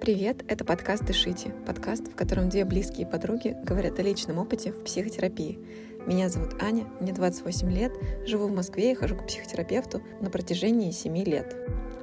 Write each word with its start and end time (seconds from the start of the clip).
Привет, 0.00 0.46
это 0.48 0.64
подкаст 0.64 1.04
«Дышите», 1.04 1.52
подкаст, 1.66 2.10
в 2.10 2.16
котором 2.16 2.48
две 2.48 2.64
близкие 2.64 3.06
подруги 3.06 3.54
говорят 3.62 3.98
о 3.98 4.02
личном 4.02 4.38
опыте 4.38 4.72
в 4.72 4.82
психотерапии. 4.82 5.58
Меня 6.06 6.30
зовут 6.30 6.54
Аня, 6.62 6.86
мне 7.00 7.12
28 7.12 7.70
лет, 7.70 7.92
живу 8.26 8.46
в 8.46 8.50
Москве 8.50 8.92
и 8.92 8.94
хожу 8.94 9.14
к 9.14 9.26
психотерапевту 9.26 10.00
на 10.22 10.30
протяжении 10.30 10.90
7 10.90 11.14
лет. 11.24 11.54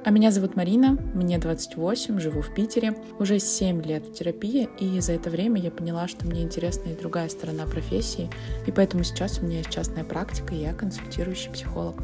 А 0.04 0.10
меня 0.10 0.30
зовут 0.30 0.54
Марина, 0.54 0.92
мне 1.12 1.38
28, 1.38 2.20
живу 2.20 2.40
в 2.40 2.54
Питере, 2.54 2.94
уже 3.18 3.40
7 3.40 3.82
лет 3.82 4.06
в 4.06 4.12
терапии, 4.12 4.68
и 4.78 5.00
за 5.00 5.14
это 5.14 5.28
время 5.28 5.60
я 5.60 5.72
поняла, 5.72 6.06
что 6.06 6.24
мне 6.24 6.42
интересна 6.42 6.90
и 6.90 6.96
другая 6.96 7.28
сторона 7.28 7.66
профессии, 7.66 8.30
и 8.68 8.70
поэтому 8.70 9.02
сейчас 9.02 9.40
у 9.40 9.44
меня 9.44 9.58
есть 9.58 9.70
частная 9.70 10.04
практика, 10.04 10.54
и 10.54 10.58
я 10.58 10.72
консультирующий 10.72 11.50
психолог. 11.50 12.00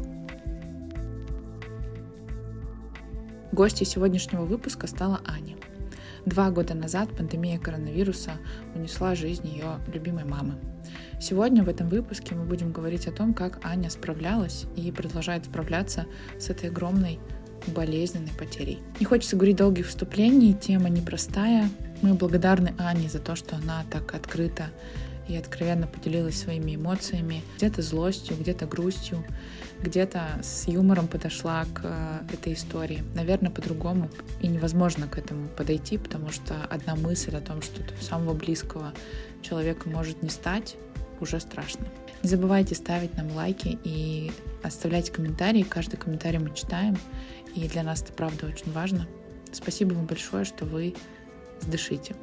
Гостьей 3.53 3.87
сегодняшнего 3.87 4.43
выпуска 4.43 4.87
стала 4.87 5.21
Аня. 5.25 5.54
Два 6.25 6.49
года 6.49 6.73
назад 6.73 7.15
пандемия 7.15 7.59
коронавируса 7.59 8.31
унесла 8.73 9.13
жизнь 9.13 9.47
ее 9.47 9.79
любимой 9.93 10.23
мамы. 10.25 10.55
Сегодня 11.21 11.63
в 11.63 11.69
этом 11.69 11.87
выпуске 11.87 12.33
мы 12.33 12.45
будем 12.45 12.71
говорить 12.71 13.07
о 13.07 13.11
том, 13.11 13.33
как 13.35 13.63
Аня 13.63 13.91
справлялась 13.91 14.65
и 14.75 14.91
продолжает 14.91 15.45
справляться 15.45 16.07
с 16.39 16.49
этой 16.49 16.69
огромной 16.69 17.19
болезненной 17.67 18.31
потерей. 18.37 18.79
Не 18.99 19.05
хочется 19.05 19.35
говорить 19.35 19.57
долгих 19.57 19.87
вступлений, 19.87 20.53
тема 20.53 20.89
непростая. 20.89 21.69
Мы 22.01 22.15
благодарны 22.15 22.73
Ане 22.77 23.07
за 23.07 23.19
то, 23.19 23.35
что 23.35 23.55
она 23.55 23.83
так 23.91 24.13
открыто 24.13 24.65
и 25.27 25.35
откровенно 25.35 25.87
поделилась 25.87 26.39
своими 26.39 26.75
эмоциями, 26.75 27.43
где-то 27.57 27.81
злостью, 27.81 28.37
где-то 28.37 28.65
грустью, 28.65 29.23
где-то 29.81 30.39
с 30.41 30.67
юмором 30.67 31.07
подошла 31.07 31.65
к 31.73 31.81
э, 31.83 32.33
этой 32.33 32.53
истории. 32.53 33.03
Наверное, 33.15 33.51
по-другому 33.51 34.09
и 34.41 34.47
невозможно 34.47 35.07
к 35.07 35.17
этому 35.17 35.47
подойти, 35.47 35.97
потому 35.97 36.29
что 36.29 36.55
одна 36.69 36.95
мысль 36.95 37.35
о 37.35 37.41
том, 37.41 37.61
что 37.61 37.81
самого 38.01 38.33
близкого 38.33 38.93
человека 39.41 39.89
может 39.89 40.21
не 40.21 40.29
стать, 40.29 40.75
уже 41.19 41.39
страшно. 41.39 41.87
Не 42.23 42.29
забывайте 42.29 42.75
ставить 42.75 43.15
нам 43.17 43.31
лайки 43.31 43.77
и 43.83 44.31
оставлять 44.63 45.11
комментарии. 45.11 45.63
Каждый 45.63 45.97
комментарий 45.97 46.39
мы 46.39 46.53
читаем, 46.55 46.97
и 47.55 47.67
для 47.67 47.83
нас 47.83 48.01
это 48.01 48.13
правда 48.13 48.47
очень 48.47 48.71
важно. 48.71 49.07
Спасибо 49.51 49.93
вам 49.93 50.05
большое, 50.05 50.43
что 50.43 50.65
вы 50.65 50.95
сдышите. 51.61 52.15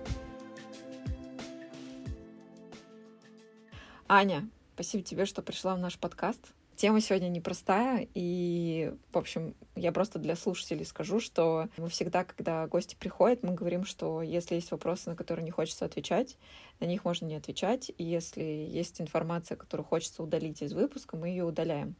Аня, 4.14 4.46
спасибо 4.74 5.02
тебе, 5.02 5.24
что 5.24 5.40
пришла 5.40 5.74
в 5.74 5.78
наш 5.78 5.98
подкаст. 5.98 6.52
Тема 6.76 7.00
сегодня 7.00 7.28
непростая, 7.28 8.06
и, 8.12 8.92
в 9.10 9.16
общем, 9.16 9.54
я 9.74 9.90
просто 9.90 10.18
для 10.18 10.36
слушателей 10.36 10.84
скажу, 10.84 11.18
что 11.18 11.70
мы 11.78 11.88
всегда, 11.88 12.22
когда 12.22 12.66
гости 12.66 12.94
приходят, 12.94 13.42
мы 13.42 13.54
говорим, 13.54 13.86
что 13.86 14.20
если 14.20 14.56
есть 14.56 14.70
вопросы, 14.70 15.08
на 15.08 15.16
которые 15.16 15.46
не 15.46 15.50
хочется 15.50 15.86
отвечать, 15.86 16.36
на 16.78 16.84
них 16.84 17.06
можно 17.06 17.24
не 17.24 17.36
отвечать, 17.36 17.90
и 17.96 18.04
если 18.04 18.42
есть 18.42 19.00
информация, 19.00 19.56
которую 19.56 19.86
хочется 19.86 20.22
удалить 20.22 20.60
из 20.60 20.74
выпуска, 20.74 21.16
мы 21.16 21.28
ее 21.28 21.44
удаляем. 21.44 21.94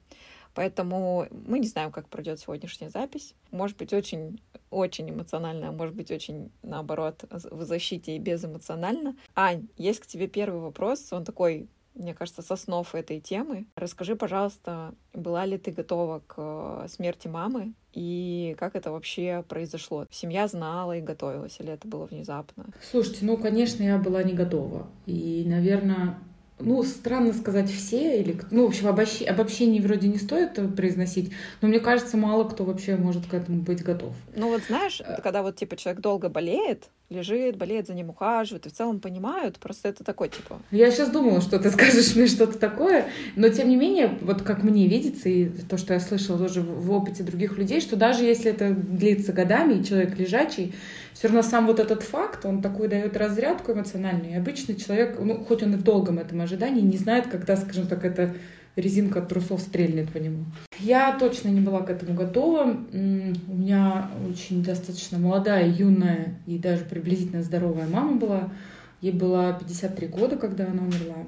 Поэтому 0.53 1.29
мы 1.31 1.61
не 1.61 1.67
знаем, 1.67 1.91
как 1.91 2.11
пройдет 2.11 2.41
сегодняшняя 2.41 2.91
запись. 2.91 3.35
Может 3.53 3.79
быть, 3.79 3.95
очень 3.95 4.39
очень 4.69 5.09
эмоционально, 5.09 5.71
а 5.71 5.73
может 5.73 5.95
быть, 5.95 6.11
очень, 6.11 6.51
наоборот, 6.63 7.25
в 7.31 7.65
защите 7.65 8.17
и 8.17 8.19
безэмоционально. 8.19 9.17
Ань, 9.35 9.69
есть 9.79 10.01
к 10.01 10.07
тебе 10.07 10.29
первый 10.29 10.61
вопрос. 10.61 11.11
Он 11.11 11.25
такой 11.25 11.69
мне 11.95 12.15
кажется, 12.15 12.43
с 12.43 12.51
основ 12.51 12.95
этой 12.95 13.21
темы. 13.21 13.67
Расскажи, 13.77 14.17
пожалуйста, 14.17 14.95
была 15.13 15.45
ли 15.47 15.59
ты 15.59 15.71
готова 15.71 16.23
к 16.27 16.35
э, 16.37 16.87
смерти 16.89 17.29
мамы 17.29 17.75
и 17.93 18.57
как 18.59 18.77
это 18.77 18.91
вообще 18.91 19.45
произошло? 19.49 20.07
Семья 20.11 20.49
знала 20.49 20.97
и 20.97 21.01
готовилась, 21.01 21.57
или 21.61 21.73
это 21.73 21.87
было 21.87 22.07
внезапно? 22.07 22.67
Слушайте, 22.91 23.25
ну, 23.27 23.37
конечно, 23.37 23.83
я 23.83 23.99
была 23.99 24.23
не 24.23 24.33
готова. 24.33 24.87
И, 25.07 25.45
наверное, 25.47 26.19
ну, 26.59 26.83
странно 26.83 27.33
сказать 27.33 27.71
все, 27.71 28.21
или, 28.21 28.41
ну, 28.51 28.65
в 28.65 28.69
общем, 28.69 28.89
обобщ... 28.89 29.23
обобщений 29.23 29.81
вроде 29.81 30.09
не 30.09 30.19
стоит 30.19 30.55
произносить, 30.75 31.33
но 31.61 31.69
мне 31.69 31.81
кажется, 31.81 32.17
мало 32.17 32.49
кто 32.49 32.65
вообще 32.65 32.97
может 32.97 33.27
к 33.27 33.35
этому 33.35 33.63
быть 33.63 33.83
готов. 33.83 34.15
Ну, 34.37 34.49
вот 34.49 34.63
знаешь, 34.63 35.01
э. 35.01 35.21
когда 35.23 35.43
вот, 35.43 35.57
типа, 35.57 35.77
человек 35.77 36.01
долго 36.01 36.29
болеет, 36.29 36.89
лежит, 37.13 37.57
болеет, 37.57 37.87
за 37.87 37.95
ним 37.95 38.11
ухаживают, 38.11 38.67
и 38.67 38.69
в 38.69 38.73
целом 38.73 39.01
понимают, 39.01 39.59
просто 39.59 39.89
это 39.89 40.03
такой, 40.05 40.29
типа... 40.29 40.61
Я 40.71 40.91
сейчас 40.91 41.11
думала, 41.11 41.41
что 41.41 41.59
ты 41.59 41.71
скажешь 41.73 42.17
мне 42.17 42.27
что-то 42.27 42.59
такое, 42.59 43.07
но, 43.37 43.49
тем 43.49 43.69
не 43.69 43.77
менее, 43.77 44.19
вот 44.23 44.43
как 44.43 44.63
мне 44.63 44.89
видится, 44.89 45.29
и 45.29 45.47
то, 45.47 45.77
что 45.77 45.95
я 45.95 46.01
слышала 46.01 46.39
тоже 46.39 46.63
в 46.63 46.91
опыте 46.91 47.23
других 47.23 47.57
людей, 47.59 47.81
что 47.81 47.97
даже 47.97 48.25
если 48.25 48.51
это 48.51 48.73
длится 48.73 49.33
годами, 49.33 49.75
и 49.81 49.85
человек 49.85 50.19
лежачий, 50.19 50.75
все 51.13 51.29
равно 51.29 51.43
сам 51.43 51.67
вот 51.67 51.79
этот 51.79 52.03
факт, 52.03 52.45
он 52.47 52.63
такой 52.63 52.89
дает 52.89 53.17
разрядку 53.17 53.73
эмоциональную. 53.73 54.33
И 54.33 54.37
обычный 54.37 54.75
человек, 54.75 55.19
ну, 55.21 55.45
хоть 55.45 55.63
он 55.63 55.75
и 55.75 55.77
в 55.77 55.83
долгом 55.83 56.19
этом 56.19 56.41
ожидании, 56.41 56.81
не 56.81 56.97
знает, 56.97 57.27
когда, 57.27 57.57
скажем 57.57 57.87
так, 57.87 58.05
это 58.05 58.35
резинка 58.77 59.21
от 59.21 59.29
трусов 59.29 59.61
стрельнет 59.61 60.11
по 60.11 60.19
нему. 60.19 60.45
Я 60.79 61.17
точно 61.19 61.49
не 61.49 61.61
была 61.61 61.83
к 61.83 61.91
этому 61.91 62.15
готова. 62.15 62.77
У 62.93 62.97
меня 62.97 64.11
очень 64.29 64.63
достаточно 64.65 65.19
молодая, 65.19 65.69
юная 65.69 66.35
и 66.47 66.59
даже 66.59 66.85
приблизительно 66.85 67.43
здоровая 67.43 67.87
мама 67.87 68.17
была. 68.17 68.53
Ей 69.01 69.13
было 69.13 69.57
53 69.59 70.07
года, 70.09 70.37
когда 70.37 70.67
она 70.67 70.83
умерла. 70.83 71.27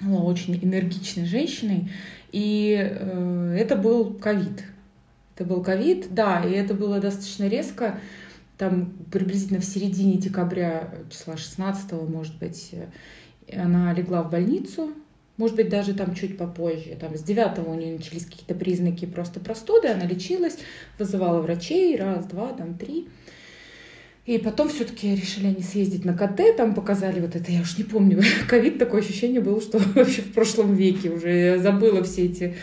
Она 0.00 0.16
была 0.16 0.24
очень 0.24 0.58
энергичной 0.62 1.26
женщиной. 1.26 1.90
И 2.32 2.76
э, 2.78 3.56
это 3.58 3.76
был 3.76 4.14
ковид. 4.14 4.64
Это 5.34 5.44
был 5.44 5.62
ковид, 5.62 6.08
да, 6.10 6.42
и 6.42 6.50
это 6.52 6.74
было 6.74 7.00
достаточно 7.00 7.46
резко 7.48 7.98
там 8.58 8.92
приблизительно 9.12 9.60
в 9.60 9.64
середине 9.64 10.16
декабря, 10.16 10.92
числа 11.10 11.36
16 11.36 11.92
может 12.08 12.36
быть, 12.38 12.74
она 13.50 13.94
легла 13.94 14.22
в 14.22 14.30
больницу, 14.30 14.92
может 15.38 15.56
быть, 15.56 15.70
даже 15.70 15.94
там 15.94 16.14
чуть 16.14 16.36
попозже. 16.36 16.96
Там 17.00 17.16
с 17.16 17.22
9 17.22 17.66
у 17.66 17.74
нее 17.74 17.96
начались 17.96 18.26
какие-то 18.26 18.54
признаки 18.54 19.06
просто 19.06 19.40
простуды, 19.40 19.88
она 19.88 20.04
лечилась, 20.04 20.58
вызывала 20.98 21.40
врачей, 21.40 21.96
раз, 21.96 22.26
два, 22.26 22.52
там, 22.52 22.76
три. 22.76 23.08
И 24.26 24.36
потом 24.36 24.68
все-таки 24.68 25.14
решили 25.14 25.46
они 25.46 25.62
съездить 25.62 26.04
на 26.04 26.12
КТ, 26.12 26.54
там 26.54 26.74
показали 26.74 27.20
вот 27.20 27.34
это, 27.34 27.50
я 27.50 27.62
уж 27.62 27.78
не 27.78 27.84
помню, 27.84 28.20
ковид, 28.48 28.78
такое 28.78 29.00
ощущение 29.00 29.40
было, 29.40 29.62
что 29.62 29.78
вообще 29.94 30.20
в 30.20 30.34
прошлом 30.34 30.74
веке 30.74 31.08
уже 31.08 31.58
забыла 31.58 32.04
все 32.04 32.26
эти 32.26 32.54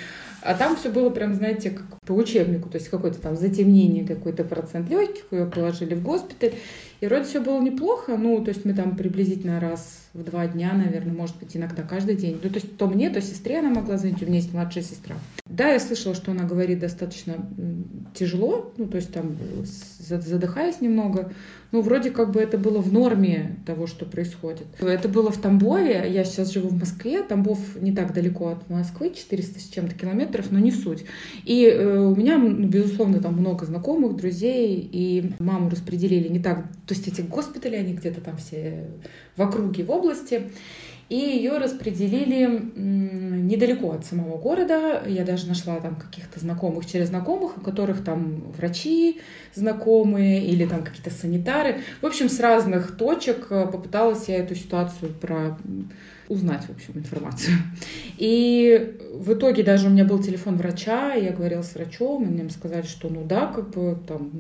а 0.45 0.53
там 0.53 0.75
все 0.75 0.89
было 0.89 1.09
прям, 1.09 1.33
знаете, 1.33 1.71
как 1.71 1.94
по 2.05 2.13
учебнику, 2.13 2.69
то 2.69 2.77
есть 2.77 2.89
какое-то 2.89 3.19
там 3.19 3.35
затемнение, 3.35 4.05
какой-то 4.05 4.43
процент 4.43 4.89
легких, 4.89 5.25
ее 5.31 5.45
положили 5.45 5.95
в 5.95 6.03
госпиталь. 6.03 6.53
И 7.01 7.07
вроде 7.07 7.25
все 7.25 7.41
было 7.41 7.61
неплохо, 7.61 8.15
ну, 8.17 8.41
то 8.43 8.49
есть 8.49 8.63
мы 8.63 8.73
там 8.73 8.95
приблизительно 8.95 9.59
раз 9.59 10.05
в 10.13 10.23
два 10.23 10.47
дня, 10.47 10.71
наверное, 10.73 11.13
может 11.13 11.37
быть, 11.37 11.57
иногда 11.57 11.83
каждый 11.83 12.15
день. 12.15 12.39
Ну, 12.41 12.49
то 12.49 12.55
есть 12.55 12.77
то 12.77 12.87
мне, 12.87 13.09
то 13.09 13.21
сестре 13.21 13.59
она 13.59 13.69
могла 13.69 13.97
звонить, 13.97 14.23
у 14.23 14.25
меня 14.25 14.37
есть 14.37 14.53
младшая 14.53 14.83
сестра. 14.83 15.15
Да, 15.45 15.69
я 15.69 15.79
слышала, 15.79 16.15
что 16.15 16.31
она 16.31 16.45
говорит 16.45 16.79
достаточно 16.79 17.33
тяжело, 18.13 18.73
ну, 18.77 18.87
то 18.87 18.95
есть 18.95 19.11
там 19.11 19.35
задыхаясь 19.63 20.79
немного. 20.79 21.33
Ну, 21.71 21.81
вроде 21.81 22.11
как 22.11 22.31
бы 22.31 22.39
это 22.39 22.57
было 22.57 22.79
в 22.79 22.93
норме 22.93 23.57
того, 23.65 23.87
что 23.87 24.05
происходит. 24.05 24.67
Это 24.79 25.09
было 25.09 25.31
в 25.31 25.37
Тамбове, 25.37 26.05
я 26.09 26.23
сейчас 26.23 26.53
живу 26.53 26.69
в 26.69 26.79
Москве, 26.79 27.21
Тамбов 27.21 27.59
не 27.81 27.91
так 27.91 28.13
далеко 28.13 28.49
от 28.49 28.69
Москвы, 28.69 29.11
400 29.13 29.59
с 29.59 29.63
чем-то 29.63 29.93
километров, 29.95 30.51
но 30.51 30.59
не 30.59 30.71
суть. 30.71 31.03
И 31.43 31.65
э, 31.65 31.94
у 31.99 32.15
меня, 32.15 32.37
безусловно, 32.37 33.19
там 33.19 33.35
много 33.35 33.65
знакомых, 33.65 34.15
друзей, 34.15 34.87
и 34.91 35.33
маму 35.39 35.69
распределили 35.69 36.27
не 36.27 36.39
так, 36.39 36.67
то 36.85 36.93
есть 36.93 37.07
эти 37.07 37.21
госпитали, 37.21 37.75
они 37.75 37.93
где-то 37.93 38.21
там 38.21 38.37
все 38.37 38.87
в 39.35 39.41
округе, 39.41 39.83
в 39.83 39.91
области 39.91 40.49
и 41.07 41.15
ее 41.15 41.57
распределили 41.57 42.45
недалеко 42.75 43.91
от 43.91 44.05
самого 44.05 44.37
города. 44.37 45.03
Я 45.07 45.23
даже 45.23 45.47
нашла 45.47 45.79
там 45.79 45.95
каких-то 45.95 46.39
знакомых 46.39 46.85
через 46.85 47.09
знакомых, 47.09 47.57
у 47.57 47.61
которых 47.61 48.03
там 48.03 48.41
врачи 48.57 49.21
знакомые 49.53 50.45
или 50.45 50.65
там 50.65 50.83
какие-то 50.83 51.11
санитары. 51.11 51.81
В 52.01 52.05
общем, 52.05 52.27
с 52.27 52.39
разных 52.39 52.97
точек 52.97 53.47
э, 53.51 53.67
попыталась 53.67 54.27
я 54.27 54.37
эту 54.37 54.55
ситуацию 54.55 55.11
про 55.13 55.57
узнать, 56.27 56.63
в 56.63 56.71
общем, 56.71 56.93
информацию. 56.95 57.55
И 58.17 58.97
в 59.13 59.33
итоге 59.33 59.61
даже 59.61 59.87
у 59.87 59.91
меня 59.91 60.05
был 60.05 60.21
телефон 60.21 60.57
врача, 60.57 61.13
я 61.13 61.31
говорила 61.31 61.61
с 61.61 61.75
врачом, 61.75 62.23
и 62.23 62.27
мне 62.27 62.49
сказали, 62.49 62.83
что 62.83 63.09
ну 63.09 63.23
да, 63.23 63.45
как 63.47 63.69
бы 63.69 63.97
там 64.07 64.31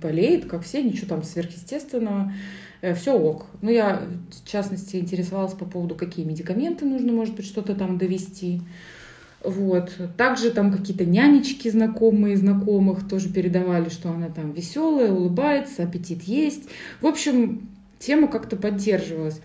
болеет, 0.00 0.46
как 0.46 0.62
все, 0.62 0.82
ничего 0.82 1.08
там 1.08 1.22
сверхъестественного. 1.24 2.32
Э, 2.82 2.94
все 2.94 3.18
ок. 3.18 3.46
Ну, 3.62 3.70
я, 3.70 4.02
в 4.30 4.48
частности, 4.48 4.96
интересовалась 4.96 5.54
по 5.54 5.64
поводу, 5.64 5.94
какие 5.94 6.26
медикаменты 6.26 6.84
нужно, 6.84 7.12
может 7.12 7.34
быть, 7.34 7.46
что-то 7.46 7.74
там 7.74 7.96
довести. 7.96 8.60
Вот. 9.42 9.96
Также 10.16 10.50
там 10.50 10.72
какие-то 10.72 11.04
нянечки 11.04 11.68
знакомые 11.68 12.36
знакомых 12.36 13.08
тоже 13.08 13.32
передавали, 13.32 13.88
что 13.88 14.10
она 14.10 14.28
там 14.28 14.52
веселая, 14.52 15.10
улыбается, 15.10 15.84
аппетит 15.84 16.24
есть. 16.24 16.64
В 17.00 17.06
общем, 17.06 17.68
тема 17.98 18.28
как-то 18.28 18.56
поддерживалась. 18.56 19.40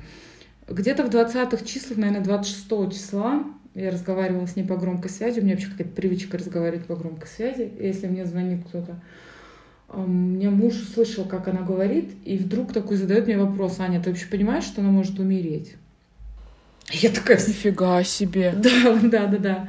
Где-то 0.68 1.04
в 1.04 1.10
20-х 1.10 1.64
числах, 1.64 1.98
наверное, 1.98 2.24
26 2.24 2.92
числа 2.92 3.46
я 3.74 3.92
разговаривала 3.92 4.48
с 4.48 4.56
ней 4.56 4.64
по 4.64 4.76
громкой 4.76 5.12
связи. 5.12 5.40
У 5.40 5.44
меня 5.44 5.54
вообще 5.54 5.70
какая-то 5.70 5.94
привычка 5.94 6.40
разговаривать 6.40 6.88
по 6.88 6.96
громкой 6.96 7.28
связи, 7.28 7.72
если 7.80 8.08
мне 8.08 8.26
звонит 8.26 8.66
кто-то. 8.68 9.00
У 9.90 10.02
меня 10.02 10.50
муж 10.50 10.74
слышал, 10.94 11.24
как 11.24 11.48
она 11.48 11.62
говорит, 11.62 12.12
и 12.26 12.38
вдруг 12.38 12.74
такой 12.74 12.98
задает 12.98 13.28
мне 13.28 13.38
вопрос, 13.38 13.80
Аня, 13.80 14.02
ты 14.02 14.10
вообще 14.10 14.28
понимаешь, 14.28 14.66
что 14.66 14.82
она 14.82 14.90
может 14.90 15.18
умереть? 15.20 15.76
Я 16.92 17.10
такая, 17.10 17.38
нифига 17.38 18.04
себе. 18.04 18.54
Да, 18.62 19.00
да, 19.02 19.28
да, 19.28 19.38
да. 19.38 19.68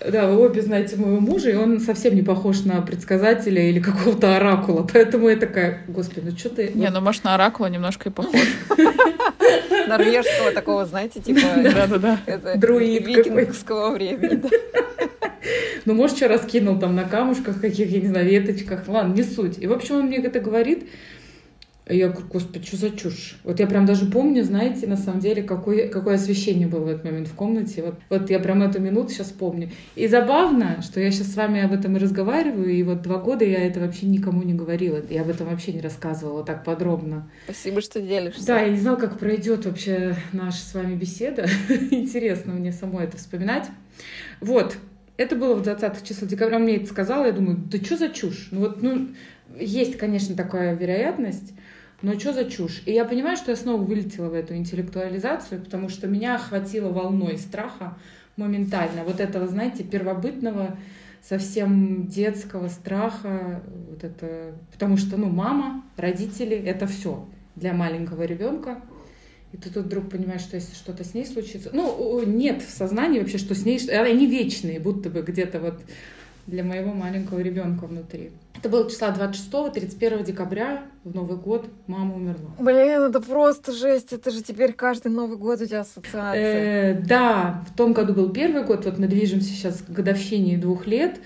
Да, 0.00 0.26
вы 0.26 0.44
обе 0.44 0.60
знаете 0.60 0.96
моего 0.96 1.20
мужа, 1.20 1.50
и 1.50 1.54
он 1.54 1.80
совсем 1.80 2.14
не 2.14 2.22
похож 2.22 2.64
на 2.64 2.82
предсказателя 2.82 3.62
или 3.62 3.80
какого-то 3.80 4.36
оракула. 4.36 4.86
Поэтому 4.92 5.28
я 5.28 5.36
такая, 5.36 5.84
господи, 5.86 6.26
ну 6.30 6.36
что 6.36 6.50
ты... 6.50 6.72
Не, 6.74 6.90
ну 6.90 7.00
может 7.00 7.22
на 7.24 7.36
оракула 7.36 7.68
немножко 7.68 8.08
и 8.08 8.12
похож. 8.12 8.40
Норвежского 9.88 10.50
такого, 10.52 10.84
знаете, 10.84 11.20
типа... 11.20 11.40
Да-да-да. 11.62 12.18
Друид 12.56 13.06
викингского 13.06 13.92
времени. 13.92 14.42
Ну, 15.84 15.94
может, 15.94 16.16
что 16.16 16.28
раскинул 16.28 16.78
там 16.78 16.94
на 16.94 17.04
камушках 17.04 17.60
каких, 17.60 17.90
я 17.90 18.00
не 18.00 18.08
знаю, 18.08 18.28
веточках. 18.28 18.88
Ладно, 18.88 19.14
не 19.14 19.22
суть. 19.22 19.58
И, 19.58 19.66
в 19.66 19.72
общем, 19.72 19.96
он 19.96 20.06
мне 20.06 20.18
это 20.18 20.40
говорит, 20.40 20.84
я 21.86 22.08
говорю, 22.08 22.26
господи, 22.28 22.64
что 22.66 22.76
за 22.78 22.90
чушь? 22.90 23.36
Вот 23.44 23.60
я 23.60 23.66
прям 23.66 23.84
даже 23.84 24.06
помню, 24.06 24.42
знаете, 24.42 24.86
на 24.86 24.96
самом 24.96 25.20
деле, 25.20 25.42
какое, 25.42 25.88
какое 25.88 26.14
освещение 26.14 26.66
было 26.66 26.84
в 26.84 26.88
этот 26.88 27.04
момент 27.04 27.28
в 27.28 27.34
комнате. 27.34 27.82
Вот, 27.82 27.96
вот 28.08 28.30
я 28.30 28.38
прям 28.38 28.62
эту 28.62 28.80
минуту 28.80 29.10
сейчас 29.10 29.28
помню. 29.28 29.70
И 29.94 30.08
забавно, 30.08 30.80
что 30.80 30.98
я 30.98 31.10
сейчас 31.10 31.32
с 31.32 31.36
вами 31.36 31.62
об 31.62 31.72
этом 31.72 31.96
и 31.96 32.00
разговариваю, 32.00 32.70
и 32.70 32.82
вот 32.82 33.02
два 33.02 33.18
года 33.18 33.44
я 33.44 33.66
это 33.66 33.80
вообще 33.80 34.06
никому 34.06 34.42
не 34.42 34.54
говорила. 34.54 34.98
Я 35.10 35.22
об 35.22 35.28
этом 35.28 35.48
вообще 35.48 35.74
не 35.74 35.82
рассказывала 35.82 36.42
так 36.42 36.64
подробно. 36.64 37.28
Спасибо, 37.44 37.82
что 37.82 38.00
делишься. 38.00 38.46
Да, 38.46 38.62
я 38.62 38.70
не 38.70 38.78
знала, 38.78 38.96
как 38.96 39.18
пройдет 39.18 39.66
вообще 39.66 40.16
наша 40.32 40.64
с 40.64 40.72
вами 40.72 40.94
беседа. 40.94 41.46
Интересно 41.90 42.54
мне 42.54 42.72
самой 42.72 43.04
это 43.04 43.18
вспоминать. 43.18 43.68
Вот, 44.40 44.78
это 45.16 45.36
было 45.36 45.54
в 45.54 45.62
20 45.62 46.06
число 46.06 46.26
декабря. 46.26 46.56
Он 46.56 46.64
мне 46.64 46.76
это 46.76 46.86
сказал, 46.86 47.24
я 47.24 47.32
думаю, 47.32 47.56
да 47.56 47.78
что 47.78 47.96
за 47.96 48.08
чушь? 48.08 48.48
Ну 48.50 48.60
вот, 48.60 48.82
ну, 48.82 49.08
есть, 49.58 49.96
конечно, 49.96 50.34
такая 50.34 50.74
вероятность, 50.74 51.52
но 52.02 52.18
что 52.18 52.32
за 52.32 52.44
чушь? 52.44 52.82
И 52.86 52.92
я 52.92 53.04
понимаю, 53.04 53.36
что 53.36 53.50
я 53.50 53.56
снова 53.56 53.80
вылетела 53.82 54.28
в 54.28 54.34
эту 54.34 54.54
интеллектуализацию, 54.54 55.62
потому 55.62 55.88
что 55.88 56.06
меня 56.06 56.34
охватило 56.34 56.90
волной 56.90 57.38
страха 57.38 57.96
моментально. 58.36 59.04
Вот 59.04 59.20
этого, 59.20 59.46
знаете, 59.46 59.84
первобытного, 59.84 60.76
совсем 61.22 62.06
детского 62.06 62.68
страха. 62.68 63.62
Вот 63.90 64.04
это... 64.04 64.52
Потому 64.72 64.96
что, 64.96 65.16
ну, 65.16 65.30
мама, 65.30 65.82
родители— 65.96 66.56
это 66.66 66.86
все 66.86 67.26
для 67.56 67.72
маленького 67.72 68.24
ребенка. 68.24 68.80
И 69.54 69.56
ты 69.56 69.70
тут 69.70 69.84
вдруг 69.84 70.10
понимаешь, 70.10 70.40
что 70.40 70.56
если 70.56 70.74
что-то 70.74 71.04
с 71.04 71.14
ней 71.14 71.24
случится... 71.24 71.70
Ну, 71.72 72.20
нет 72.26 72.60
в 72.60 72.76
сознании 72.76 73.20
вообще, 73.20 73.38
что 73.38 73.54
с 73.54 73.64
ней... 73.64 73.78
Они 73.88 74.26
вечные, 74.26 74.80
будто 74.80 75.10
бы 75.10 75.22
где-то 75.22 75.60
вот 75.60 75.74
для 76.48 76.64
моего 76.64 76.92
маленького 76.92 77.38
ребенка 77.38 77.86
внутри. 77.86 78.32
Это 78.58 78.68
было 78.68 78.90
числа 78.90 79.14
26-31 79.16 80.24
декабря, 80.24 80.82
в 81.04 81.14
Новый 81.14 81.36
год 81.36 81.68
мама 81.86 82.16
умерла. 82.16 82.50
Блин, 82.58 83.02
это 83.02 83.20
просто 83.20 83.70
жесть. 83.70 84.12
Это 84.12 84.32
же 84.32 84.42
теперь 84.42 84.72
каждый 84.72 85.12
Новый 85.12 85.36
год 85.36 85.60
у 85.60 85.66
тебя 85.66 85.82
ассоциация. 85.82 86.94
Э, 86.94 87.00
да, 87.00 87.64
в 87.70 87.76
том 87.76 87.92
году 87.92 88.12
был 88.12 88.30
первый 88.30 88.64
год, 88.64 88.84
вот 88.86 88.98
мы 88.98 89.06
движемся 89.06 89.50
сейчас 89.50 89.82
к 89.82 89.88
годовщине 89.88 90.58
двух 90.58 90.88
лет. 90.88 91.20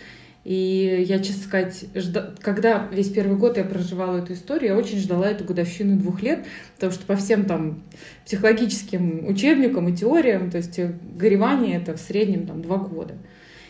И 0.45 1.05
я, 1.07 1.19
честно 1.19 1.43
сказать, 1.43 1.85
жда... 1.95 2.33
когда 2.41 2.89
весь 2.91 3.11
первый 3.11 3.37
год 3.37 3.59
я 3.59 3.65
проживала 3.65 4.19
эту 4.19 4.33
историю, 4.33 4.71
я 4.71 4.77
очень 4.77 4.99
ждала 4.99 5.29
эту 5.29 5.45
годовщину 5.45 5.97
двух 5.99 6.23
лет, 6.23 6.47
потому 6.77 6.93
что 6.93 7.05
по 7.05 7.17
всем 7.17 7.45
там 7.45 7.83
психологическим 8.25 9.27
учебникам 9.29 9.89
и 9.89 9.97
теориям, 9.97 10.51
то 10.51 10.57
есть 10.57 10.81
горевание 11.17 11.77
это 11.77 11.97
в 11.97 12.01
среднем 12.01 12.47
там 12.47 12.63
два 12.63 12.79
года. 12.79 13.15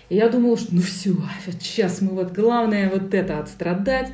И 0.09 0.17
я 0.17 0.29
думала, 0.29 0.57
что 0.57 0.75
ну 0.75 0.81
все, 0.81 1.17
сейчас 1.61 2.01
мы 2.01 2.11
вот 2.11 2.33
главное 2.33 2.91
вот 2.91 3.13
это 3.13 3.41
отстрадать. 3.41 4.13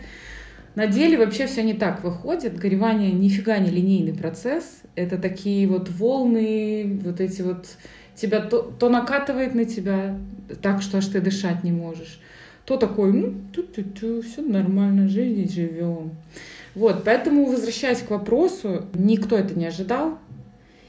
На 0.74 0.88
деле 0.88 1.18
вообще 1.18 1.46
все 1.46 1.62
не 1.62 1.74
так 1.74 2.02
выходит. 2.02 2.58
Горевание 2.58 3.12
нифига 3.12 3.58
не 3.58 3.70
линейный 3.70 4.12
процесс. 4.12 4.82
Это 4.96 5.18
такие 5.18 5.68
вот 5.68 5.88
волны, 5.88 6.98
вот 7.04 7.20
эти 7.20 7.42
вот 7.42 7.68
тебя 8.16 8.40
то, 8.40 8.62
то 8.62 8.88
накатывает 8.88 9.54
на 9.54 9.64
тебя 9.64 10.18
так, 10.62 10.82
что 10.82 10.98
аж 10.98 11.06
ты 11.06 11.20
дышать 11.20 11.62
не 11.62 11.70
можешь. 11.70 12.20
То 12.64 12.76
такой, 12.76 13.12
ну, 13.12 13.34
ту-ту-ту, 13.52 14.22
все 14.22 14.40
нормально, 14.40 15.08
жизнь 15.08 15.52
живем. 15.52 16.12
Вот, 16.74 17.04
поэтому, 17.04 17.46
возвращаясь 17.46 18.00
к 18.00 18.10
вопросу, 18.10 18.86
никто 18.94 19.36
это 19.36 19.58
не 19.58 19.66
ожидал. 19.66 20.18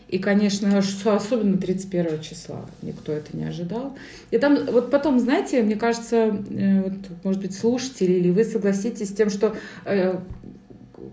И, 0.08 0.20
конечно, 0.20 0.78
особенно 0.78 1.58
31 1.58 2.22
числа 2.22 2.66
никто 2.82 3.12
это 3.12 3.36
не 3.36 3.44
ожидал. 3.46 3.98
И 4.32 4.38
там, 4.38 4.66
вот 4.72 4.92
потом, 4.92 5.20
знаете, 5.20 5.64
мне 5.64 5.76
кажется, 5.76 6.42
э, 6.50 6.82
вот, 6.84 6.94
может 7.24 7.42
быть, 7.42 7.58
слушатели 7.58 8.14
или 8.14 8.30
вы 8.30 8.46
согласитесь 8.46 9.10
с 9.10 9.14
тем, 9.14 9.30
что 9.30 9.56
э, 9.84 10.20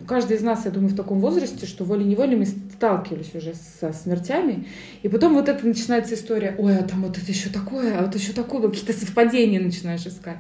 каждый 0.06 0.36
из 0.36 0.42
нас, 0.42 0.66
я 0.66 0.70
думаю, 0.70 0.90
в 0.90 0.96
таком 0.96 1.20
возрасте, 1.20 1.66
что 1.66 1.84
волей-неволей 1.84 2.36
мы 2.36 2.46
сталкивались 2.82 3.32
уже 3.36 3.54
со 3.54 3.92
смертями. 3.92 4.66
И 5.02 5.08
потом 5.08 5.34
вот 5.34 5.48
это 5.48 5.64
начинается 5.64 6.14
история, 6.14 6.56
ой, 6.58 6.76
а 6.76 6.82
там 6.82 7.02
вот 7.02 7.16
это 7.16 7.30
еще 7.30 7.48
такое, 7.48 7.96
а 7.96 8.04
вот 8.04 8.16
еще 8.16 8.32
такое, 8.32 8.68
какие-то 8.68 8.92
совпадения 8.92 9.60
начинаешь 9.60 10.04
искать. 10.04 10.38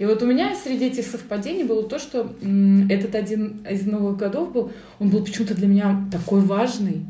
И 0.00 0.04
вот 0.04 0.20
у 0.20 0.26
меня 0.26 0.56
среди 0.56 0.86
этих 0.86 1.06
совпадений 1.06 1.62
было 1.62 1.84
то, 1.88 2.00
что 2.00 2.34
этот 2.90 3.14
один 3.14 3.64
из 3.70 3.86
новых 3.86 4.16
годов 4.16 4.52
был, 4.52 4.72
он 4.98 5.10
был 5.10 5.24
почему-то 5.24 5.54
для 5.54 5.68
меня 5.68 6.08
такой 6.10 6.40
важный. 6.40 7.06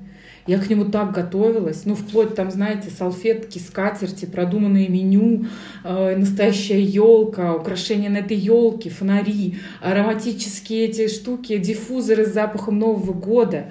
Я 0.46 0.58
к 0.58 0.68
нему 0.68 0.84
так 0.84 1.12
готовилась, 1.12 1.86
ну, 1.86 1.94
вплоть 1.94 2.34
там, 2.34 2.50
знаете, 2.50 2.90
салфетки, 2.90 3.58
скатерти, 3.58 4.26
продуманное 4.26 4.88
меню, 4.88 5.46
э, 5.84 6.16
настоящая 6.16 6.82
елка, 6.82 7.54
украшения 7.54 8.10
на 8.10 8.18
этой 8.18 8.36
елке, 8.36 8.90
фонари, 8.90 9.56
ароматические 9.80 10.86
эти 10.86 11.08
штуки, 11.08 11.56
диффузоры 11.56 12.26
с 12.26 12.34
запахом 12.34 12.78
Нового 12.78 13.14
года, 13.14 13.70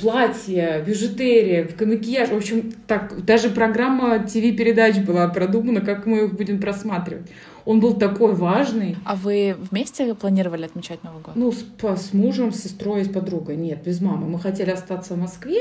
платья, 0.00 0.84
бижутерия, 0.86 1.66
макияж. 1.80 2.28
В 2.28 2.36
общем, 2.36 2.72
так, 2.86 3.24
даже 3.24 3.48
программа 3.48 4.18
ТВ-передач 4.18 4.98
была 4.98 5.28
продумана, 5.28 5.80
как 5.80 6.04
мы 6.04 6.24
их 6.24 6.34
будем 6.34 6.60
просматривать. 6.60 7.26
Он 7.64 7.80
был 7.80 7.94
такой 7.94 8.34
важный. 8.34 8.96
А 9.04 9.14
вы 9.14 9.56
вместе 9.70 10.14
планировали 10.14 10.64
отмечать 10.64 11.04
Новый 11.04 11.22
год? 11.22 11.36
Ну, 11.36 11.52
с, 11.52 11.64
с 12.00 12.12
мужем, 12.12 12.52
с 12.52 12.62
сестрой, 12.62 13.04
с 13.04 13.08
подругой. 13.08 13.56
Нет, 13.56 13.82
без 13.84 14.00
мамы. 14.00 14.28
Мы 14.28 14.40
хотели 14.40 14.70
остаться 14.70 15.14
в 15.14 15.18
Москве 15.18 15.60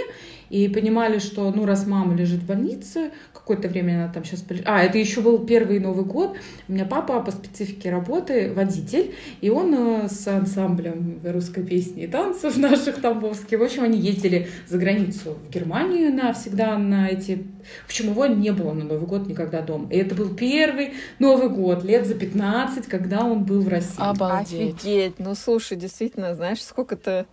и 0.51 0.67
понимали, 0.67 1.19
что, 1.19 1.49
ну, 1.51 1.65
раз 1.65 1.87
мама 1.87 2.13
лежит 2.13 2.41
в 2.41 2.45
больнице, 2.45 3.11
какое-то 3.33 3.69
время 3.69 4.03
она 4.03 4.13
там 4.13 4.25
сейчас... 4.25 4.43
А, 4.65 4.83
это 4.83 4.97
еще 4.97 5.21
был 5.21 5.45
первый 5.45 5.79
Новый 5.79 6.03
год. 6.03 6.35
У 6.67 6.73
меня 6.73 6.83
папа 6.83 7.21
по 7.21 7.31
специфике 7.31 7.89
работы 7.89 8.51
водитель, 8.53 9.15
и 9.39 9.49
он 9.49 9.73
э, 9.73 10.09
с 10.09 10.27
ансамблем 10.27 11.21
русской 11.23 11.63
песни 11.63 12.03
и 12.03 12.07
танцев 12.07 12.57
наших 12.57 13.01
тамбовских, 13.01 13.59
в 13.59 13.63
общем, 13.63 13.83
они 13.83 13.97
ездили 13.97 14.49
за 14.67 14.77
границу 14.77 15.37
в 15.47 15.49
Германию 15.49 16.13
навсегда 16.13 16.77
на 16.77 17.07
эти... 17.07 17.45
В 17.83 17.85
общем, 17.85 18.09
его 18.09 18.25
не 18.25 18.51
было 18.51 18.73
на 18.73 18.83
Новый 18.83 19.07
год 19.07 19.27
никогда 19.27 19.61
дома. 19.61 19.87
И 19.89 19.95
это 19.95 20.15
был 20.15 20.35
первый 20.35 20.95
Новый 21.19 21.47
год, 21.47 21.85
лет 21.85 22.05
за 22.05 22.15
15, 22.15 22.87
когда 22.87 23.23
он 23.23 23.45
был 23.45 23.61
в 23.61 23.69
России. 23.69 23.95
Обалдеть. 23.99 24.75
Офигеть. 24.75 25.17
Ну, 25.17 25.33
слушай, 25.33 25.77
действительно, 25.77 26.35
знаешь, 26.35 26.61
сколько-то 26.61 27.25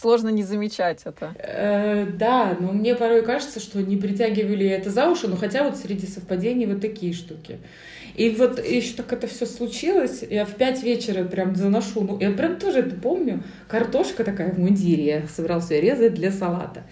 сложно 0.00 0.28
не 0.28 0.42
замечать 0.42 1.02
это. 1.04 1.34
Э, 1.38 2.06
да, 2.06 2.56
но 2.58 2.72
мне 2.72 2.94
порой 2.94 3.22
кажется, 3.22 3.60
что 3.60 3.80
не 3.80 3.96
притягивали 3.96 4.66
это 4.66 4.90
за 4.90 5.08
уши, 5.08 5.28
но 5.28 5.36
хотя 5.36 5.64
вот 5.64 5.76
среди 5.76 6.06
совпадений 6.06 6.66
вот 6.66 6.80
такие 6.80 7.12
штуки. 7.12 7.58
И 8.14 8.30
вот 8.30 8.64
еще 8.64 8.94
так 8.94 9.12
это 9.12 9.26
все 9.26 9.44
случилось, 9.44 10.24
я 10.28 10.46
в 10.46 10.54
пять 10.54 10.82
вечера 10.82 11.24
прям 11.24 11.54
заношу, 11.54 12.00
ну, 12.00 12.18
я 12.18 12.30
прям 12.30 12.58
тоже 12.58 12.78
это 12.78 12.96
помню, 12.96 13.42
картошка 13.68 14.24
такая 14.24 14.52
в 14.52 14.58
мундире, 14.58 15.04
я 15.04 15.26
собрался 15.28 15.78
резать 15.78 16.14
для 16.14 16.32
салата. 16.32 16.84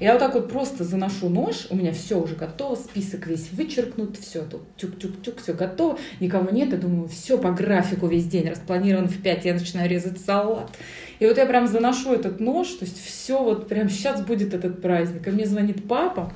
Я 0.00 0.14
вот 0.14 0.18
так 0.18 0.34
вот 0.34 0.50
просто 0.50 0.82
заношу 0.82 1.28
нож, 1.28 1.68
у 1.70 1.76
меня 1.76 1.92
все 1.92 2.20
уже 2.20 2.34
готово, 2.34 2.74
список 2.74 3.28
весь 3.28 3.52
вычеркнут, 3.52 4.16
все 4.16 4.42
тут 4.42 4.62
тюк-тюк-тюк, 4.76 5.40
все 5.40 5.52
готово, 5.52 5.96
никого 6.18 6.50
нет, 6.50 6.72
я 6.72 6.78
думаю, 6.78 7.06
все 7.06 7.38
по 7.38 7.52
графику 7.52 8.08
весь 8.08 8.26
день 8.26 8.48
распланирован 8.48 9.06
в 9.06 9.22
5, 9.22 9.44
я 9.44 9.54
начинаю 9.54 9.88
резать 9.88 10.18
салат. 10.18 10.72
И 11.22 11.24
вот 11.24 11.38
я 11.38 11.46
прям 11.46 11.68
заношу 11.68 12.12
этот 12.12 12.40
нож, 12.40 12.66
то 12.66 12.84
есть 12.84 13.00
все 13.00 13.40
вот 13.40 13.68
прям 13.68 13.88
сейчас 13.88 14.22
будет 14.22 14.54
этот 14.54 14.82
праздник. 14.82 15.28
И 15.28 15.30
мне 15.30 15.46
звонит 15.46 15.86
папа, 15.86 16.32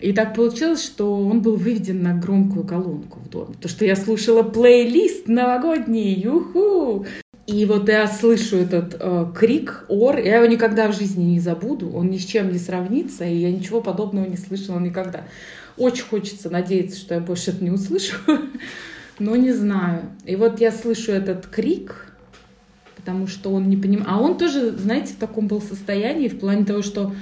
и 0.00 0.12
так 0.12 0.34
получилось, 0.34 0.84
что 0.84 1.14
он 1.24 1.40
был 1.40 1.54
выведен 1.54 2.02
на 2.02 2.12
громкую 2.12 2.66
колонку 2.66 3.20
в 3.20 3.30
доме. 3.30 3.54
То, 3.60 3.68
что 3.68 3.84
я 3.84 3.94
слушала 3.94 4.42
плейлист 4.42 5.28
новогодний, 5.28 6.14
юху! 6.14 7.06
И 7.46 7.64
вот 7.64 7.88
я 7.88 8.08
слышу 8.08 8.56
этот 8.56 8.96
э, 8.98 9.26
крик, 9.36 9.84
ор, 9.86 10.18
я 10.18 10.38
его 10.38 10.46
никогда 10.46 10.88
в 10.88 10.96
жизни 10.96 11.22
не 11.22 11.38
забуду, 11.38 11.88
он 11.90 12.10
ни 12.10 12.18
с 12.18 12.24
чем 12.24 12.50
не 12.50 12.58
сравнится, 12.58 13.24
и 13.24 13.36
я 13.36 13.52
ничего 13.52 13.80
подобного 13.80 14.26
не 14.26 14.36
слышала 14.36 14.80
никогда. 14.80 15.28
Очень 15.76 16.06
хочется 16.06 16.50
надеяться, 16.50 16.98
что 16.98 17.14
я 17.14 17.20
больше 17.20 17.52
это 17.52 17.62
не 17.62 17.70
услышу, 17.70 18.16
но 19.20 19.36
не 19.36 19.52
знаю. 19.52 20.10
И 20.24 20.34
вот 20.34 20.60
я 20.60 20.72
слышу 20.72 21.12
этот 21.12 21.46
крик, 21.46 22.05
потому 23.06 23.28
что 23.28 23.52
он 23.52 23.68
не 23.68 23.76
понимает. 23.76 24.08
А 24.10 24.20
он 24.20 24.36
тоже, 24.36 24.72
знаете, 24.72 25.12
в 25.12 25.16
таком 25.16 25.46
был 25.46 25.62
состоянии, 25.62 26.26
в 26.26 26.40
плане 26.40 26.64
того, 26.64 26.82
что 26.82 27.12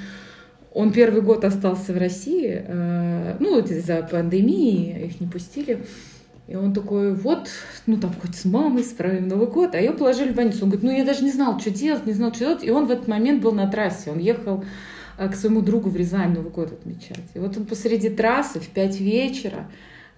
он 0.73 0.93
первый 0.93 1.21
год 1.21 1.45
остался 1.45 1.93
в 1.93 1.99
России, 1.99 2.64
э, 2.67 3.37
ну, 3.38 3.57
вот 3.57 3.71
из-за 3.71 4.03
пандемии 4.11 5.05
их 5.05 5.21
не 5.21 5.26
пустили. 5.26 5.85
И 6.49 6.57
он 6.57 6.73
такой, 6.73 7.14
вот, 7.14 7.49
ну 7.87 7.99
там 7.99 8.12
хоть 8.21 8.35
с 8.35 8.45
мамой 8.45 8.83
справим 8.83 9.29
Новый 9.29 9.47
год. 9.47 9.75
А 9.75 9.79
ее 9.79 9.93
положили 9.93 10.33
в 10.33 10.35
больницу. 10.35 10.64
Он 10.64 10.71
говорит, 10.71 10.85
ну 10.85 10.91
я 10.91 11.05
даже 11.05 11.23
не 11.23 11.31
знал, 11.31 11.61
что 11.61 11.71
делать, 11.71 12.07
не 12.07 12.12
знал, 12.12 12.33
что 12.33 12.41
делать. 12.47 12.64
И 12.64 12.71
он 12.71 12.87
в 12.87 12.91
этот 12.91 13.07
момент 13.07 13.43
был 13.43 13.53
на 13.53 13.71
трассе. 13.71 14.11
Он 14.11 14.19
ехал 14.19 14.64
э, 15.19 15.29
к 15.29 15.37
своему 15.37 15.61
другу 15.61 15.91
в 15.91 15.97
Рязань 15.97 16.33
Новый 16.33 16.50
год 16.50 16.73
отмечать. 16.73 17.25
И 17.35 17.38
вот 17.38 17.57
он 17.59 17.67
посреди 17.67 18.09
трассы 18.09 18.59
в 18.59 18.69
5 18.69 19.00
вечера 19.00 19.67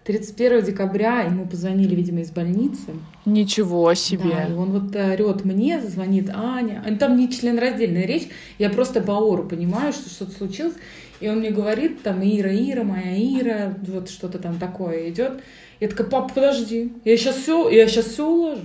31 0.06 0.62
декабря 0.62 1.22
ему 1.22 1.46
позвонили, 1.46 1.96
видимо, 1.96 2.20
из 2.20 2.30
больницы. 2.30 2.92
Ничего 3.24 3.92
себе. 3.94 4.30
Да, 4.30 4.44
и 4.44 4.52
он 4.52 4.70
вот 4.70 4.94
орет 4.94 5.44
мне, 5.44 5.80
звонит 5.80 6.30
Аня. 6.32 6.84
Там 7.00 7.16
не 7.16 7.28
членораздельная 7.28 8.06
речь, 8.06 8.28
я 8.58 8.70
просто 8.70 9.00
по 9.00 9.12
ору 9.12 9.48
понимаю, 9.48 9.92
что 9.92 10.08
что-то 10.08 10.30
случилось. 10.30 10.74
И 11.18 11.28
он 11.28 11.38
мне 11.38 11.50
говорит, 11.50 12.02
там, 12.02 12.22
Ира, 12.22 12.54
Ира, 12.54 12.84
моя 12.84 13.16
Ира, 13.16 13.74
вот 13.82 14.08
что-то 14.08 14.38
там 14.38 14.58
такое 14.58 15.10
идет. 15.10 15.40
Я 15.80 15.88
такая, 15.88 16.06
папа, 16.06 16.32
подожди, 16.32 16.92
я 17.04 17.16
сейчас 17.16 17.36
все, 17.36 17.68
я 17.68 17.88
сейчас 17.88 18.06
все 18.06 18.28
уложу. 18.28 18.62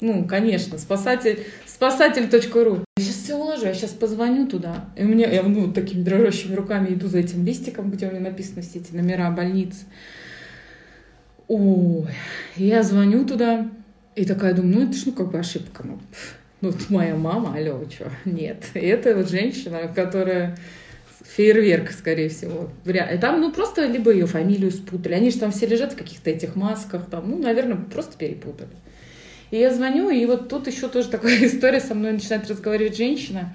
Ну, 0.00 0.26
конечно, 0.26 0.78
спасатель, 0.78 1.44
спасатель.ру. 1.66 2.78
Я 2.96 3.04
сейчас 3.04 3.16
все 3.16 3.36
уложу, 3.36 3.66
я 3.66 3.74
сейчас 3.74 3.90
позвоню 3.90 4.48
туда. 4.48 4.86
И 4.96 5.02
меня, 5.02 5.30
я 5.30 5.42
ну, 5.42 5.70
такими 5.70 6.02
дрожащими 6.02 6.54
руками 6.54 6.94
иду 6.94 7.08
за 7.08 7.18
этим 7.18 7.44
листиком, 7.44 7.90
где 7.90 8.08
у 8.08 8.10
меня 8.10 8.20
написаны 8.20 8.62
все 8.62 8.78
эти 8.78 8.92
номера 8.94 9.30
больницы. 9.30 9.84
Ой, 11.54 12.06
я 12.56 12.82
звоню 12.82 13.26
туда, 13.26 13.68
и 14.16 14.24
такая 14.24 14.54
думаю, 14.54 14.74
ну 14.74 14.84
это 14.84 14.94
ж 14.94 15.02
ну 15.04 15.12
как 15.12 15.30
бы 15.30 15.38
ошибка. 15.38 15.84
Ну, 15.84 15.98
ну 16.62 16.72
моя 16.88 17.14
мама, 17.14 17.54
алло, 17.54 17.78
что? 17.90 18.10
Нет. 18.24 18.64
И 18.72 18.78
это 18.78 19.14
вот 19.14 19.28
женщина, 19.28 19.92
которая 19.94 20.56
фейерверк, 21.36 21.90
скорее 21.90 22.30
всего. 22.30 22.70
И 22.86 23.18
там, 23.18 23.42
ну, 23.42 23.52
просто 23.52 23.84
либо 23.84 24.10
ее 24.10 24.26
фамилию 24.26 24.70
спутали. 24.70 25.12
Они 25.12 25.30
же 25.30 25.40
там 25.40 25.52
все 25.52 25.66
лежат 25.66 25.92
в 25.92 25.96
каких-то 25.96 26.30
этих 26.30 26.56
масках, 26.56 27.10
там, 27.10 27.28
ну, 27.28 27.36
наверное, 27.36 27.76
просто 27.76 28.16
перепутали. 28.16 28.70
И 29.50 29.58
я 29.58 29.74
звоню, 29.74 30.08
и 30.08 30.24
вот 30.24 30.48
тут 30.48 30.68
еще 30.68 30.88
тоже 30.88 31.08
такая 31.08 31.36
история 31.46 31.80
со 31.80 31.94
мной 31.94 32.12
начинает 32.12 32.48
разговаривать 32.48 32.96
женщина. 32.96 33.54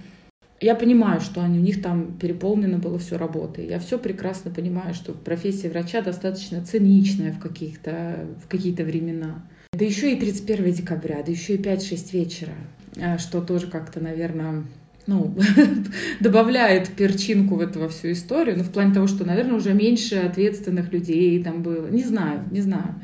Я 0.60 0.74
понимаю, 0.74 1.22
что 1.22 1.44
они, 1.44 1.60
у 1.60 1.62
них 1.62 1.84
там 1.84 2.18
переполнено 2.18 2.80
было 2.80 2.98
все 2.98 3.18
работой. 3.18 3.68
Я 3.68 3.80
все 3.80 4.00
прекрасно 4.00 4.50
понимаю, 4.50 4.96
что 4.96 5.14
профессия 5.14 5.70
врача 5.70 6.02
достаточно 6.02 6.66
циничная 6.66 7.32
в, 7.32 7.40
каких-то, 7.40 8.26
в 8.44 8.48
какие-то 8.48 8.84
времена. 8.84 9.46
Да 9.74 9.86
еще 9.86 10.14
и 10.14 10.20
31 10.20 10.74
декабря, 10.74 11.22
да 11.24 11.32
еще 11.32 11.56
и 11.56 11.62
5-6 11.62 12.12
вечера, 12.14 12.54
а, 13.00 13.20
что 13.20 13.42
тоже 13.42 13.68
как-то, 13.68 14.00
наверное, 14.00 14.64
ну, 15.06 15.36
добавляет 16.20 16.90
перчинку 16.90 17.56
в 17.56 17.62
эту 17.62 17.82
во 17.82 17.90
всю 17.90 18.12
историю, 18.12 18.58
ну, 18.58 18.64
в 18.64 18.72
плане 18.72 18.96
того, 18.96 19.06
что, 19.06 19.26
наверное, 19.26 19.56
уже 19.56 19.74
меньше 19.74 20.16
ответственных 20.16 20.92
людей 20.92 21.42
там 21.44 21.62
было. 21.62 21.88
Не 21.88 22.04
знаю, 22.04 22.42
не 22.50 22.62
знаю. 22.62 22.96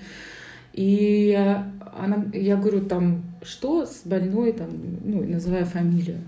И 0.74 1.33
она, 1.98 2.25
я 2.33 2.57
говорю, 2.57 2.81
там, 2.81 3.24
что 3.43 3.86
с 3.86 4.01
больной, 4.05 4.53
там, 4.53 4.69
ну, 5.03 5.24
называя 5.24 5.65
фамилию. 5.65 6.22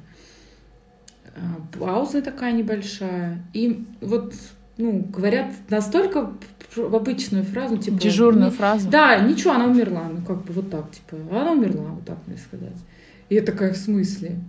Пауза 1.79 2.21
такая 2.21 2.53
небольшая. 2.53 3.43
И 3.53 3.85
вот, 4.01 4.33
ну, 4.77 4.99
говорят 4.99 5.51
настолько 5.69 6.31
обычную 6.77 7.43
фразу, 7.43 7.77
типа... 7.77 7.97
Дежурную 7.97 8.51
фразу. 8.51 8.89
Да, 8.89 9.19
ничего, 9.19 9.53
она 9.53 9.65
умерла. 9.65 10.09
Ну, 10.11 10.21
как 10.25 10.43
бы 10.43 10.53
вот 10.53 10.69
так, 10.69 10.91
типа, 10.91 11.17
она 11.31 11.51
умерла, 11.51 11.91
вот 11.91 12.05
так 12.05 12.17
мне 12.27 12.37
сказать. 12.37 12.77
И 13.29 13.35
я 13.35 13.41
такая, 13.41 13.73
в 13.73 13.77
смысле? 13.77 14.39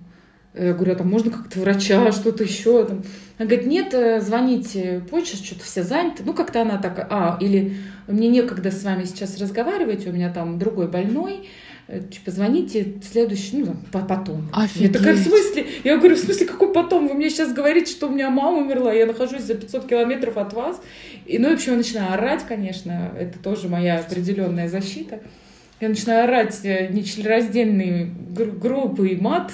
Я 0.54 0.72
говорю, 0.72 0.92
а 0.92 0.96
там 0.96 1.10
можно 1.10 1.30
как-то 1.30 1.60
врача, 1.60 2.10
что-то 2.12 2.42
еще 2.42 2.84
там. 2.86 3.02
Она 3.38 3.46
говорит, 3.46 3.66
нет, 3.66 3.92
э, 3.92 4.20
звоните 4.22 5.02
позже, 5.10 5.36
что-то 5.36 5.62
все 5.64 5.82
заняты. 5.82 6.22
Ну, 6.24 6.32
как-то 6.32 6.62
она 6.62 6.78
так, 6.78 7.06
а, 7.10 7.36
или 7.40 7.76
мне 8.08 8.28
некогда 8.28 8.70
с 8.70 8.82
вами 8.82 9.04
сейчас 9.04 9.38
разговаривать, 9.38 10.06
у 10.06 10.12
меня 10.12 10.32
там 10.32 10.58
другой 10.58 10.88
больной, 10.88 11.48
Э, 11.88 12.00
типа, 12.00 12.32
звоните 12.32 12.94
следующий, 13.08 13.58
ну, 13.58 13.76
потом. 13.92 14.48
Офигеть. 14.52 14.88
Я 14.88 14.98
такая, 14.98 15.14
в 15.14 15.18
смысле? 15.18 15.66
Я 15.84 15.98
говорю, 15.98 16.16
в 16.16 16.18
смысле, 16.18 16.46
какой 16.46 16.72
потом? 16.72 17.06
Вы 17.06 17.14
мне 17.14 17.30
сейчас 17.30 17.52
говорите, 17.52 17.92
что 17.92 18.08
у 18.08 18.10
меня 18.10 18.28
мама 18.28 18.58
умерла, 18.58 18.92
я 18.92 19.06
нахожусь 19.06 19.42
за 19.42 19.54
500 19.54 19.86
километров 19.86 20.36
от 20.36 20.52
вас. 20.52 20.82
И, 21.26 21.38
ну, 21.38 21.50
в 21.50 21.54
общем, 21.54 21.72
я 21.72 21.78
начинаю 21.78 22.12
орать, 22.14 22.42
конечно, 22.46 23.12
это 23.16 23.38
тоже 23.38 23.68
моя 23.68 24.00
определенная 24.00 24.68
защита. 24.68 25.20
Я 25.80 25.88
начинаю 25.88 26.24
орать 26.24 26.58
э, 26.64 26.88
нечленораздельные 26.88 28.10
группы 28.34 29.10
и 29.10 29.16
мат, 29.20 29.52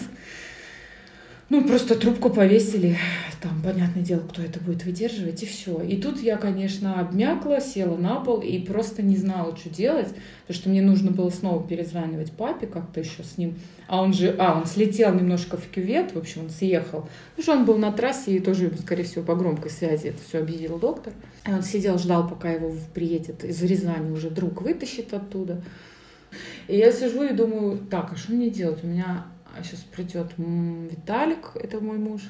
ну, 1.53 1.63
просто 1.63 1.97
трубку 1.97 2.31
повесили, 2.31 2.97
там, 3.43 3.61
понятное 3.63 4.03
дело, 4.03 4.21
кто 4.21 4.41
это 4.41 4.59
будет 4.59 4.87
выдерживать, 4.87 5.43
и 5.43 5.47
все. 5.47 5.83
И 5.83 6.01
тут 6.01 6.19
я, 6.23 6.39
конечно, 6.39 6.99
обмякла, 6.99 7.61
села 7.61 7.99
на 7.99 8.21
пол 8.21 8.41
и 8.41 8.59
просто 8.59 9.03
не 9.03 9.19
знала, 9.19 9.55
что 9.55 9.69
делать, 9.69 10.09
потому 10.47 10.59
что 10.59 10.71
мне 10.71 10.81
нужно 10.81 11.11
было 11.11 11.29
снова 11.29 11.63
перезванивать 11.63 12.33
папе 12.33 12.67
как-то 12.67 13.01
еще 13.01 13.23
с 13.23 13.37
ним. 13.37 13.59
А 13.87 14.01
он 14.01 14.15
же, 14.15 14.35
а, 14.39 14.57
он 14.59 14.65
слетел 14.65 15.15
немножко 15.15 15.59
в 15.59 15.69
кювет, 15.69 16.15
в 16.15 16.19
общем, 16.19 16.45
он 16.45 16.49
съехал. 16.49 17.07
Ну, 17.37 17.43
что 17.43 17.53
он 17.53 17.67
был 17.67 17.77
на 17.77 17.93
трассе, 17.93 18.35
и 18.35 18.41
тоже 18.41 18.73
скорее 18.81 19.05
всего, 19.05 19.23
по 19.23 19.35
громкой 19.35 19.71
связи 19.71 20.07
это 20.07 20.21
все 20.27 20.39
объявил 20.39 20.79
доктор. 20.79 21.13
И 21.47 21.53
он 21.53 21.63
сидел, 21.63 21.99
ждал, 21.99 22.27
пока 22.27 22.51
его 22.51 22.73
приедет 22.95 23.45
из 23.45 23.63
Рязани 23.63 24.11
уже 24.11 24.31
друг 24.31 24.63
вытащит 24.63 25.13
оттуда. 25.13 25.63
И 26.67 26.79
я 26.79 26.91
сижу 26.93 27.25
и 27.25 27.35
думаю, 27.35 27.77
так, 27.91 28.11
а 28.15 28.17
что 28.17 28.33
мне 28.33 28.49
делать? 28.49 28.83
У 28.83 28.87
меня 28.87 29.27
а 29.57 29.63
сейчас 29.63 29.81
придет 29.81 30.33
Виталик, 30.37 31.53
это 31.55 31.81
мой 31.81 31.99
муж. 31.99 32.23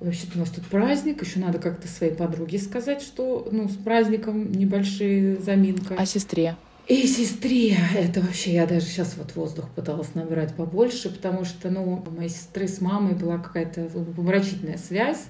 Вообще-то 0.00 0.36
у 0.36 0.40
нас 0.40 0.50
тут 0.50 0.66
праздник, 0.66 1.22
еще 1.22 1.38
надо 1.38 1.58
как-то 1.58 1.88
своей 1.88 2.14
подруге 2.14 2.58
сказать, 2.58 3.00
что 3.00 3.48
ну, 3.50 3.68
с 3.68 3.76
праздником 3.76 4.50
небольшие 4.50 5.36
заминка. 5.36 5.94
А 5.96 6.04
сестре? 6.04 6.56
И 6.86 7.06
сестре, 7.06 7.78
это 7.96 8.20
вообще, 8.20 8.52
я 8.52 8.66
даже 8.66 8.84
сейчас 8.84 9.16
вот 9.16 9.34
воздух 9.34 9.70
пыталась 9.70 10.14
набирать 10.14 10.54
побольше, 10.54 11.08
потому 11.08 11.44
что, 11.46 11.70
ну, 11.70 12.02
у 12.06 12.10
моей 12.10 12.28
сестры 12.28 12.68
с 12.68 12.82
мамой 12.82 13.14
была 13.14 13.38
какая-то 13.38 13.88
помрачительная 14.14 14.76
связь. 14.76 15.24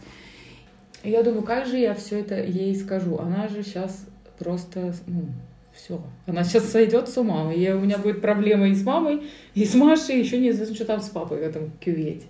И 1.04 1.10
я 1.10 1.22
думаю, 1.22 1.42
как 1.42 1.66
же 1.66 1.76
я 1.76 1.94
все 1.94 2.20
это 2.20 2.42
ей 2.42 2.74
скажу? 2.74 3.18
Она 3.18 3.46
же 3.46 3.62
сейчас 3.62 4.04
просто, 4.38 4.96
ну, 5.06 5.26
все. 5.74 6.00
Она 6.26 6.44
сейчас 6.44 6.70
сойдет 6.70 7.08
с 7.08 7.16
ума. 7.16 7.52
И 7.52 7.70
у 7.70 7.80
меня 7.80 7.98
будет 7.98 8.20
проблема 8.20 8.68
и 8.68 8.74
с 8.74 8.84
мамой, 8.84 9.24
и 9.54 9.64
с 9.64 9.74
Машей, 9.74 10.20
еще 10.20 10.38
неизвестно, 10.38 10.74
что 10.74 10.84
там 10.84 11.00
с 11.00 11.08
папой 11.08 11.38
в 11.38 11.42
этом 11.42 11.70
кювете. 11.80 12.26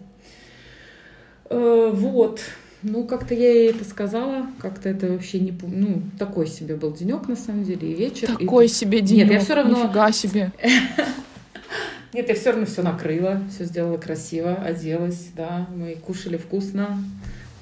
Э, 1.50 1.90
вот. 1.92 2.40
Ну, 2.82 3.04
как-то 3.04 3.34
я 3.34 3.50
ей 3.50 3.70
это 3.70 3.84
сказала, 3.84 4.46
как-то 4.58 4.90
это 4.90 5.08
вообще 5.08 5.40
не 5.40 5.58
Ну, 5.62 6.02
такой 6.18 6.46
себе 6.46 6.76
был 6.76 6.92
денек, 6.92 7.28
на 7.28 7.36
самом 7.36 7.64
деле, 7.64 7.92
и 7.92 7.94
вечер. 7.94 8.28
Такой 8.28 8.66
и... 8.66 8.68
себе 8.68 9.00
денек. 9.00 9.24
Нет, 9.24 9.32
я 9.32 9.40
все 9.40 9.54
равно... 9.54 9.84
Нифига 9.84 10.12
себе. 10.12 10.52
Нет, 12.12 12.28
я 12.28 12.34
все 12.34 12.50
равно 12.50 12.66
все 12.66 12.82
накрыла, 12.82 13.42
все 13.50 13.64
сделала 13.64 13.96
красиво, 13.96 14.54
оделась, 14.54 15.30
да. 15.34 15.66
Мы 15.74 15.96
кушали 15.96 16.36
вкусно, 16.36 17.02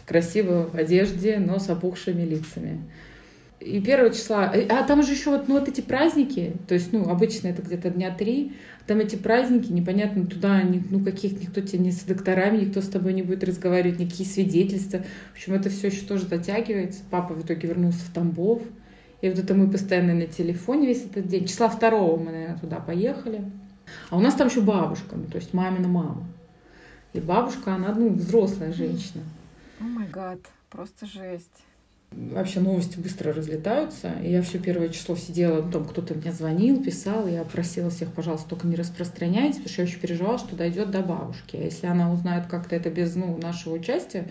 красиво 0.07 0.69
в 0.73 0.77
одежде, 0.77 1.39
но 1.39 1.59
с 1.59 1.71
опухшими 1.71 2.23
лицами 2.23 2.81
и 3.63 3.81
первого 3.81 4.13
числа, 4.13 4.53
э, 4.55 4.67
а 4.69 4.83
там 4.83 5.03
же 5.03 5.13
еще 5.13 5.31
вот, 5.31 5.49
ну, 5.49 5.59
вот 5.59 5.69
эти 5.69 5.81
праздники, 5.81 6.55
то 6.69 6.75
есть, 6.75 6.93
ну, 6.93 7.09
обычно 7.09 7.49
это 7.49 7.63
где-то 7.63 7.91
дня 7.91 8.15
три, 8.15 8.53
там 8.87 8.99
эти 8.99 9.17
праздники, 9.17 9.71
непонятно, 9.71 10.27
туда, 10.27 10.61
ну, 10.91 11.05
каких, 11.05 11.41
никто 11.41 11.61
тебе 11.61 11.79
не 11.79 11.93
с 11.93 12.01
докторами, 12.01 12.65
никто 12.65 12.81
с 12.81 12.89
тобой 12.89 13.13
не 13.13 13.23
будет 13.23 13.45
разговаривать, 13.45 14.01
никакие 14.01 14.29
свидетельства. 14.29 15.05
В 15.31 15.35
общем, 15.35 15.55
это 15.55 15.71
все 15.71 15.87
еще 15.87 16.05
тоже 16.05 16.27
затягивается. 16.27 17.03
Папа 17.11 17.35
в 17.35 17.45
итоге 17.45 17.69
вернулся 17.69 18.01
в 18.01 18.13
Тамбов. 18.13 18.63
И 19.21 19.29
вот 19.29 19.39
это 19.39 19.55
мы 19.55 19.71
постоянно 19.71 20.15
на 20.15 20.27
телефоне 20.27 20.89
весь 20.89 21.05
этот 21.05 21.29
день. 21.29 21.47
Числа 21.47 21.69
второго 21.69 22.19
мы, 22.19 22.33
наверное, 22.33 22.59
туда 22.59 22.81
поехали. 22.81 23.45
А 24.11 24.17
у 24.17 24.21
нас 24.21 24.35
там 24.35 24.49
еще 24.49 24.61
бабушка, 24.61 25.15
ну, 25.15 25.27
то 25.27 25.37
есть 25.37 25.55
мамина 25.55 25.87
мама. 25.87 26.27
И 27.13 27.21
бабушка, 27.21 27.75
она, 27.75 27.95
ну, 27.95 28.09
взрослая 28.09 28.73
женщина. 28.73 29.23
О 29.79 29.85
май 29.85 30.09
гад, 30.09 30.41
просто 30.71 31.07
жесть 31.07 31.63
вообще 32.15 32.61
новости 32.61 32.99
быстро 32.99 33.33
разлетаются. 33.33 34.13
И 34.23 34.31
я 34.31 34.43
все 34.43 34.59
первое 34.59 34.89
число 34.89 35.17
сидела, 35.17 35.63
там 35.63 35.85
кто-то 35.85 36.15
мне 36.15 36.33
звонил, 36.33 36.83
писал, 36.83 37.27
я 37.27 37.45
просила 37.45 37.91
всех, 37.91 38.13
пожалуйста, 38.13 38.51
только 38.51 38.67
не 38.67 38.77
распространяйте, 38.77 39.59
потому 39.59 39.69
что 39.69 39.83
я 39.83 39.89
еще 39.89 39.99
переживала, 39.99 40.39
что 40.39 40.57
дойдет 40.57 40.91
до 40.91 41.01
бабушки. 41.01 41.57
А 41.57 41.63
если 41.63 41.87
она 41.87 42.13
узнает 42.13 42.47
как-то 42.47 42.77
это 42.77 42.91
без 42.91 43.15
ну, 43.15 43.39
нашего 43.39 43.75
участия, 43.75 44.29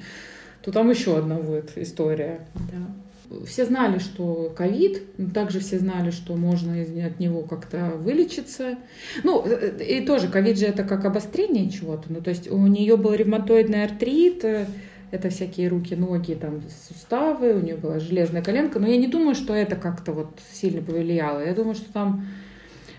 то 0.61 0.71
там 0.71 0.89
еще 0.89 1.17
одна 1.17 1.35
будет 1.35 1.77
история. 1.77 2.41
Да. 2.53 3.45
Все 3.45 3.65
знали, 3.65 3.99
что 3.99 4.51
ковид, 4.55 5.03
также 5.33 5.61
все 5.61 5.79
знали, 5.79 6.11
что 6.11 6.35
можно 6.35 6.73
от 6.81 7.19
него 7.19 7.43
как-то 7.43 7.93
вылечиться. 7.95 8.77
Ну, 9.23 9.41
э, 9.45 9.71
э, 9.79 9.83
и 9.85 10.05
тоже 10.05 10.27
ковид 10.27 10.59
же 10.59 10.65
это 10.65 10.83
как 10.83 11.05
обострение 11.05 11.69
чего-то. 11.69 12.11
Ну, 12.11 12.21
то 12.21 12.29
есть 12.29 12.51
у 12.51 12.67
нее 12.67 12.97
был 12.97 13.13
ревматоидный 13.13 13.85
артрит, 13.85 14.43
э, 14.43 14.65
это 15.11 15.29
всякие 15.29 15.67
руки, 15.67 15.95
ноги, 15.95 16.33
там, 16.33 16.61
суставы, 16.87 17.53
у 17.53 17.59
нее 17.61 17.75
была 17.75 17.99
железная 17.99 18.41
коленка, 18.41 18.79
но 18.79 18.87
я 18.87 18.97
не 18.97 19.07
думаю, 19.07 19.35
что 19.35 19.53
это 19.53 19.75
как-то 19.75 20.13
вот 20.13 20.39
сильно 20.51 20.81
повлияло. 20.81 21.45
Я 21.45 21.53
думаю, 21.53 21.75
что 21.75 21.91
там 21.91 22.25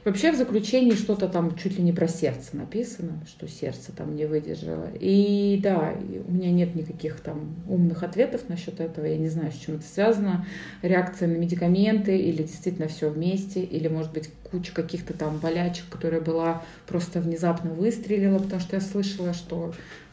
Вообще 0.05 0.33
в 0.33 0.37
заключении 0.37 0.95
что-то 0.95 1.29
там 1.29 1.57
чуть 1.57 1.79
ли 1.79 1.85
не 1.85 1.93
про 1.93 2.09
сердце 2.09 2.57
написано, 2.57 3.25
что 3.25 3.47
сердце 3.47 3.93
там 3.93 4.17
не 4.17 4.27
выдержало. 4.27 4.89
И 4.99 5.61
да, 5.63 5.95
у 6.27 6.33
меня 6.33 6.51
нет 6.51 6.75
никаких 6.75 7.21
там 7.21 7.55
умных 7.69 8.03
ответов 8.03 8.49
насчет 8.49 8.81
этого. 8.81 9.05
Я 9.05 9.17
не 9.17 9.29
знаю, 9.29 9.53
с 9.53 9.55
чем 9.55 9.77
это 9.77 9.85
связано. 9.85 10.45
Реакция 10.83 11.29
на 11.29 11.35
медикаменты 11.35 12.19
или 12.19 12.43
действительно 12.43 12.89
все 12.89 13.11
вместе, 13.11 13.63
или 13.63 13.87
может 13.87 14.13
быть 14.13 14.29
куча 14.51 14.75
каких-то 14.75 15.15
там 15.15 15.39
болячек, 15.39 15.85
которая 15.89 16.21
была 16.21 16.65
просто 16.89 17.21
внезапно 17.21 17.71
выстрелила, 17.71 18.39
потому 18.39 18.61
что 18.61 18.75
я 18.75 18.83
слышала, 18.83 19.33
что 19.33 19.73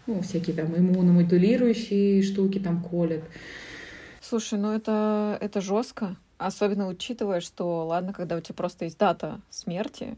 ну, 0.09 0.21
всякие 0.21 0.55
там 0.55 0.75
иммуномодулирующие 0.75 2.23
штуки 2.23 2.59
там 2.59 2.81
колят. 2.81 3.21
Слушай, 4.21 4.59
ну 4.59 4.73
это, 4.73 5.37
это 5.39 5.61
жестко. 5.61 6.17
Особенно 6.37 6.87
учитывая, 6.87 7.41
что, 7.41 7.85
ладно, 7.85 8.13
когда 8.13 8.35
у 8.35 8.41
тебя 8.41 8.55
просто 8.55 8.85
есть 8.85 8.97
дата 8.97 9.41
смерти 9.49 10.17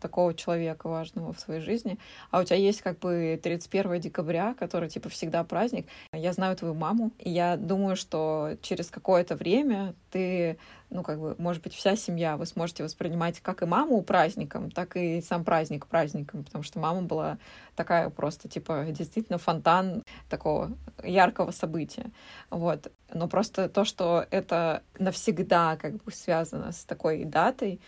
такого 0.00 0.34
человека 0.34 0.88
важного 0.88 1.32
в 1.32 1.40
своей 1.40 1.60
жизни, 1.60 1.98
а 2.30 2.40
у 2.40 2.44
тебя 2.44 2.56
есть 2.56 2.82
как 2.82 2.98
бы 2.98 3.38
31 3.42 4.00
декабря, 4.00 4.54
который 4.58 4.88
типа 4.88 5.08
всегда 5.08 5.44
праздник. 5.44 5.86
Я 6.12 6.32
знаю 6.32 6.56
твою 6.56 6.74
маму, 6.74 7.10
и 7.18 7.30
я 7.30 7.56
думаю, 7.56 7.96
что 7.96 8.56
через 8.62 8.90
какое-то 8.90 9.36
время 9.36 9.94
ты 10.10 10.58
ну, 10.92 11.02
как 11.02 11.18
бы, 11.18 11.34
может 11.38 11.62
быть, 11.62 11.74
вся 11.74 11.96
семья, 11.96 12.36
вы 12.36 12.46
сможете 12.46 12.84
воспринимать 12.84 13.40
как 13.40 13.62
и 13.62 13.66
маму 13.66 14.02
праздником, 14.02 14.70
так 14.70 14.96
и 14.96 15.22
сам 15.22 15.42
праздник 15.42 15.86
праздником, 15.86 16.44
потому 16.44 16.62
что 16.62 16.78
мама 16.78 17.02
была 17.02 17.38
такая 17.74 18.10
просто, 18.10 18.48
типа, 18.48 18.86
действительно 18.90 19.38
фонтан 19.38 20.02
такого 20.28 20.70
яркого 21.02 21.50
события. 21.50 22.10
Вот. 22.50 22.92
Но 23.12 23.26
просто 23.26 23.68
то, 23.68 23.84
что 23.84 24.26
это 24.30 24.82
навсегда 24.98 25.76
как 25.76 26.02
бы 26.02 26.12
связано 26.12 26.72
с 26.72 26.84
такой 26.84 27.24
датой, 27.24 27.80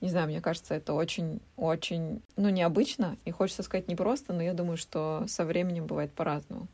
не 0.00 0.08
знаю, 0.08 0.28
мне 0.28 0.40
кажется, 0.40 0.74
это 0.74 0.94
очень-очень, 0.94 2.22
ну, 2.36 2.48
необычно, 2.48 3.16
и 3.24 3.30
хочется 3.30 3.62
сказать 3.62 3.88
непросто, 3.88 4.32
но 4.32 4.42
я 4.42 4.54
думаю, 4.54 4.76
что 4.76 5.24
со 5.28 5.44
временем 5.44 5.86
бывает 5.86 6.12
по-разному. 6.12 6.68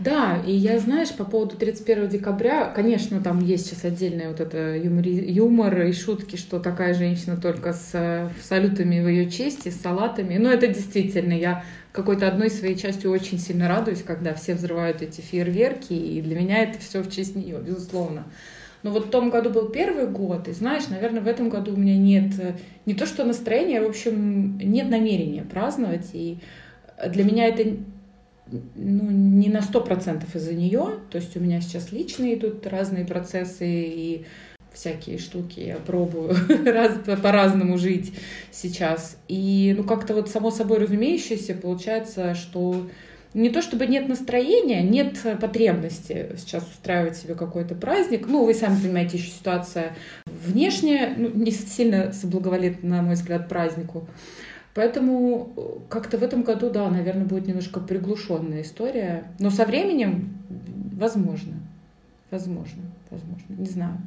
Да, 0.00 0.42
и 0.44 0.52
я, 0.52 0.80
знаешь, 0.80 1.14
по 1.14 1.24
поводу 1.24 1.56
31 1.56 2.08
декабря, 2.08 2.66
конечно, 2.74 3.20
там 3.20 3.40
есть 3.40 3.66
сейчас 3.66 3.84
отдельный 3.84 4.26
вот 4.26 4.40
это 4.40 4.76
юмор, 4.76 5.06
юмор 5.06 5.82
и 5.82 5.92
шутки, 5.92 6.34
что 6.34 6.58
такая 6.58 6.94
женщина 6.94 7.36
только 7.36 7.72
с 7.72 8.30
салютами 8.42 9.00
в 9.00 9.08
ее 9.08 9.30
чести, 9.30 9.68
с 9.68 9.80
салатами. 9.80 10.36
Но 10.36 10.50
это 10.50 10.66
действительно, 10.66 11.32
я 11.32 11.64
какой-то 11.92 12.26
одной 12.26 12.50
своей 12.50 12.76
частью 12.76 13.12
очень 13.12 13.38
сильно 13.38 13.68
радуюсь, 13.68 14.02
когда 14.02 14.34
все 14.34 14.54
взрывают 14.54 15.00
эти 15.00 15.20
фейерверки, 15.20 15.92
и 15.92 16.20
для 16.20 16.40
меня 16.40 16.64
это 16.64 16.80
все 16.80 17.02
в 17.02 17.10
честь 17.10 17.36
нее, 17.36 17.60
безусловно. 17.60 18.24
Но 18.84 18.90
вот 18.90 19.06
в 19.06 19.10
том 19.10 19.30
году 19.30 19.50
был 19.50 19.70
первый 19.70 20.06
год, 20.06 20.46
и 20.46 20.52
знаешь, 20.52 20.88
наверное, 20.88 21.22
в 21.22 21.26
этом 21.26 21.48
году 21.48 21.72
у 21.72 21.76
меня 21.76 21.96
нет 21.96 22.34
не 22.84 22.94
то 22.94 23.06
что 23.06 23.24
настроения, 23.24 23.80
а, 23.80 23.82
в 23.82 23.88
общем, 23.88 24.58
нет 24.58 24.90
намерения 24.90 25.42
праздновать, 25.42 26.10
и 26.12 26.38
для 27.08 27.24
меня 27.24 27.48
это 27.48 27.64
ну, 28.76 29.10
не 29.10 29.48
на 29.48 29.62
сто 29.62 29.80
процентов 29.80 30.36
из-за 30.36 30.52
нее. 30.52 30.98
То 31.10 31.16
есть 31.16 31.34
у 31.34 31.40
меня 31.40 31.62
сейчас 31.62 31.92
личные 31.92 32.34
идут 32.34 32.66
разные 32.66 33.06
процессы 33.06 33.66
и 33.66 34.26
всякие 34.74 35.18
штуки 35.18 35.60
я 35.60 35.76
пробую 35.76 36.36
раз, 36.66 36.98
по-разному 37.22 37.78
жить 37.78 38.12
сейчас. 38.50 39.16
И 39.28 39.74
ну 39.76 39.84
как-то 39.84 40.14
вот 40.14 40.28
само 40.28 40.50
собой 40.50 40.78
разумеющееся 40.78 41.54
получается, 41.54 42.34
что 42.34 42.86
не 43.34 43.50
то 43.50 43.60
чтобы 43.60 43.86
нет 43.86 44.08
настроения, 44.08 44.82
нет 44.82 45.18
потребности 45.40 46.30
сейчас 46.36 46.64
устраивать 46.64 47.16
себе 47.16 47.34
какой-то 47.34 47.74
праздник. 47.74 48.26
Ну, 48.28 48.44
вы 48.44 48.54
сами 48.54 48.80
понимаете, 48.80 49.18
еще 49.18 49.30
ситуация 49.30 49.94
внешняя, 50.24 51.14
ну, 51.16 51.30
не 51.30 51.50
сильно 51.50 52.12
соблаговолит, 52.12 52.82
на 52.82 53.02
мой 53.02 53.14
взгляд, 53.14 53.48
празднику. 53.48 54.06
Поэтому 54.74 55.52
э, 55.56 55.60
как-то 55.88 56.18
в 56.18 56.22
этом 56.22 56.42
году, 56.42 56.70
да, 56.70 56.88
наверное, 56.90 57.24
будет 57.24 57.46
немножко 57.46 57.80
приглушенная 57.80 58.62
история. 58.62 59.24
Но 59.38 59.50
со 59.50 59.64
временем, 59.64 60.36
возможно, 60.96 61.54
возможно, 62.30 62.82
возможно, 63.10 63.54
не 63.56 63.66
знаю. 63.66 63.98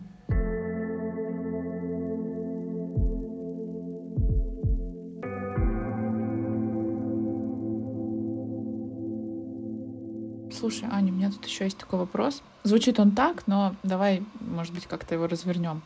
Слушай, 10.60 10.89
Аня, 10.91 11.12
у 11.12 11.15
меня 11.15 11.30
тут 11.30 11.46
еще 11.46 11.65
есть 11.65 11.78
такой 11.78 12.00
вопрос. 12.00 12.41
Звучит 12.63 13.00
он 13.00 13.12
так, 13.12 13.46
но 13.46 13.76
давай, 13.84 14.24
может 14.39 14.74
быть, 14.74 14.88
как-то 14.88 15.13
его 15.13 15.28
развернем. 15.28 15.84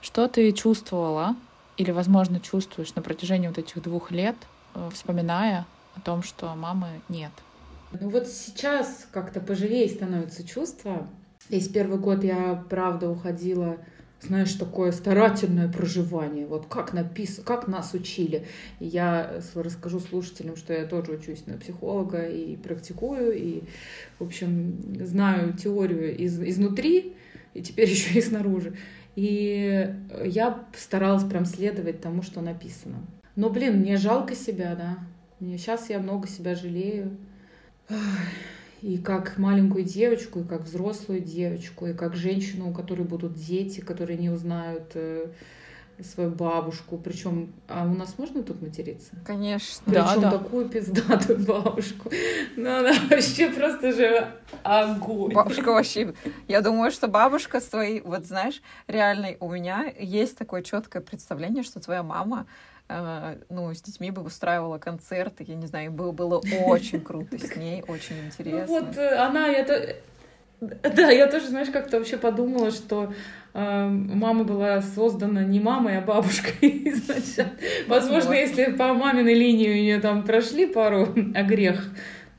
Что 0.00 0.26
ты 0.26 0.50
чувствовала 0.52 1.36
или, 1.76 1.92
возможно, 1.92 2.40
чувствуешь 2.40 2.94
на 2.94 3.02
протяжении 3.02 3.46
вот 3.46 3.58
этих 3.58 3.80
двух 3.82 4.10
лет, 4.10 4.36
э, 4.74 4.90
вспоминая 4.92 5.66
о 5.94 6.00
том, 6.00 6.22
что 6.22 6.54
мамы 6.56 7.00
нет? 7.08 7.30
Ну 7.92 8.08
вот 8.08 8.26
сейчас 8.26 9.06
как-то 9.12 9.40
поживее 9.40 9.88
становится 9.88 10.46
чувство. 10.46 11.06
Весь 11.48 11.68
первый 11.68 11.98
год 11.98 12.24
я, 12.24 12.64
правда, 12.68 13.08
уходила 13.08 13.76
знаешь, 14.26 14.52
такое 14.54 14.92
старательное 14.92 15.68
проживание. 15.68 16.46
Вот 16.46 16.66
как 16.66 16.92
написано, 16.92 17.44
как 17.44 17.68
нас 17.68 17.94
учили. 17.94 18.46
И 18.80 18.86
я 18.86 19.40
расскажу 19.54 20.00
слушателям, 20.00 20.56
что 20.56 20.72
я 20.72 20.84
тоже 20.86 21.12
учусь 21.12 21.46
на 21.46 21.56
психолога 21.58 22.26
и 22.26 22.56
практикую, 22.56 23.36
и, 23.36 23.62
в 24.18 24.24
общем, 24.24 24.82
знаю 25.00 25.52
теорию 25.54 26.16
из, 26.16 26.40
изнутри, 26.40 27.14
и 27.54 27.62
теперь 27.62 27.88
еще 27.90 28.18
и 28.18 28.22
снаружи. 28.22 28.76
И 29.16 29.94
я 30.24 30.64
старалась 30.76 31.24
прям 31.24 31.44
следовать 31.44 32.00
тому, 32.00 32.22
что 32.22 32.40
написано. 32.40 32.96
Но, 33.36 33.50
блин, 33.50 33.80
мне 33.80 33.96
жалко 33.96 34.34
себя, 34.34 34.74
да. 34.74 34.98
Мне 35.40 35.58
сейчас 35.58 35.90
я 35.90 35.98
много 35.98 36.28
себя 36.28 36.54
жалею. 36.54 37.16
И 38.84 38.98
как 38.98 39.38
маленькую 39.38 39.82
девочку, 39.82 40.40
и 40.40 40.44
как 40.44 40.64
взрослую 40.64 41.20
девочку, 41.20 41.86
и 41.86 41.94
как 41.94 42.14
женщину, 42.14 42.68
у 42.68 42.74
которой 42.74 43.06
будут 43.06 43.32
дети, 43.32 43.80
которые 43.80 44.18
не 44.18 44.28
узнают 44.28 44.90
э, 44.92 45.28
свою 46.02 46.28
бабушку. 46.28 46.98
Причем, 46.98 47.54
а 47.66 47.86
у 47.86 47.94
нас 47.94 48.18
можно 48.18 48.42
тут 48.42 48.60
материться? 48.60 49.12
Конечно. 49.24 49.82
Причем 49.86 50.20
да, 50.20 50.30
да. 50.30 50.30
такую 50.32 50.68
пиздатую 50.68 51.38
бабушку. 51.46 52.10
Ну, 52.56 52.78
она 52.78 52.92
вообще 53.08 53.48
просто 53.48 53.90
же 53.90 54.30
огонь. 54.62 55.32
Бабушка 55.32 55.72
вообще... 55.72 56.12
Я 56.46 56.60
думаю, 56.60 56.90
что 56.90 57.08
бабушка 57.08 57.62
с 57.62 57.64
твоей... 57.64 58.02
Вот 58.02 58.26
знаешь, 58.26 58.60
реальной 58.86 59.38
у 59.40 59.50
меня 59.50 59.90
есть 59.98 60.36
такое 60.36 60.60
четкое 60.60 61.00
представление, 61.00 61.62
что 61.62 61.80
твоя 61.80 62.02
мама 62.02 62.46
ну, 62.88 63.72
с 63.72 63.80
детьми 63.80 64.10
бы 64.10 64.22
устраивала 64.22 64.78
концерты, 64.78 65.44
я 65.46 65.54
не 65.54 65.66
знаю, 65.66 65.90
было, 65.90 66.12
было 66.12 66.38
очень 66.66 67.00
круто 67.00 67.38
с 67.38 67.56
ней, 67.56 67.82
очень 67.88 68.16
ну 68.20 68.26
интересно. 68.26 68.66
Ну, 68.66 68.86
вот 68.86 68.96
э, 68.96 69.16
она, 69.16 69.48
это, 69.48 69.96
да, 70.60 71.10
я 71.10 71.26
тоже, 71.26 71.48
знаешь, 71.48 71.68
как-то 71.70 71.98
вообще 71.98 72.18
подумала, 72.18 72.70
что 72.70 73.12
э, 73.54 73.86
мама 73.88 74.44
была 74.44 74.82
создана 74.82 75.42
не 75.44 75.60
мамой, 75.60 75.98
а 75.98 76.02
бабушкой 76.02 76.52
изначально. 76.90 77.54
Возможно, 77.88 78.34
если 78.34 78.72
по 78.72 78.92
маминой 78.92 79.34
линии 79.34 79.70
у 79.70 79.74
нее 79.74 80.00
там 80.00 80.22
прошли 80.22 80.66
пару 80.66 81.08
огрех, 81.34 81.90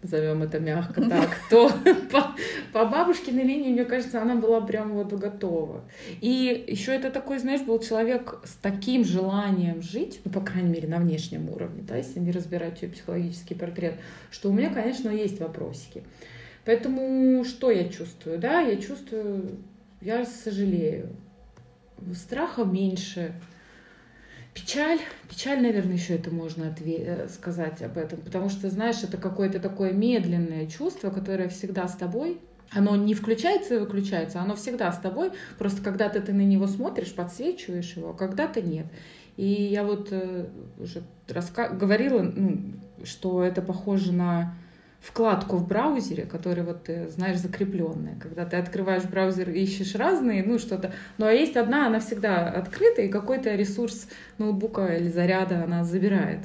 назовем 0.05 0.43
это 0.43 0.59
мягко 0.59 1.01
так, 1.01 1.29
то 1.49 1.71
по, 2.11 2.35
по 2.71 2.85
бабушкиной 2.85 3.43
линии, 3.43 3.71
мне 3.71 3.85
кажется, 3.85 4.21
она 4.21 4.35
была 4.35 4.61
прям 4.61 4.93
вот 4.93 5.11
готова. 5.13 5.83
И 6.21 6.65
еще 6.67 6.93
это 6.93 7.09
такой, 7.09 7.39
знаешь, 7.39 7.61
был 7.61 7.79
человек 7.79 8.39
с 8.43 8.53
таким 8.61 9.03
желанием 9.03 9.81
жить, 9.81 10.21
ну, 10.23 10.31
по 10.31 10.41
крайней 10.41 10.69
мере, 10.69 10.87
на 10.87 10.97
внешнем 10.97 11.49
уровне, 11.49 11.83
да, 11.87 11.97
если 11.97 12.19
не 12.19 12.31
разбирать 12.31 12.81
ее 12.81 12.89
психологический 12.89 13.55
портрет, 13.55 13.95
что 14.31 14.49
у 14.49 14.53
меня, 14.53 14.69
конечно, 14.73 15.09
есть 15.09 15.39
вопросики. 15.39 16.03
Поэтому 16.65 17.43
что 17.43 17.69
я 17.71 17.89
чувствую? 17.89 18.39
Да, 18.39 18.61
я 18.61 18.77
чувствую, 18.77 19.57
я 20.01 20.25
сожалею. 20.25 21.09
Страха 22.13 22.63
меньше. 22.63 23.33
Печаль, 24.55 24.99
печаль, 25.29 25.61
наверное, 25.61 25.95
еще 25.95 26.15
это 26.15 26.33
можно 26.33 26.69
отве- 26.69 27.27
сказать 27.27 27.81
об 27.81 27.97
этом, 27.97 28.21
потому 28.21 28.47
что, 28.47 28.69
знаешь, 28.69 29.03
это 29.03 29.17
какое-то 29.17 29.59
такое 29.59 29.91
медленное 29.91 30.65
чувство, 30.67 31.09
которое 31.09 31.49
всегда 31.49 31.89
с 31.89 31.95
тобой, 31.97 32.39
оно 32.71 32.95
не 32.95 33.13
включается 33.13 33.75
и 33.75 33.79
выключается, 33.79 34.39
оно 34.39 34.55
всегда 34.55 34.93
с 34.93 34.99
тобой, 34.99 35.31
просто 35.59 35.83
когда-то 35.83 36.21
ты 36.21 36.31
на 36.31 36.41
него 36.41 36.67
смотришь, 36.67 37.13
подсвечиваешь 37.13 37.97
его, 37.97 38.11
а 38.11 38.13
когда-то 38.13 38.61
нет. 38.61 38.85
И 39.35 39.45
я 39.45 39.83
вот 39.83 40.07
э, 40.11 40.45
уже 40.79 41.03
раска- 41.27 41.75
говорила, 41.77 42.21
ну, 42.21 42.61
что 43.03 43.43
это 43.43 43.61
похоже 43.61 44.13
на 44.13 44.55
вкладку 45.05 45.57
в 45.57 45.67
браузере, 45.67 46.25
которая 46.25 46.65
вот 46.65 46.83
ты 46.85 47.07
знаешь 47.09 47.37
закрепленная. 47.37 48.17
Когда 48.19 48.45
ты 48.45 48.57
открываешь 48.57 49.03
браузер 49.03 49.51
и 49.51 49.61
ищешь 49.61 49.95
разные, 49.95 50.43
ну 50.43 50.57
что-то. 50.57 50.93
Ну 51.19 51.27
а 51.27 51.31
есть 51.31 51.55
одна, 51.55 51.85
она 51.85 51.99
всегда 51.99 52.49
открыта, 52.49 53.03
и 53.03 53.07
какой-то 53.07 53.53
ресурс 53.53 54.07
ноутбука 54.39 54.95
или 54.95 55.09
заряда 55.09 55.63
она 55.63 55.83
забирает. 55.83 56.39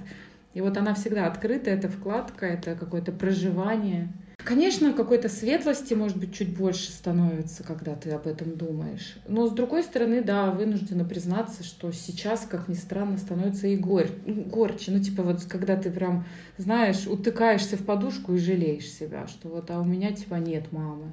И 0.52 0.60
вот 0.60 0.76
она 0.76 0.94
всегда 0.94 1.26
открыта, 1.26 1.70
это 1.70 1.88
вкладка, 1.88 2.44
это 2.44 2.74
какое-то 2.74 3.12
проживание. 3.12 4.08
Конечно, 4.44 4.92
какой-то 4.92 5.28
светлости, 5.28 5.94
может 5.94 6.16
быть, 6.16 6.34
чуть 6.34 6.56
больше 6.56 6.90
становится, 6.90 7.62
когда 7.62 7.94
ты 7.94 8.10
об 8.10 8.26
этом 8.26 8.56
думаешь. 8.56 9.16
Но, 9.28 9.46
с 9.46 9.52
другой 9.52 9.82
стороны, 9.82 10.22
да, 10.22 10.50
вынуждена 10.50 11.04
признаться, 11.04 11.62
что 11.62 11.92
сейчас, 11.92 12.46
как 12.46 12.68
ни 12.68 12.74
странно, 12.74 13.18
становится 13.18 13.66
и 13.66 13.76
гор... 13.76 14.06
горче. 14.26 14.92
Ну, 14.92 15.00
типа 15.00 15.22
вот, 15.22 15.44
когда 15.44 15.76
ты 15.76 15.90
прям, 15.90 16.24
знаешь, 16.56 17.06
утыкаешься 17.06 17.76
в 17.76 17.84
подушку 17.84 18.34
и 18.34 18.38
жалеешь 18.38 18.90
себя, 18.90 19.26
что 19.26 19.48
вот, 19.48 19.70
а 19.70 19.80
у 19.80 19.84
меня, 19.84 20.12
типа, 20.12 20.36
нет 20.36 20.72
мамы. 20.72 21.12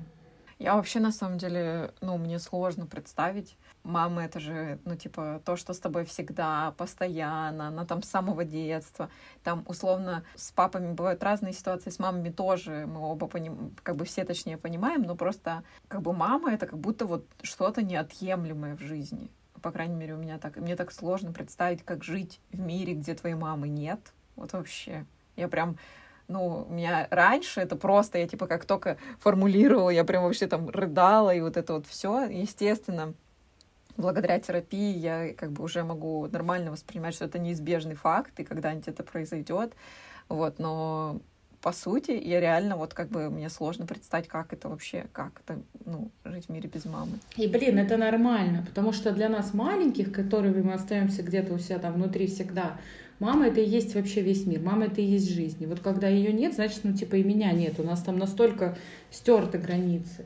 Я 0.59 0.75
вообще, 0.75 0.99
на 0.99 1.11
самом 1.11 1.37
деле, 1.37 1.91
ну, 2.01 2.17
мне 2.17 2.39
сложно 2.39 2.87
представить. 2.87 3.55
Мама— 3.87 4.25
это 4.25 4.41
же, 4.41 4.79
ну, 4.83 4.97
типа, 4.97 5.41
то, 5.45 5.55
что 5.55 5.73
с 5.73 5.79
тобой 5.79 6.03
всегда, 6.03 6.73
постоянно, 6.77 7.69
она 7.69 7.85
там 7.85 8.03
с 8.03 8.09
самого 8.09 8.43
детства. 8.43 9.09
Там, 9.43 9.63
условно, 9.65 10.25
с 10.35 10.51
папами 10.51 10.91
бывают 10.91 11.23
разные 11.23 11.53
ситуации, 11.53 11.89
с 11.89 11.97
мамами 11.97 12.29
тоже. 12.29 12.85
Мы 12.85 12.99
оба, 12.99 13.27
поним... 13.27 13.73
как 13.83 13.95
бы 13.95 14.03
все 14.03 14.25
точнее 14.25 14.57
понимаем, 14.57 15.03
но 15.03 15.15
просто, 15.15 15.63
как 15.87 16.01
бы, 16.01 16.11
мама— 16.11 16.51
это 16.53 16.67
как 16.67 16.77
будто 16.77 17.05
вот 17.05 17.25
что-то 17.41 17.81
неотъемлемое 17.81 18.75
в 18.75 18.81
жизни. 18.81 19.31
По 19.61 19.71
крайней 19.71 19.95
мере, 19.95 20.15
у 20.15 20.17
меня 20.17 20.37
так. 20.37 20.57
Мне 20.57 20.75
так 20.75 20.91
сложно 20.91 21.31
представить, 21.31 21.83
как 21.83 22.03
жить 22.03 22.41
в 22.51 22.59
мире, 22.59 22.93
где 22.93 23.15
твоей 23.15 23.35
мамы 23.35 23.69
нет. 23.69 23.99
Вот 24.35 24.51
вообще. 24.51 25.05
Я 25.37 25.47
прям 25.47 25.77
ну, 26.27 26.65
у 26.69 26.73
меня 26.73 27.07
раньше 27.09 27.61
это 27.61 27.77
просто, 27.77 28.17
я 28.17 28.27
типа 28.27 28.47
как 28.47 28.65
только 28.65 28.97
формулировала, 29.21 29.89
я 29.89 30.03
прям 30.03 30.23
вообще 30.23 30.47
там 30.47 30.69
рыдала, 30.69 31.33
и 31.33 31.39
вот 31.39 31.55
это 31.55 31.75
вот 31.75 31.87
все, 31.87 32.25
естественно, 32.25 33.13
благодаря 33.97 34.39
терапии 34.39 34.97
я 34.97 35.33
как 35.33 35.51
бы 35.51 35.63
уже 35.63 35.83
могу 35.83 36.27
нормально 36.27 36.71
воспринимать, 36.71 37.15
что 37.15 37.25
это 37.25 37.39
неизбежный 37.39 37.95
факт, 37.95 38.39
и 38.39 38.43
когда-нибудь 38.43 38.87
это 38.87 39.03
произойдет, 39.03 39.73
вот, 40.29 40.59
но 40.59 41.19
по 41.61 41.71
сути, 41.73 42.11
я 42.11 42.39
реально 42.39 42.77
вот 42.77 42.93
как 42.93 43.09
бы 43.09 43.29
мне 43.29 43.49
сложно 43.49 43.85
представить, 43.85 44.27
как 44.27 44.53
это 44.53 44.69
вообще, 44.69 45.07
как 45.11 45.41
это, 45.43 45.59
ну, 45.85 46.11
жить 46.23 46.45
в 46.45 46.49
мире 46.49 46.69
без 46.69 46.85
мамы. 46.85 47.19
И, 47.35 47.47
блин, 47.47 47.79
это 47.79 47.97
нормально, 47.97 48.63
потому 48.65 48.93
что 48.93 49.11
для 49.11 49.27
нас 49.27 49.53
маленьких, 49.53 50.13
которыми 50.13 50.61
мы 50.61 50.73
остаемся 50.73 51.23
где-то 51.23 51.53
у 51.53 51.57
себя 51.57 51.79
там 51.79 51.93
внутри 51.93 52.27
всегда, 52.27 52.77
Мама 53.19 53.47
это 53.47 53.61
и 53.61 53.67
есть 53.67 53.95
вообще 53.95 54.21
весь 54.21 54.45
мир, 54.45 54.61
мама 54.61 54.85
это 54.85 55.01
и 55.01 55.05
есть 55.05 55.33
жизнь. 55.33 55.63
И 55.63 55.65
вот 55.65 55.79
когда 55.79 56.07
ее 56.07 56.31
нет, 56.31 56.53
значит, 56.53 56.81
ну 56.83 56.93
типа 56.93 57.15
и 57.15 57.23
меня 57.23 57.51
нет. 57.51 57.79
У 57.79 57.83
нас 57.83 58.03
там 58.03 58.19
настолько 58.19 58.77
стерты 59.09 59.57
границы. 59.57 60.25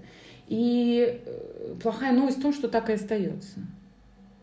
И 0.51 1.21
э, 1.25 1.75
плохая 1.81 2.11
новость 2.11 2.39
в 2.39 2.41
том, 2.41 2.51
что 2.51 2.67
так 2.67 2.89
и 2.89 2.93
остается. 2.93 3.59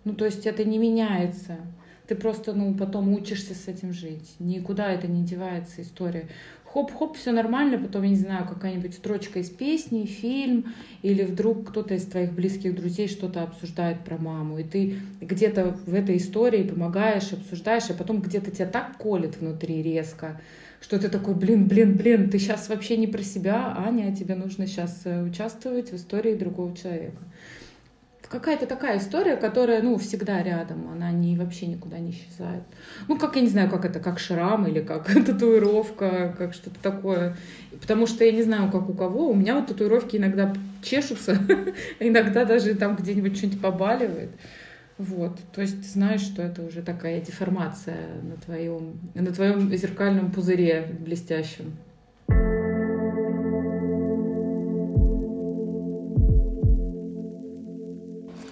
Ну, 0.05 0.15
то 0.15 0.25
есть 0.25 0.47
это 0.47 0.65
не 0.65 0.79
меняется. 0.79 1.59
Ты 2.07 2.15
просто, 2.15 2.55
ну, 2.55 2.75
потом 2.75 3.13
учишься 3.13 3.55
с 3.55 3.69
этим 3.69 3.93
жить. 3.93 4.35
Никуда 4.39 4.91
это 4.91 5.07
не 5.07 5.23
девается 5.23 5.83
история 5.83 6.27
хоп-хоп, 6.73 7.17
все 7.17 7.33
нормально, 7.33 7.79
потом, 7.79 8.03
я 8.03 8.11
не 8.11 8.17
знаю, 8.17 8.47
какая-нибудь 8.47 8.95
строчка 8.95 9.39
из 9.39 9.51
песни, 9.51 10.05
фильм, 10.05 10.75
или 11.03 11.25
вдруг 11.25 11.69
кто-то 11.69 11.95
из 11.95 12.05
твоих 12.05 12.33
близких 12.33 12.75
друзей 12.75 13.09
что-то 13.09 13.43
обсуждает 13.43 14.01
про 14.01 14.19
маму, 14.19 14.59
и 14.59 14.65
ты 14.65 15.01
где-то 15.21 15.77
в 15.87 15.95
этой 15.95 16.19
истории 16.19 16.63
помогаешь, 16.63 17.33
обсуждаешь, 17.33 17.91
а 17.91 17.95
потом 17.95 18.21
где-то 18.21 18.51
тебя 18.51 18.67
так 18.67 18.97
колет 18.99 19.39
внутри 19.39 19.83
резко, 19.83 20.41
что 20.81 20.99
ты 20.99 21.09
такой, 21.09 21.35
блин, 21.35 21.67
блин, 21.67 21.97
блин, 21.97 22.31
ты 22.31 22.39
сейчас 22.39 22.69
вообще 22.69 22.97
не 22.97 23.07
про 23.07 23.23
себя, 23.23 23.75
Аня, 23.77 24.15
тебе 24.15 24.35
нужно 24.35 24.67
сейчас 24.67 25.03
э, 25.05 25.23
участвовать 25.23 25.91
в 25.91 25.97
истории 25.97 26.35
другого 26.35 26.77
человека 26.77 27.19
какая-то 28.29 28.67
такая 28.67 28.99
история, 28.99 29.37
которая, 29.37 29.83
ну, 29.83 29.97
всегда 29.97 30.43
рядом, 30.43 30.89
она 30.93 31.11
не, 31.11 31.37
вообще 31.37 31.67
никуда 31.67 31.99
не 31.99 32.11
исчезает. 32.11 32.63
Ну, 33.09 33.19
как, 33.19 33.37
я 33.37 33.43
не 33.43 33.49
знаю, 33.49 33.71
как 33.71 33.85
это, 33.85 34.01
как 34.01 34.19
шрам 34.19 34.67
или 34.67 34.81
как 34.81 35.07
татуировка, 35.27 36.35
как 36.37 36.55
что-то 36.55 36.79
такое. 36.81 37.37
Потому 37.81 38.07
что 38.07 38.25
я 38.25 38.33
не 38.33 38.43
знаю, 38.43 38.71
как 38.71 38.89
у 38.89 38.95
кого, 38.95 39.29
у 39.31 39.35
меня 39.35 39.55
вот 39.55 39.69
татуировки 39.69 40.17
иногда 40.17 40.53
чешутся, 40.83 41.39
иногда 42.01 42.45
даже 42.45 42.75
там 42.75 42.97
где-нибудь 42.97 43.37
что-нибудь 43.37 43.61
побаливает. 43.61 44.31
Вот, 44.99 45.39
то 45.53 45.61
есть 45.61 45.81
ты 45.81 45.87
знаешь, 45.87 46.23
что 46.23 46.43
это 46.43 46.63
уже 46.63 46.83
такая 46.83 47.21
деформация 47.21 48.21
на 48.21 48.37
твоем, 48.37 48.99
на 49.15 49.33
твоем 49.33 49.73
зеркальном 49.77 50.33
пузыре 50.33 50.99
блестящем. 50.99 51.77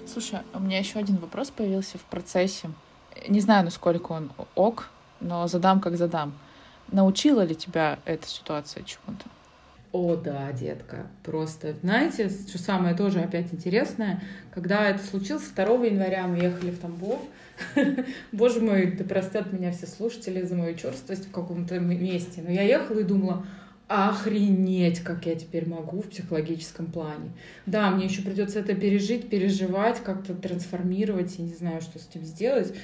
Слушай, 0.07 0.39
у 0.55 0.61
меня 0.61 0.79
еще 0.79 1.01
один 1.01 1.17
вопрос 1.17 1.51
появился 1.51 1.99
в 1.99 2.05
процессе. 2.05 2.71
Не 3.29 3.41
знаю, 3.41 3.65
насколько 3.65 4.13
он 4.13 4.31
ок, 4.55 4.89
но 5.21 5.49
задам 5.49 5.81
как 5.81 5.97
задам. 5.97 6.33
Научила 6.93 7.41
ли 7.41 7.57
тебя 7.57 7.99
эта 8.05 8.29
ситуация 8.29 8.85
чему-то? 8.85 9.25
О, 9.93 10.17
да, 10.17 10.53
детка, 10.53 11.07
просто. 11.23 11.75
Знаете, 11.81 12.29
что 12.29 12.59
самое 12.59 12.95
тоже 12.95 13.21
опять 13.21 13.53
интересное, 13.53 14.23
когда 14.53 14.89
это 14.89 15.03
случилось 15.03 15.49
2 15.55 15.65
января, 15.87 16.27
мы 16.27 16.37
ехали 16.39 16.71
в 16.71 16.79
Тамбов, 16.79 17.21
Боже 18.33 18.61
мой, 18.61 18.93
да 18.93 19.05
простят 19.05 19.53
меня 19.53 19.73
все 19.73 19.87
слушатели 19.87 20.43
за 20.43 20.55
мою 20.55 20.75
черствость 20.77 21.27
в 21.29 21.31
каком-то 21.31 21.79
месте, 21.79 22.43
но 22.43 22.51
я 22.51 22.63
ехала 22.63 23.01
и 23.01 23.05
думала, 23.05 23.47
охренеть, 23.89 25.01
как 25.01 25.27
я 25.27 25.37
теперь 25.37 25.69
могу 25.69 26.03
в 26.03 26.09
психологическом 26.09 26.87
плане. 26.87 27.31
Да, 27.67 27.91
мне 27.91 28.07
еще 28.07 28.23
придется 28.23 28.59
это 28.59 28.75
пережить, 28.75 29.31
переживать, 29.31 30.03
как-то 30.03 30.35
трансформировать, 30.35 31.39
я 31.39 31.45
не 31.45 31.55
знаю, 31.55 31.81
что 31.81 31.99
с 31.99 32.09
этим 32.09 32.25
сделать. 32.25 32.75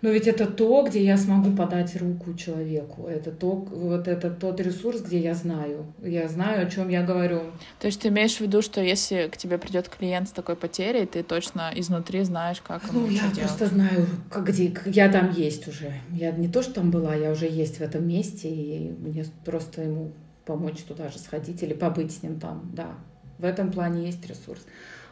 Но 0.00 0.10
ведь 0.10 0.26
это 0.28 0.46
то, 0.46 0.84
где 0.86 1.02
я 1.04 1.16
смогу 1.16 1.50
подать 1.56 1.96
руку 1.96 2.34
человеку. 2.34 3.06
Это 3.08 3.32
то, 3.32 3.50
вот 3.56 4.06
это 4.06 4.30
тот 4.30 4.60
ресурс, 4.60 5.00
где 5.00 5.18
я 5.18 5.34
знаю. 5.34 5.86
Я 6.02 6.28
знаю, 6.28 6.66
о 6.66 6.70
чем 6.70 6.88
я 6.88 7.02
говорю. 7.02 7.42
То 7.80 7.86
есть 7.88 8.00
ты 8.00 8.08
имеешь 8.08 8.36
в 8.36 8.40
виду, 8.40 8.62
что 8.62 8.80
если 8.80 9.28
к 9.28 9.36
тебе 9.36 9.58
придет 9.58 9.88
клиент 9.88 10.28
с 10.28 10.32
такой 10.32 10.54
потерей, 10.54 11.04
ты 11.06 11.22
точно 11.22 11.72
изнутри 11.74 12.22
знаешь, 12.22 12.60
как 12.60 12.84
ему 12.84 13.00
Ну, 13.00 13.08
я 13.08 13.22
делать. 13.22 13.38
просто 13.40 13.66
знаю, 13.66 14.06
как, 14.30 14.48
где 14.48 14.72
я 14.86 15.10
там 15.10 15.32
есть 15.32 15.66
уже. 15.66 15.92
Я 16.12 16.30
не 16.30 16.48
то, 16.48 16.62
что 16.62 16.74
там 16.74 16.90
была, 16.90 17.14
я 17.16 17.32
уже 17.32 17.46
есть 17.46 17.78
в 17.78 17.80
этом 17.80 18.06
месте, 18.06 18.48
и 18.48 18.90
мне 18.98 19.24
просто 19.44 19.82
ему 19.82 20.12
помочь 20.44 20.78
туда 20.82 21.08
же 21.08 21.18
сходить 21.18 21.62
или 21.62 21.74
побыть 21.74 22.12
с 22.12 22.22
ним 22.22 22.38
там, 22.38 22.70
да. 22.72 22.90
В 23.38 23.44
этом 23.44 23.70
плане 23.72 24.06
есть 24.06 24.24
ресурс. 24.28 24.60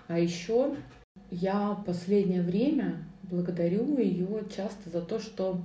А 0.08 0.18
еще 0.18 0.74
я 1.30 1.78
последнее 1.86 2.42
время 2.42 3.04
благодарю 3.22 3.98
ее 3.98 4.44
часто 4.54 4.90
за 4.90 5.00
то, 5.00 5.18
что 5.18 5.60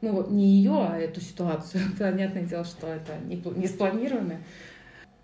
ну, 0.00 0.28
не 0.30 0.56
ее, 0.58 0.86
а 0.88 0.98
эту 0.98 1.20
ситуацию. 1.20 1.82
Понятное 1.98 2.42
дело, 2.42 2.64
что 2.64 2.86
это 2.88 3.16
не, 3.24 3.66
спланировано. 3.66 4.40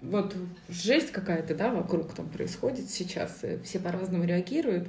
Вот 0.00 0.34
жесть 0.70 1.12
какая-то, 1.12 1.54
да, 1.54 1.70
вокруг 1.72 2.14
там 2.14 2.28
происходит 2.28 2.88
сейчас, 2.88 3.44
и 3.44 3.58
все 3.62 3.78
по-разному 3.78 4.24
реагируют. 4.24 4.88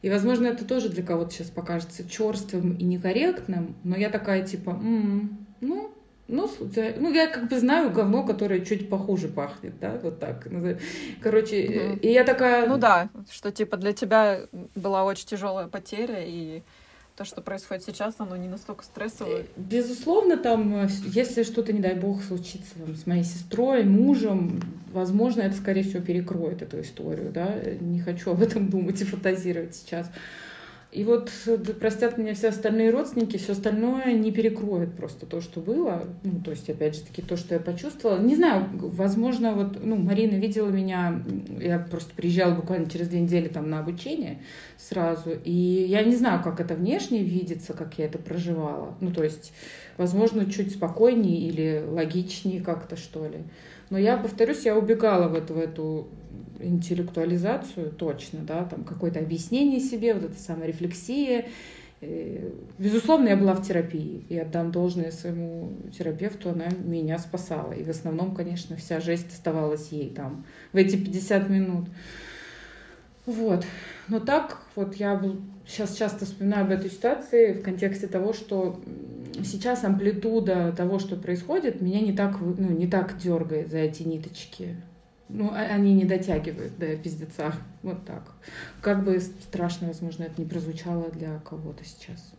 И, 0.00 0.10
возможно, 0.10 0.46
это 0.46 0.64
тоже 0.64 0.90
для 0.90 1.02
кого-то 1.02 1.32
сейчас 1.32 1.48
покажется 1.48 2.08
черствым 2.08 2.74
и 2.74 2.84
некорректным, 2.84 3.74
но 3.82 3.96
я 3.96 4.10
такая, 4.10 4.46
типа, 4.46 4.70
м-м, 4.70 5.46
ну, 5.60 5.92
ну, 6.28 6.50
ну, 6.58 7.12
я 7.12 7.26
как 7.26 7.48
бы 7.48 7.58
знаю 7.58 7.90
говно, 7.90 8.22
которое 8.22 8.60
чуть 8.60 8.90
похуже 8.90 9.28
пахнет, 9.28 9.78
да, 9.80 9.98
вот 10.02 10.20
так. 10.20 10.46
Короче, 11.22 11.90
угу. 11.92 11.98
и 12.00 12.08
я 12.08 12.24
такая... 12.24 12.68
Ну 12.68 12.76
да, 12.76 13.08
что 13.30 13.50
типа 13.50 13.78
для 13.78 13.94
тебя 13.94 14.42
была 14.74 15.04
очень 15.04 15.26
тяжелая 15.26 15.68
потеря, 15.68 16.22
и 16.24 16.62
то, 17.16 17.24
что 17.24 17.40
происходит 17.40 17.82
сейчас, 17.82 18.14
оно 18.18 18.36
не 18.36 18.46
настолько 18.46 18.84
стрессовое. 18.84 19.46
Безусловно, 19.56 20.36
там, 20.36 20.86
если 21.06 21.42
что-то, 21.42 21.72
не 21.72 21.80
дай 21.80 21.94
бог, 21.94 22.22
случится 22.22 22.74
там, 22.76 22.94
с 22.94 23.06
моей 23.06 23.24
сестрой, 23.24 23.82
мужем, 23.82 24.60
возможно, 24.92 25.40
это, 25.40 25.56
скорее 25.56 25.82
всего, 25.82 26.00
перекроет 26.00 26.62
эту 26.62 26.80
историю, 26.80 27.32
да. 27.32 27.56
Не 27.80 28.00
хочу 28.00 28.30
об 28.30 28.42
этом 28.42 28.68
думать 28.68 29.00
и 29.00 29.04
фантазировать 29.04 29.74
сейчас. 29.74 30.08
И 30.90 31.04
вот 31.04 31.30
простят 31.80 32.16
меня 32.16 32.32
все 32.32 32.48
остальные 32.48 32.90
родственники, 32.90 33.36
все 33.36 33.52
остальное 33.52 34.14
не 34.14 34.32
перекроет 34.32 34.94
просто 34.94 35.26
то, 35.26 35.42
что 35.42 35.60
было. 35.60 36.04
Ну, 36.22 36.40
то 36.40 36.50
есть, 36.50 36.70
опять 36.70 36.96
же 36.96 37.02
таки, 37.02 37.20
то, 37.20 37.36
что 37.36 37.54
я 37.54 37.60
почувствовала. 37.60 38.18
Не 38.18 38.34
знаю, 38.34 38.66
возможно, 38.72 39.52
вот, 39.52 39.84
ну, 39.84 39.96
Марина 39.96 40.36
видела 40.36 40.70
меня, 40.70 41.22
я 41.60 41.78
просто 41.78 42.14
приезжала 42.14 42.54
буквально 42.54 42.88
через 42.88 43.08
две 43.08 43.20
недели 43.20 43.48
там 43.48 43.68
на 43.68 43.80
обучение 43.80 44.38
сразу, 44.78 45.32
и 45.44 45.52
я 45.52 46.02
не 46.04 46.16
знаю, 46.16 46.42
как 46.42 46.58
это 46.58 46.74
внешне 46.74 47.22
видится, 47.22 47.74
как 47.74 47.98
я 47.98 48.06
это 48.06 48.18
проживала. 48.18 48.96
Ну, 49.02 49.12
то 49.12 49.22
есть, 49.22 49.52
возможно, 49.98 50.50
чуть 50.50 50.72
спокойнее 50.72 51.48
или 51.48 51.84
логичнее 51.86 52.62
как-то, 52.62 52.96
что 52.96 53.28
ли. 53.28 53.40
Но 53.90 53.98
я, 53.98 54.16
повторюсь, 54.16 54.64
я 54.64 54.76
убегала 54.76 55.28
в 55.28 55.34
эту, 55.34 55.52
в 55.52 55.58
эту 55.58 56.08
интеллектуализацию 56.60 57.90
точно, 57.90 58.40
да, 58.40 58.64
там 58.64 58.84
какое-то 58.84 59.20
объяснение 59.20 59.80
себе, 59.80 60.14
вот 60.14 60.24
эта 60.24 60.38
самая 60.38 60.68
рефлексия. 60.68 61.46
Э, 62.00 62.50
безусловно, 62.78 63.28
я 63.28 63.36
была 63.36 63.54
в 63.54 63.66
терапии, 63.66 64.24
и 64.28 64.38
отдам 64.38 64.70
должное 64.70 65.10
своему 65.10 65.72
терапевту, 65.96 66.50
она 66.50 66.68
меня 66.84 67.18
спасала. 67.18 67.72
И 67.72 67.82
в 67.82 67.88
основном, 67.88 68.34
конечно, 68.34 68.76
вся 68.76 69.00
жесть 69.00 69.32
оставалась 69.32 69.88
ей 69.90 70.10
там 70.10 70.44
в 70.72 70.76
эти 70.76 70.96
50 70.96 71.48
минут. 71.48 71.88
Вот. 73.26 73.66
Но 74.08 74.20
так 74.20 74.62
вот 74.74 74.94
я 74.94 75.22
сейчас 75.66 75.96
часто 75.96 76.24
вспоминаю 76.24 76.64
об 76.64 76.70
этой 76.70 76.90
ситуации 76.90 77.52
в 77.52 77.62
контексте 77.62 78.06
того, 78.06 78.32
что 78.32 78.80
сейчас 79.44 79.84
амплитуда 79.84 80.72
того, 80.76 80.98
что 80.98 81.16
происходит, 81.16 81.82
меня 81.82 82.00
не 82.00 82.12
так, 82.12 82.40
ну, 82.40 82.70
не 82.70 82.86
так 82.86 83.18
дергает 83.18 83.70
за 83.70 83.78
эти 83.78 84.02
ниточки. 84.02 84.76
Ну, 85.28 85.50
а, 85.52 85.58
они 85.58 85.94
не 85.94 86.04
дотягивают 86.04 86.78
до 86.78 86.96
пиздеца. 86.96 87.52
Вот 87.82 88.04
так. 88.06 88.32
Как 88.80 89.04
бы 89.04 89.20
страшно, 89.20 89.88
возможно, 89.88 90.24
это 90.24 90.40
не 90.40 90.48
прозвучало 90.48 91.10
для 91.10 91.38
кого-то 91.40 91.84
сейчас. 91.84 92.32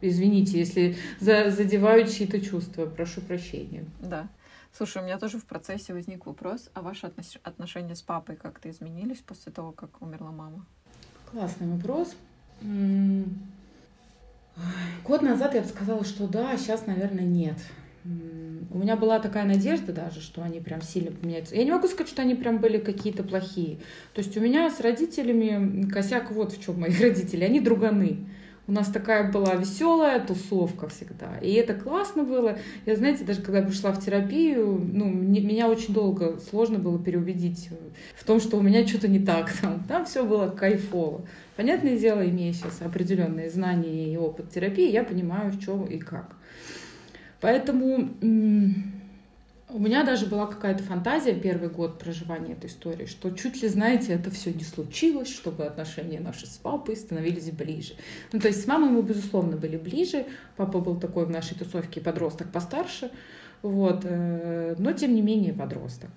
Извините, 0.00 0.58
если 0.58 0.96
за, 1.20 1.50
задеваю 1.50 2.06
чьи-то 2.06 2.40
чувства, 2.40 2.86
прошу 2.86 3.20
прощения. 3.20 3.84
Да. 4.00 4.28
Слушай, 4.76 5.02
у 5.02 5.06
меня 5.06 5.18
тоже 5.18 5.38
в 5.38 5.46
процессе 5.46 5.94
возник 5.94 6.26
вопрос, 6.26 6.70
а 6.74 6.82
ваши 6.82 7.10
отношения 7.42 7.94
с 7.94 8.02
папой 8.02 8.36
как-то 8.36 8.68
изменились 8.68 9.18
после 9.18 9.50
того, 9.50 9.72
как 9.72 10.02
умерла 10.02 10.30
мама? 10.30 10.66
Классный 11.30 11.66
вопрос. 11.66 12.14
Год 15.04 15.22
назад 15.22 15.54
я 15.54 15.62
бы 15.62 15.68
сказала, 15.68 16.04
что 16.04 16.28
да, 16.28 16.50
а 16.52 16.58
сейчас, 16.58 16.86
наверное, 16.86 17.24
нет. 17.24 17.56
У 18.76 18.78
меня 18.78 18.96
была 18.96 19.18
такая 19.20 19.44
надежда 19.44 19.92
даже, 19.92 20.20
что 20.20 20.42
они 20.42 20.60
прям 20.60 20.82
сильно 20.82 21.10
поменяются. 21.10 21.54
Я 21.54 21.64
не 21.64 21.70
могу 21.70 21.88
сказать, 21.88 22.08
что 22.08 22.20
они 22.20 22.34
прям 22.34 22.58
были 22.58 22.78
какие-то 22.78 23.22
плохие. 23.22 23.78
То 24.12 24.20
есть 24.20 24.36
у 24.36 24.40
меня 24.40 24.70
с 24.70 24.80
родителями 24.80 25.88
косяк 25.88 26.30
вот 26.30 26.52
в 26.52 26.62
чем 26.62 26.80
моих 26.80 27.00
родителей. 27.02 27.46
Они 27.46 27.60
друганы. 27.60 28.26
У 28.68 28.72
нас 28.72 28.88
такая 28.88 29.30
была 29.30 29.54
веселая 29.54 30.18
тусовка 30.18 30.88
всегда. 30.88 31.38
И 31.40 31.52
это 31.52 31.72
классно 31.72 32.24
было. 32.24 32.58
Я, 32.84 32.96
знаете, 32.96 33.24
даже 33.24 33.40
когда 33.40 33.62
пришла 33.62 33.92
в 33.92 34.04
терапию, 34.04 34.78
ну, 34.92 35.04
мне, 35.04 35.40
меня 35.40 35.68
очень 35.68 35.94
долго 35.94 36.38
сложно 36.50 36.78
было 36.78 36.98
переубедить 36.98 37.70
в 38.16 38.24
том, 38.24 38.40
что 38.40 38.58
у 38.58 38.62
меня 38.62 38.86
что-то 38.86 39.06
не 39.06 39.20
так. 39.20 39.52
Там, 39.62 39.84
там 39.84 40.04
все 40.04 40.24
было 40.24 40.48
кайфово. 40.48 41.24
Понятное 41.54 41.96
дело, 41.96 42.28
имея 42.28 42.52
сейчас 42.52 42.82
определенные 42.82 43.48
знания 43.48 44.12
и 44.12 44.16
опыт 44.16 44.50
терапии, 44.50 44.90
я 44.90 45.04
понимаю, 45.04 45.52
в 45.52 45.64
чем 45.64 45.84
и 45.86 45.98
как. 45.98 46.36
Поэтому 47.40 48.10
у 49.68 49.78
меня 49.78 50.04
даже 50.04 50.26
была 50.26 50.46
какая-то 50.46 50.82
фантазия 50.84 51.34
первый 51.34 51.68
год 51.68 51.98
проживания 51.98 52.52
этой 52.52 52.70
истории, 52.70 53.06
что 53.06 53.30
чуть 53.30 53.62
ли, 53.62 53.68
знаете, 53.68 54.12
это 54.12 54.30
все 54.30 54.52
не 54.52 54.62
случилось, 54.62 55.28
чтобы 55.28 55.64
отношения 55.64 56.20
наши 56.20 56.46
с 56.46 56.56
папой 56.56 56.96
становились 56.96 57.50
ближе. 57.50 57.94
Ну, 58.32 58.38
то 58.38 58.48
есть 58.48 58.62
с 58.62 58.66
мамой 58.66 58.90
мы, 58.90 59.02
безусловно, 59.02 59.56
были 59.56 59.76
ближе. 59.76 60.24
Папа 60.56 60.78
был 60.78 60.98
такой 61.00 61.26
в 61.26 61.30
нашей 61.30 61.56
тусовке 61.58 62.00
подросток 62.00 62.52
постарше, 62.52 63.10
вот, 63.62 64.02
э, 64.04 64.76
но 64.78 64.92
тем 64.92 65.14
не 65.14 65.22
менее 65.22 65.52
подросток. 65.52 66.10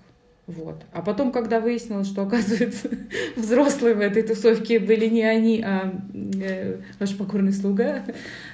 Вот. 0.50 0.84
А 0.92 1.00
потом, 1.02 1.30
когда 1.30 1.60
выяснилось, 1.60 2.08
что, 2.08 2.22
оказывается, 2.22 2.90
взрослые 3.36 3.94
в 3.94 4.00
этой 4.00 4.22
тусовке 4.22 4.80
были 4.80 5.06
не 5.06 5.22
они, 5.22 5.62
а 5.64 5.94
э, 6.12 6.80
ваш 6.98 7.16
покорный 7.16 7.52
слуга, 7.52 8.02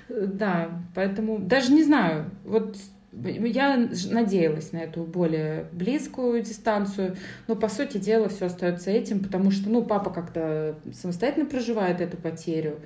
да, 0.09 0.82
поэтому 0.94 1.38
даже 1.38 1.72
не 1.72 1.82
знаю, 1.82 2.30
вот 2.44 2.76
я 3.12 3.88
надеялась 4.11 4.72
на 4.72 4.78
эту 4.78 5.04
более 5.04 5.68
близкую 5.72 6.42
дистанцию, 6.42 7.16
но 7.48 7.56
по 7.56 7.68
сути 7.68 7.96
дела 7.96 8.28
все 8.28 8.46
остается 8.46 8.90
этим, 8.90 9.20
потому 9.20 9.50
что, 9.50 9.70
ну, 9.70 9.82
папа 9.82 10.11
как-то 10.11 10.76
самостоятельно 10.92 11.46
проживает 11.46 12.02
эту 12.02 12.18
потерю, 12.18 12.78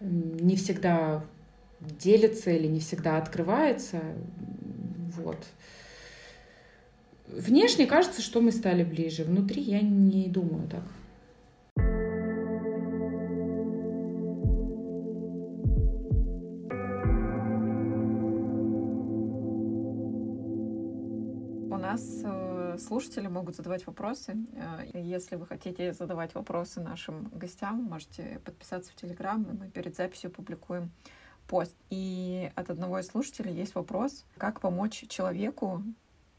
не 0.00 0.56
всегда 0.56 1.22
делится 1.80 2.50
или 2.50 2.66
не 2.66 2.80
всегда 2.80 3.16
открывается, 3.16 4.00
вот. 5.16 5.38
Внешне 7.36 7.86
кажется, 7.86 8.22
что 8.22 8.40
мы 8.40 8.52
стали 8.52 8.84
ближе, 8.84 9.24
внутри 9.24 9.62
я 9.62 9.80
не 9.80 10.28
думаю 10.28 10.68
так. 10.68 10.82
нас 21.90 22.20
э, 22.22 22.76
слушатели 22.78 23.26
могут 23.26 23.56
задавать 23.56 23.86
вопросы. 23.86 24.36
Э, 24.52 24.84
если 24.94 25.36
вы 25.36 25.46
хотите 25.46 25.92
задавать 25.92 26.34
вопросы 26.34 26.80
нашим 26.80 27.28
гостям, 27.32 27.82
можете 27.82 28.40
подписаться 28.44 28.92
в 28.92 28.94
Телеграм, 28.94 29.42
и 29.42 29.52
мы 29.52 29.70
перед 29.70 29.96
записью 29.96 30.30
публикуем 30.30 30.90
пост. 31.48 31.76
И 31.90 32.50
от 32.54 32.70
одного 32.70 33.00
из 33.00 33.08
слушателей 33.08 33.52
есть 33.52 33.74
вопрос, 33.74 34.24
как 34.36 34.60
помочь 34.60 35.04
человеку 35.08 35.82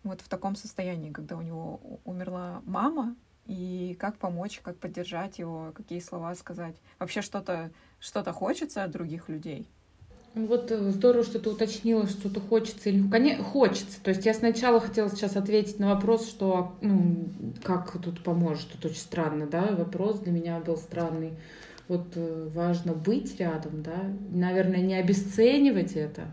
вот 0.03 0.21
в 0.21 0.29
таком 0.29 0.55
состоянии, 0.55 1.11
когда 1.11 1.37
у 1.37 1.41
него 1.41 1.99
умерла 2.05 2.61
мама, 2.65 3.15
и 3.47 3.97
как 3.99 4.17
помочь, 4.17 4.59
как 4.63 4.77
поддержать 4.77 5.39
его, 5.39 5.71
какие 5.75 5.99
слова 5.99 6.33
сказать. 6.35 6.75
Вообще 6.99 7.21
что-то 7.21 7.71
что-то 7.99 8.33
хочется 8.33 8.83
от 8.83 8.91
других 8.91 9.29
людей. 9.29 9.67
Ну 10.33 10.47
вот 10.47 10.71
э, 10.71 10.91
здорово, 10.91 11.23
что 11.23 11.39
ты 11.39 11.49
уточнила, 11.49 12.07
что-то 12.07 12.39
хочется 12.39 12.89
или 12.89 13.07
конечно 13.09 13.43
хочется. 13.43 14.01
То 14.01 14.11
есть 14.11 14.25
я 14.25 14.33
сначала 14.33 14.79
хотела 14.79 15.09
сейчас 15.09 15.35
ответить 15.35 15.79
на 15.79 15.93
вопрос, 15.93 16.27
что 16.27 16.75
ну, 16.81 17.25
как 17.63 17.91
тут 18.01 18.23
поможет. 18.23 18.71
Тут 18.71 18.85
очень 18.85 19.01
странно, 19.01 19.45
да, 19.45 19.75
вопрос 19.75 20.19
для 20.19 20.31
меня 20.31 20.59
был 20.59 20.77
странный. 20.77 21.33
Вот 21.87 22.07
э, 22.15 22.49
важно 22.53 22.93
быть 22.93 23.37
рядом, 23.39 23.83
да, 23.83 24.03
наверное, 24.29 24.81
не 24.81 24.95
обесценивать 24.95 25.93
это 25.93 26.27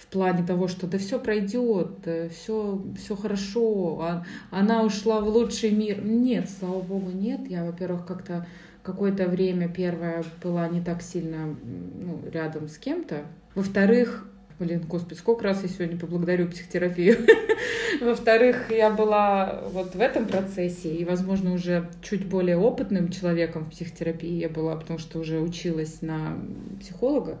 в 0.00 0.06
плане 0.06 0.44
того, 0.46 0.66
что 0.66 0.86
да 0.86 0.98
все 0.98 1.18
пройдет, 1.18 2.08
все, 2.32 2.82
все 2.98 3.16
хорошо, 3.16 4.00
а, 4.00 4.24
она 4.50 4.82
ушла 4.82 5.20
в 5.20 5.28
лучший 5.28 5.72
мир. 5.72 6.02
Нет, 6.02 6.48
слава 6.48 6.80
богу, 6.80 7.10
нет. 7.10 7.40
Я, 7.48 7.64
во-первых, 7.64 8.06
как-то 8.06 8.46
какое-то 8.82 9.28
время 9.28 9.68
первое 9.68 10.24
была 10.42 10.68
не 10.68 10.80
так 10.80 11.02
сильно 11.02 11.54
ну, 12.00 12.20
рядом 12.32 12.68
с 12.68 12.78
кем-то. 12.78 13.24
Во-вторых, 13.54 14.26
блин, 14.58 14.84
господи, 14.88 15.18
сколько 15.18 15.44
раз 15.44 15.62
я 15.62 15.68
сегодня 15.68 15.98
поблагодарю 15.98 16.48
психотерапию. 16.48 17.18
Во-вторых, 18.00 18.70
я 18.70 18.90
была 18.90 19.62
вот 19.72 19.94
в 19.94 20.00
этом 20.00 20.26
процессе 20.26 20.94
и, 20.94 21.04
возможно, 21.04 21.52
уже 21.52 21.90
чуть 22.02 22.26
более 22.26 22.56
опытным 22.56 23.10
человеком 23.10 23.64
в 23.64 23.70
психотерапии 23.70 24.38
я 24.38 24.48
была, 24.48 24.76
потому 24.76 24.98
что 24.98 25.18
уже 25.18 25.40
училась 25.40 26.00
на 26.00 26.38
психолога. 26.80 27.38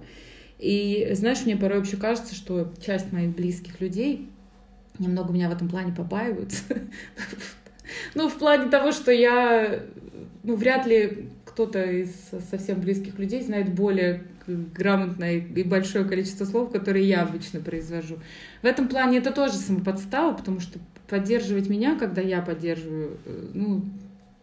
И, 0.60 1.08
знаешь, 1.14 1.44
мне 1.44 1.56
порой 1.56 1.78
вообще 1.78 1.96
кажется, 1.96 2.34
что 2.34 2.72
часть 2.84 3.12
моих 3.12 3.34
близких 3.34 3.80
людей 3.80 4.28
немного 4.98 5.32
меня 5.32 5.48
в 5.48 5.52
этом 5.52 5.68
плане 5.68 5.92
побаиваются. 5.92 6.64
Ну, 8.14 8.28
в 8.28 8.38
плане 8.38 8.70
того, 8.70 8.92
что 8.92 9.10
я 9.10 9.82
ну, 10.44 10.54
вряд 10.54 10.86
ли 10.86 11.28
кто-то 11.44 11.82
из 11.82 12.14
совсем 12.50 12.80
близких 12.80 13.18
людей 13.18 13.42
знает 13.42 13.74
более 13.74 14.22
грамотное 14.46 15.38
и 15.38 15.62
большое 15.62 16.04
количество 16.04 16.44
слов, 16.44 16.72
которые 16.72 17.08
я 17.08 17.22
обычно 17.22 17.60
произвожу. 17.60 18.18
В 18.62 18.66
этом 18.66 18.88
плане 18.88 19.18
это 19.18 19.32
тоже 19.32 19.54
самоподстава, 19.54 20.34
потому 20.34 20.60
что 20.60 20.78
поддерживать 21.08 21.68
меня, 21.68 21.96
когда 21.98 22.20
я 22.20 22.40
поддерживаю, 22.40 23.18
э, 23.26 23.46
ну, 23.54 23.84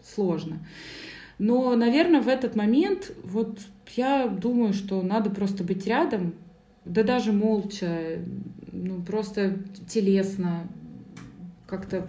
сложно. 0.03 0.59
Но, 1.39 1.75
наверное, 1.75 2.21
в 2.21 2.27
этот 2.27 2.55
момент 2.55 3.13
вот 3.23 3.59
я 3.95 4.27
думаю, 4.27 4.73
что 4.73 5.01
надо 5.01 5.29
просто 5.29 5.63
быть 5.63 5.85
рядом, 5.85 6.33
да 6.85 7.03
даже 7.03 7.31
молча, 7.31 8.19
ну, 8.71 9.01
просто 9.01 9.59
телесно, 9.87 10.67
как-то 11.67 12.07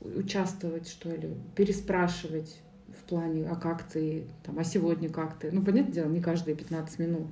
участвовать, 0.00 0.88
что 0.88 1.10
ли, 1.10 1.30
переспрашивать 1.54 2.60
в 2.88 3.08
плане, 3.08 3.48
а 3.48 3.56
как 3.56 3.82
ты, 3.82 4.24
там, 4.44 4.58
а 4.58 4.64
сегодня 4.64 5.08
как 5.08 5.38
ты. 5.38 5.50
Ну, 5.50 5.62
понятное 5.62 5.94
дело, 5.94 6.08
не 6.08 6.20
каждые 6.20 6.56
15 6.56 6.98
минут. 6.98 7.28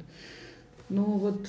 Но 0.89 1.05
вот, 1.05 1.49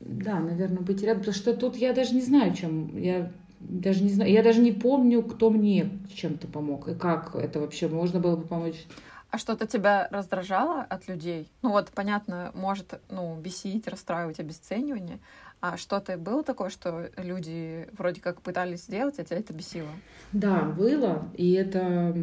да, 0.00 0.40
наверное, 0.40 0.80
быть 0.80 1.02
рядом, 1.02 1.20
потому 1.20 1.34
что 1.34 1.54
тут 1.54 1.76
я 1.76 1.92
даже 1.92 2.14
не 2.14 2.22
знаю, 2.22 2.54
чем, 2.54 2.96
я 2.98 3.30
даже 3.68 4.02
не 4.02 4.10
знаю, 4.10 4.30
я 4.30 4.42
даже 4.42 4.60
не 4.60 4.72
помню, 4.72 5.22
кто 5.22 5.50
мне 5.50 5.90
чем-то 6.14 6.46
помог 6.46 6.88
и 6.88 6.94
как 6.94 7.34
это 7.34 7.60
вообще 7.60 7.88
можно 7.88 8.20
было 8.20 8.36
бы 8.36 8.46
помочь. 8.46 8.86
А 9.30 9.38
что-то 9.38 9.66
тебя 9.66 10.08
раздражало 10.10 10.82
от 10.82 11.08
людей? 11.08 11.48
Ну 11.62 11.70
вот, 11.70 11.90
понятно, 11.94 12.50
может, 12.54 13.00
ну, 13.08 13.34
бесить, 13.40 13.88
расстраивать, 13.88 14.38
обесценивание. 14.40 15.20
А 15.62 15.78
что-то 15.78 16.18
было 16.18 16.42
такое, 16.42 16.68
что 16.68 17.08
люди 17.16 17.88
вроде 17.96 18.20
как 18.20 18.42
пытались 18.42 18.82
сделать, 18.82 19.18
а 19.18 19.24
тебя 19.24 19.38
это 19.38 19.54
бесило? 19.54 19.88
Да, 20.32 20.62
было. 20.62 21.30
И 21.34 21.52
это 21.52 22.14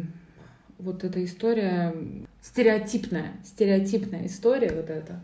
вот 0.78 1.02
эта 1.02 1.24
история 1.24 1.94
стереотипная, 2.42 3.32
стереотипная 3.44 4.26
история 4.26 4.72
вот 4.72 4.88
эта. 4.88 5.20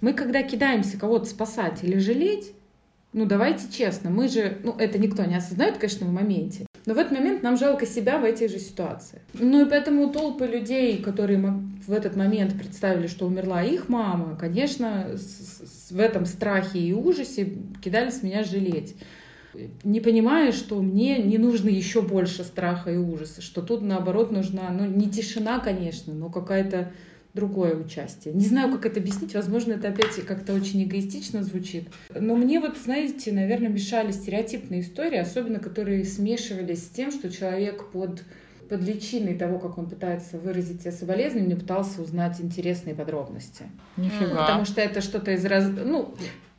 Мы 0.00 0.12
когда 0.12 0.42
кидаемся 0.42 0.98
кого-то 0.98 1.24
спасать 1.24 1.82
или 1.82 1.98
жалеть, 1.98 2.52
ну 3.16 3.24
давайте 3.24 3.64
честно, 3.72 4.10
мы 4.10 4.28
же, 4.28 4.58
ну 4.62 4.76
это 4.78 4.98
никто 4.98 5.24
не 5.24 5.36
осознает, 5.36 5.78
конечно, 5.78 6.06
в 6.06 6.12
моменте, 6.12 6.66
но 6.84 6.92
в 6.92 6.98
этот 6.98 7.12
момент 7.12 7.42
нам 7.42 7.56
жалко 7.56 7.86
себя 7.86 8.18
в 8.18 8.24
этих 8.24 8.50
же 8.50 8.58
ситуациях. 8.58 9.22
Ну 9.32 9.64
и 9.64 9.68
поэтому 9.68 10.12
толпы 10.12 10.46
людей, 10.46 10.98
которые 10.98 11.38
в 11.38 11.92
этот 11.92 12.14
момент 12.14 12.56
представили, 12.58 13.06
что 13.06 13.26
умерла 13.26 13.62
их 13.62 13.88
мама, 13.88 14.36
конечно, 14.38 15.16
в 15.90 15.98
этом 15.98 16.26
страхе 16.26 16.78
и 16.78 16.92
ужасе 16.92 17.54
кидались 17.82 18.22
меня 18.22 18.44
жалеть 18.44 18.94
не 19.84 20.00
понимая, 20.00 20.52
что 20.52 20.82
мне 20.82 21.16
не 21.16 21.38
нужно 21.38 21.70
еще 21.70 22.02
больше 22.02 22.44
страха 22.44 22.92
и 22.92 22.98
ужаса, 22.98 23.40
что 23.40 23.62
тут 23.62 23.80
наоборот 23.80 24.30
нужна, 24.30 24.68
ну 24.70 24.84
не 24.84 25.08
тишина, 25.08 25.60
конечно, 25.60 26.12
но 26.12 26.28
какая-то 26.28 26.92
другое 27.36 27.76
участие. 27.76 28.34
Не 28.34 28.46
знаю, 28.46 28.72
как 28.72 28.86
это 28.86 28.98
объяснить. 28.98 29.34
Возможно, 29.34 29.74
это 29.74 29.88
опять 29.88 30.14
как-то 30.26 30.54
очень 30.54 30.82
эгоистично 30.82 31.44
звучит. 31.44 31.88
Но 32.12 32.34
мне 32.34 32.58
вот, 32.58 32.76
знаете, 32.76 33.30
наверное, 33.30 33.68
мешали 33.68 34.10
стереотипные 34.10 34.80
истории, 34.80 35.18
особенно 35.18 35.60
которые 35.60 36.04
смешивались 36.04 36.84
с 36.84 36.88
тем, 36.88 37.12
что 37.12 37.30
человек 37.30 37.92
под 37.92 38.24
под 38.68 38.82
личиной 38.82 39.34
того, 39.36 39.60
как 39.60 39.78
он 39.78 39.88
пытается 39.88 40.38
выразить 40.38 40.80
себе 40.80 40.90
соболезнования, 40.90 41.54
пытался 41.54 42.02
узнать 42.02 42.40
интересные 42.40 42.94
подробности. 42.96 43.64
Нифига. 43.96 44.34
Потому 44.36 44.64
что 44.64 44.80
это 44.80 45.00
что-то 45.00 45.30
из 45.30 45.44
раз... 45.44 45.68
Ну, 45.68 46.16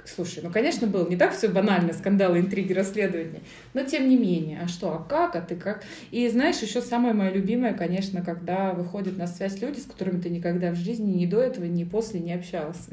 Слушай, 0.07 0.41
ну, 0.43 0.51
конечно, 0.51 0.87
было 0.87 1.07
не 1.07 1.17
так 1.17 1.35
все 1.35 1.49
банально, 1.49 1.93
скандалы, 1.93 2.39
интриги, 2.39 2.73
расследования, 2.73 3.41
но 3.73 3.83
тем 3.83 4.07
не 4.07 4.17
менее, 4.17 4.61
а 4.63 4.67
что, 4.67 4.93
а 4.93 5.03
как, 5.03 5.35
а 5.35 5.41
ты 5.41 5.55
как? 5.55 5.83
И 6.11 6.27
знаешь, 6.29 6.59
еще 6.59 6.81
самое 6.81 7.13
мое 7.13 7.31
любимое, 7.31 7.73
конечно, 7.73 8.21
когда 8.21 8.73
выходят 8.73 9.17
на 9.17 9.27
связь 9.27 9.61
люди, 9.61 9.79
с 9.79 9.85
которыми 9.85 10.21
ты 10.21 10.29
никогда 10.29 10.71
в 10.71 10.75
жизни 10.75 11.11
ни 11.11 11.25
до 11.25 11.41
этого, 11.41 11.65
ни 11.65 11.83
после 11.83 12.19
не 12.19 12.33
общался. 12.33 12.91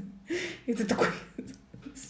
И 0.67 0.75
ты 0.75 0.85
такой, 0.85 1.09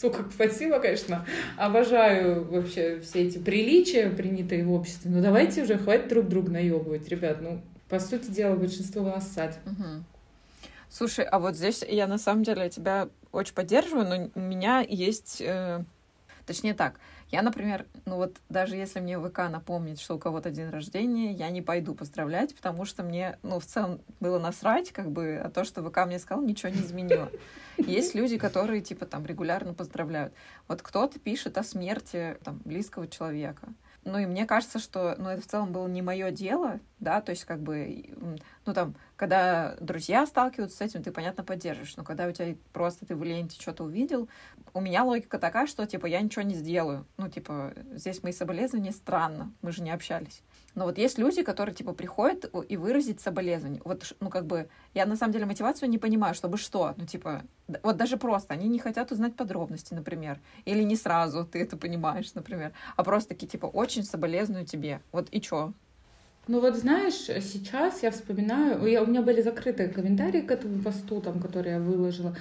сука, 0.00 0.24
спасибо, 0.32 0.80
конечно, 0.80 1.26
обожаю 1.56 2.44
вообще 2.44 3.00
все 3.00 3.26
эти 3.26 3.38
приличия, 3.38 4.08
принятые 4.08 4.64
в 4.64 4.72
обществе, 4.72 5.10
но 5.10 5.20
давайте 5.20 5.62
уже, 5.62 5.76
хватит 5.76 6.08
друг 6.08 6.28
друга 6.28 6.50
наебывать, 6.52 7.08
ребят, 7.08 7.40
ну, 7.42 7.60
по 7.88 7.98
сути 7.98 8.30
дела, 8.30 8.56
большинство 8.56 9.02
вас 9.02 9.30
ссать. 9.30 9.58
Угу. 9.66 10.13
Слушай, 10.96 11.24
а 11.24 11.40
вот 11.40 11.56
здесь 11.56 11.82
я 11.82 12.06
на 12.06 12.18
самом 12.18 12.44
деле 12.44 12.70
тебя 12.70 13.08
очень 13.32 13.52
поддерживаю, 13.52 14.06
но 14.06 14.30
у 14.36 14.40
меня 14.40 14.78
есть... 14.78 15.40
Э, 15.40 15.82
точнее 16.46 16.72
так, 16.72 17.00
я, 17.32 17.42
например, 17.42 17.86
ну 18.04 18.14
вот 18.14 18.36
даже 18.48 18.76
если 18.76 19.00
мне 19.00 19.18
ВК 19.18 19.50
напомнит, 19.50 19.98
что 19.98 20.14
у 20.14 20.20
кого-то 20.20 20.52
день 20.52 20.70
рождения, 20.70 21.32
я 21.32 21.50
не 21.50 21.62
пойду 21.62 21.96
поздравлять, 21.96 22.54
потому 22.54 22.84
что 22.84 23.02
мне, 23.02 23.40
ну, 23.42 23.58
в 23.58 23.66
целом 23.66 24.02
было 24.20 24.38
насрать, 24.38 24.92
как 24.92 25.10
бы, 25.10 25.40
а 25.42 25.50
то, 25.50 25.64
что 25.64 25.82
ВК 25.82 26.06
мне 26.06 26.20
сказал, 26.20 26.44
ничего 26.44 26.68
не 26.68 26.78
изменило. 26.78 27.28
Есть 27.76 28.14
люди, 28.14 28.38
которые, 28.38 28.80
типа, 28.80 29.04
там, 29.04 29.26
регулярно 29.26 29.74
поздравляют. 29.74 30.32
Вот 30.68 30.80
кто-то 30.80 31.18
пишет 31.18 31.58
о 31.58 31.64
смерти, 31.64 32.36
там, 32.44 32.60
близкого 32.64 33.08
человека. 33.08 33.66
Ну, 34.04 34.18
и 34.18 34.26
мне 34.26 34.46
кажется, 34.46 34.78
что, 34.78 35.16
ну, 35.18 35.30
это 35.30 35.42
в 35.42 35.46
целом 35.46 35.72
было 35.72 35.88
не 35.88 36.02
мое 36.02 36.30
дело, 36.30 36.78
да, 37.00 37.20
то 37.20 37.30
есть, 37.30 37.46
как 37.46 37.60
бы, 37.60 38.04
ну, 38.64 38.74
там, 38.74 38.94
когда 39.24 39.74
друзья 39.80 40.26
сталкиваются 40.26 40.76
с 40.76 40.80
этим, 40.82 41.02
ты, 41.02 41.10
понятно, 41.10 41.44
поддерживаешь, 41.44 41.96
но 41.96 42.04
когда 42.04 42.26
у 42.26 42.32
тебя 42.32 42.56
просто 42.74 43.06
ты 43.06 43.16
в 43.16 43.24
ленте 43.24 43.58
что-то 43.58 43.84
увидел, 43.84 44.28
у 44.74 44.82
меня 44.82 45.02
логика 45.02 45.38
такая, 45.38 45.66
что, 45.66 45.86
типа, 45.86 46.04
я 46.04 46.20
ничего 46.20 46.42
не 46.42 46.54
сделаю, 46.54 47.06
ну, 47.16 47.30
типа, 47.30 47.72
здесь 47.94 48.22
мои 48.22 48.32
соболезнования 48.32 48.92
странно, 48.92 49.50
мы 49.62 49.72
же 49.72 49.82
не 49.82 49.90
общались. 49.90 50.42
Но 50.74 50.84
вот 50.84 50.98
есть 50.98 51.16
люди, 51.16 51.42
которые, 51.42 51.74
типа, 51.74 51.94
приходят 51.94 52.52
и 52.68 52.76
выразить 52.76 53.22
соболезнования. 53.22 53.80
Вот, 53.84 54.12
ну, 54.20 54.28
как 54.28 54.44
бы, 54.44 54.68
я 54.92 55.06
на 55.06 55.16
самом 55.16 55.32
деле 55.32 55.46
мотивацию 55.46 55.88
не 55.88 55.98
понимаю, 55.98 56.34
чтобы 56.34 56.58
что. 56.58 56.92
Ну, 56.98 57.06
типа, 57.06 57.44
вот 57.82 57.96
даже 57.96 58.18
просто 58.18 58.52
они 58.52 58.68
не 58.68 58.78
хотят 58.78 59.10
узнать 59.10 59.36
подробности, 59.36 59.94
например. 59.94 60.38
Или 60.66 60.82
не 60.82 60.96
сразу, 60.96 61.46
ты 61.46 61.62
это 61.62 61.78
понимаешь, 61.78 62.34
например. 62.34 62.72
А 62.96 63.04
просто 63.04 63.30
такие, 63.30 63.46
типа, 63.46 63.66
очень 63.66 64.02
соболезную 64.02 64.66
тебе. 64.66 65.00
Вот 65.12 65.28
и 65.30 65.40
чё? 65.40 65.72
Ну 66.46 66.60
вот 66.60 66.76
знаешь, 66.76 67.14
сейчас 67.14 68.02
я 68.02 68.10
вспоминаю, 68.10 68.84
я, 68.86 69.02
у 69.02 69.06
меня 69.06 69.22
были 69.22 69.40
закрытые 69.40 69.88
комментарии 69.88 70.42
к 70.42 70.50
этому 70.50 70.82
посту, 70.82 71.20
там, 71.20 71.40
который 71.40 71.72
я 71.72 71.78
выложила. 71.78 72.36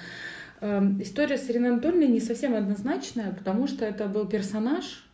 Эм, 0.60 1.00
история 1.00 1.38
с 1.38 1.48
Ириной 1.50 1.70
Анатольевной 1.70 2.08
не 2.08 2.20
совсем 2.20 2.54
однозначная, 2.54 3.32
потому 3.32 3.66
что 3.66 3.86
это 3.86 4.06
был 4.06 4.26
персонаж, 4.26 5.06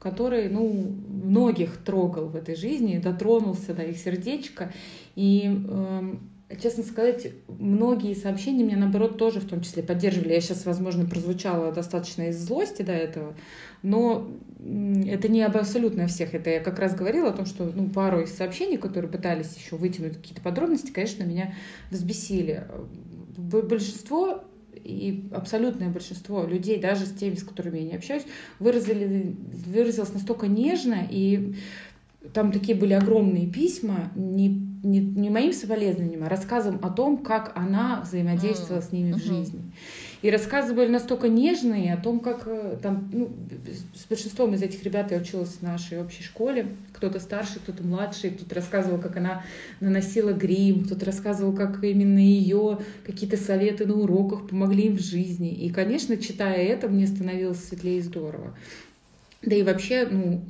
который, 0.00 0.48
ну, 0.48 0.92
многих 1.24 1.76
трогал 1.78 2.26
в 2.26 2.36
этой 2.36 2.56
жизни, 2.56 2.98
дотронулся 2.98 3.74
до 3.74 3.82
их 3.82 3.96
сердечка. 3.96 4.72
И, 5.14 5.62
э, 5.68 6.14
честно 6.60 6.84
сказать, 6.84 7.32
многие 7.48 8.14
сообщения 8.14 8.62
меня, 8.62 8.76
наоборот, 8.76 9.18
тоже 9.18 9.40
в 9.40 9.48
том 9.48 9.62
числе 9.62 9.82
поддерживали. 9.82 10.32
Я 10.32 10.40
сейчас, 10.40 10.64
возможно, 10.64 11.04
прозвучала 11.04 11.72
достаточно 11.72 12.28
из 12.28 12.38
злости 12.38 12.82
до 12.82 12.92
этого, 12.92 13.34
но 13.82 14.30
это 14.60 15.28
не 15.28 15.42
об 15.42 15.56
абсолютно 15.56 16.06
всех. 16.06 16.34
Это 16.34 16.50
я 16.50 16.60
как 16.60 16.78
раз 16.78 16.94
говорила 16.94 17.30
о 17.30 17.32
том, 17.32 17.46
что 17.46 17.64
ну, 17.74 17.88
пару 17.88 18.20
из 18.20 18.32
сообщений, 18.32 18.76
которые 18.76 19.10
пытались 19.10 19.56
еще 19.56 19.76
вытянуть 19.76 20.16
какие-то 20.16 20.40
подробности, 20.40 20.92
конечно, 20.92 21.24
меня 21.24 21.54
взбесили. 21.90 22.64
Большинство 23.36 24.44
и 24.72 25.28
абсолютное 25.32 25.88
большинство 25.88 26.44
людей, 26.44 26.80
даже 26.80 27.06
с 27.06 27.12
теми, 27.12 27.34
с 27.34 27.42
которыми 27.42 27.78
я 27.78 27.84
не 27.84 27.96
общаюсь, 27.96 28.22
выразили, 28.60 29.34
выразилось 29.66 30.12
настолько 30.12 30.46
нежно, 30.46 31.06
и 31.10 31.56
там 32.32 32.52
такие 32.52 32.76
были 32.76 32.92
огромные 32.92 33.46
письма, 33.46 34.10
не, 34.14 34.48
не, 34.48 35.00
не 35.00 35.30
моим 35.30 35.52
соболезнованием, 35.52 36.24
а 36.24 36.28
рассказом 36.28 36.78
о 36.82 36.90
том, 36.90 37.18
как 37.18 37.52
она 37.54 38.02
взаимодействовала 38.02 38.80
mm. 38.80 38.88
с 38.88 38.92
ними 38.92 39.10
mm-hmm. 39.10 39.20
в 39.20 39.24
жизни. 39.24 39.60
И 40.22 40.30
рассказы 40.30 40.74
были 40.74 40.90
настолько 40.90 41.28
нежные 41.28 41.92
о 41.92 41.98
том, 41.98 42.20
как 42.20 42.44
э, 42.46 42.78
там, 42.82 43.08
ну, 43.12 43.28
с 43.94 44.06
большинством 44.08 44.54
из 44.54 44.62
этих 44.62 44.82
ребят 44.82 45.12
я 45.12 45.18
училась 45.18 45.50
в 45.50 45.62
нашей 45.62 46.00
общей 46.00 46.22
школе. 46.22 46.68
Кто-то 46.94 47.20
старший, 47.20 47.60
кто-то 47.60 47.84
младший, 47.84 48.30
кто-то 48.30 48.54
рассказывал, 48.54 48.98
как 48.98 49.16
она 49.18 49.44
наносила 49.80 50.32
грим, 50.32 50.84
кто-то 50.84 51.04
рассказывал, 51.04 51.52
как 51.52 51.84
именно 51.84 52.18
ее 52.18 52.80
какие-то 53.04 53.36
советы 53.36 53.86
на 53.86 53.94
уроках 53.94 54.48
помогли 54.48 54.86
им 54.86 54.96
в 54.96 55.00
жизни. 55.00 55.52
И, 55.52 55.70
конечно, 55.70 56.16
читая 56.16 56.64
это, 56.64 56.88
мне 56.88 57.06
становилось 57.06 57.62
светлее 57.62 57.98
и 57.98 58.02
здорово. 58.02 58.56
Да 59.42 59.54
и 59.54 59.62
вообще, 59.62 60.08
ну, 60.10 60.40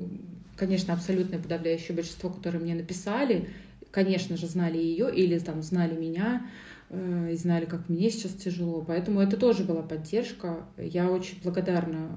конечно, 0.57 0.95
абсолютное 0.95 1.39
подавляющее 1.39 1.95
большинство, 1.95 2.31
которые 2.31 2.63
мне 2.63 2.75
написали, 2.75 3.49
конечно 3.91 4.37
же, 4.37 4.47
знали 4.47 4.79
ее 4.79 5.15
или 5.15 5.39
там 5.39 5.63
знали 5.63 5.97
меня, 5.97 6.47
Э, 6.89 7.31
и 7.33 7.37
знали, 7.37 7.65
как 7.65 7.89
мне 7.89 8.11
сейчас 8.11 8.33
тяжело. 8.33 8.85
Поэтому 8.87 9.21
это 9.21 9.37
тоже 9.37 9.65
была 9.65 9.83
поддержка. 9.83 10.67
Я 10.77 11.11
очень 11.11 11.41
благодарна, 11.43 12.11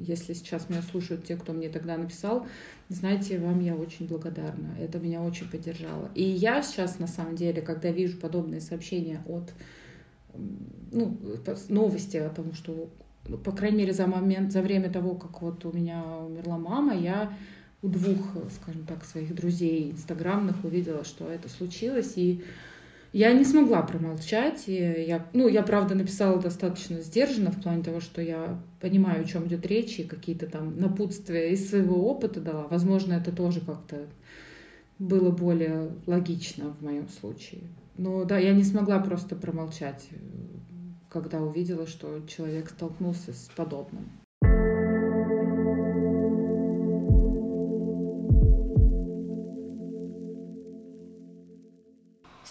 если 0.00 0.32
сейчас 0.32 0.70
меня 0.70 0.82
слушают 0.82 1.24
те, 1.24 1.36
кто 1.36 1.52
мне 1.52 1.68
тогда 1.68 1.96
написал. 1.96 2.46
Знаете, 2.88 3.38
вам 3.38 3.60
я 3.60 3.74
очень 3.74 4.06
благодарна. 4.06 4.76
Это 4.80 4.98
меня 4.98 5.22
очень 5.22 5.48
поддержало. 5.50 6.10
И 6.14 6.22
я 6.22 6.62
сейчас, 6.62 6.98
на 6.98 7.06
самом 7.06 7.36
деле, 7.36 7.60
когда 7.60 7.90
вижу 7.90 8.18
подобные 8.18 8.60
сообщения 8.60 9.22
от 9.26 9.52
ну, 10.92 11.18
новости 11.68 12.16
о 12.16 12.30
том, 12.30 12.54
что, 12.54 12.90
ну, 13.28 13.36
по 13.38 13.52
крайней 13.52 13.78
мере, 13.78 13.92
за 13.92 14.06
момент, 14.06 14.52
за 14.52 14.62
время 14.62 14.90
того, 14.90 15.14
как 15.14 15.42
вот 15.42 15.64
у 15.64 15.72
меня 15.72 16.02
умерла 16.02 16.58
мама, 16.58 16.94
я 16.94 17.32
у 17.84 17.88
двух, 17.88 18.18
скажем 18.50 18.86
так, 18.86 19.04
своих 19.04 19.34
друзей 19.34 19.90
инстаграмных 19.90 20.64
увидела, 20.64 21.04
что 21.04 21.28
это 21.28 21.50
случилось, 21.50 22.14
и 22.16 22.42
я 23.12 23.32
не 23.34 23.44
смогла 23.44 23.82
промолчать. 23.82 24.64
И 24.68 24.72
я, 24.72 25.26
ну, 25.34 25.48
я, 25.48 25.62
правда, 25.62 25.94
написала 25.94 26.40
достаточно 26.40 27.00
сдержанно 27.02 27.52
в 27.52 27.60
плане 27.60 27.84
того, 27.84 28.00
что 28.00 28.22
я 28.22 28.58
понимаю, 28.80 29.22
о 29.22 29.24
чем 29.24 29.46
идет 29.46 29.66
речь, 29.66 29.98
и 29.98 30.04
какие-то 30.04 30.46
там 30.46 30.80
напутствия 30.80 31.52
из 31.52 31.68
своего 31.68 32.08
опыта 32.10 32.40
дала. 32.40 32.66
Возможно, 32.68 33.12
это 33.12 33.32
тоже 33.32 33.60
как-то 33.60 34.06
было 34.98 35.30
более 35.30 35.92
логично 36.06 36.74
в 36.80 36.82
моем 36.82 37.08
случае. 37.10 37.64
Но 37.98 38.24
да, 38.24 38.38
я 38.38 38.54
не 38.54 38.64
смогла 38.64 38.98
просто 38.98 39.36
промолчать, 39.36 40.08
когда 41.10 41.42
увидела, 41.42 41.86
что 41.86 42.22
человек 42.26 42.70
столкнулся 42.70 43.34
с 43.34 43.50
подобным. 43.54 44.23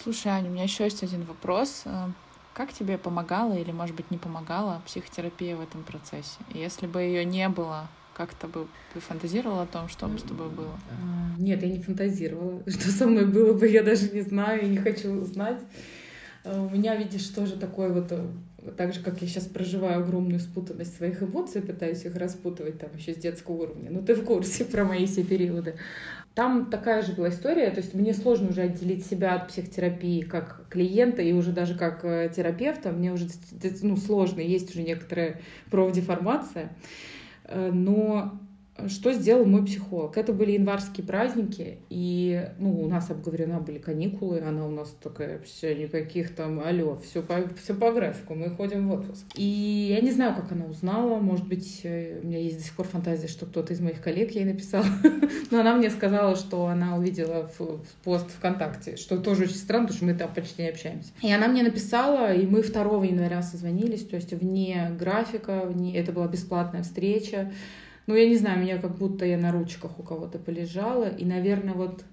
Слушай, 0.04 0.32
Аня, 0.32 0.50
у 0.50 0.52
меня 0.52 0.64
еще 0.64 0.84
есть 0.84 1.02
один 1.02 1.22
вопрос. 1.22 1.84
Э, 1.86 2.08
как 2.52 2.74
тебе 2.74 2.98
помогала 2.98 3.54
или, 3.54 3.72
может 3.72 3.96
быть, 3.96 4.10
не 4.10 4.18
помогала 4.18 4.82
психотерапия 4.84 5.56
в 5.56 5.62
этом 5.62 5.82
процессе? 5.82 6.40
Если 6.52 6.86
бы 6.86 7.00
ее 7.00 7.24
не 7.24 7.48
было, 7.48 7.88
как-то 8.12 8.46
бы 8.46 8.66
ты 8.92 9.00
фантазировала 9.00 9.62
о 9.62 9.66
том, 9.66 9.88
что 9.88 10.06
бы 10.06 10.18
с 10.18 10.22
тобой 10.22 10.50
было? 10.50 10.78
А, 10.90 11.40
нет, 11.40 11.62
я 11.62 11.70
не 11.70 11.80
фантазировала. 11.80 12.62
Что 12.70 12.90
со 12.90 13.06
мной 13.06 13.24
было 13.24 13.54
бы, 13.54 13.66
я 13.66 13.82
даже 13.82 14.10
не 14.10 14.20
знаю 14.20 14.66
и 14.66 14.68
не 14.68 14.76
хочу 14.76 15.10
узнать. 15.10 15.62
А, 16.44 16.60
у 16.60 16.68
меня, 16.68 16.96
видишь, 16.96 17.26
тоже 17.28 17.56
такой 17.56 17.90
вот 17.90 18.12
э, 18.12 18.26
так 18.72 18.94
же, 18.94 19.00
как 19.02 19.20
я 19.22 19.28
сейчас 19.28 19.44
проживаю 19.44 20.02
огромную 20.02 20.40
спутанность 20.40 20.96
своих 20.96 21.22
эмоций, 21.22 21.62
пытаюсь 21.62 22.04
их 22.04 22.16
распутывать 22.16 22.78
там 22.78 22.94
еще 22.96 23.14
с 23.14 23.16
детского 23.16 23.62
уровня. 23.62 23.90
Ну, 23.90 24.02
ты 24.02 24.14
в 24.14 24.24
курсе 24.24 24.64
про 24.64 24.84
мои 24.84 25.06
все 25.06 25.24
периоды. 25.24 25.76
Там 26.34 26.70
такая 26.70 27.02
же 27.02 27.12
была 27.12 27.28
история, 27.28 27.70
то 27.70 27.80
есть 27.80 27.94
мне 27.94 28.12
сложно 28.12 28.48
уже 28.48 28.62
отделить 28.62 29.06
себя 29.06 29.34
от 29.34 29.48
психотерапии 29.48 30.22
как 30.22 30.66
клиента 30.68 31.22
и 31.22 31.32
уже 31.32 31.52
даже 31.52 31.76
как 31.76 32.04
э, 32.04 32.32
терапевта. 32.34 32.90
Мне 32.90 33.12
уже 33.12 33.28
ну, 33.82 33.96
сложно, 33.96 34.40
есть 34.40 34.70
уже 34.70 34.82
некоторая 34.82 35.40
профдеформация. 35.70 36.72
Э, 37.44 37.70
но 37.72 38.40
что 38.88 39.12
сделал 39.12 39.44
мой 39.44 39.64
психолог? 39.64 40.16
Это 40.16 40.32
были 40.32 40.52
январские 40.52 41.06
праздники, 41.06 41.78
и 41.90 42.48
ну, 42.58 42.80
у 42.80 42.88
нас 42.88 43.08
обговорена 43.08 43.60
были 43.60 43.78
каникулы, 43.78 44.40
она 44.40 44.66
у 44.66 44.70
нас 44.70 44.94
такая, 45.00 45.38
все, 45.40 45.74
никаких 45.76 46.34
там, 46.34 46.60
алло, 46.60 46.98
все 46.98 47.22
по, 47.22 47.36
все 47.62 47.74
по 47.74 47.92
графику, 47.92 48.34
мы 48.34 48.50
ходим 48.50 48.88
в 48.88 48.94
отпуск. 48.94 49.24
И 49.36 49.94
я 49.96 50.00
не 50.00 50.10
знаю, 50.10 50.34
как 50.34 50.50
она 50.52 50.66
узнала, 50.66 51.20
может 51.20 51.46
быть, 51.46 51.80
э, 51.84 52.20
у 52.22 52.26
меня 52.26 52.38
есть 52.38 52.58
до 52.58 52.64
сих 52.64 52.74
пор 52.74 52.86
фантазия, 52.86 53.28
что 53.28 53.46
кто-то 53.46 53.72
из 53.72 53.80
моих 53.80 54.02
коллег 54.02 54.32
ей 54.32 54.44
написал, 54.44 54.84
но 55.50 55.60
она 55.60 55.76
мне 55.76 55.88
сказала, 55.88 56.34
что 56.34 56.66
она 56.66 56.96
увидела 56.96 57.48
в, 57.56 57.60
в 57.60 57.94
пост 58.02 58.28
ВКонтакте, 58.32 58.96
что 58.96 59.18
тоже 59.18 59.44
очень 59.44 59.54
странно, 59.54 59.86
потому 59.86 59.96
что 59.96 60.06
мы 60.06 60.14
там 60.14 60.34
почти 60.34 60.62
не 60.62 60.68
общаемся. 60.68 61.10
И 61.22 61.32
она 61.32 61.46
мне 61.46 61.62
написала, 61.62 62.34
и 62.34 62.44
мы 62.44 62.62
2 62.62 63.04
января 63.04 63.40
созвонились, 63.42 64.04
то 64.04 64.16
есть 64.16 64.32
вне 64.32 64.90
графика, 64.98 65.62
вне, 65.64 65.96
это 65.96 66.10
была 66.10 66.26
бесплатная 66.26 66.82
встреча, 66.82 67.52
ну, 68.06 68.14
я 68.14 68.28
не 68.28 68.36
знаю, 68.36 68.60
меня 68.60 68.78
как 68.78 68.96
будто 68.96 69.24
я 69.24 69.38
на 69.38 69.52
ручках 69.52 69.98
у 69.98 70.02
кого-то 70.02 70.38
полежала. 70.38 71.08
И, 71.08 71.24
наверное, 71.24 71.74
вот 71.74 72.04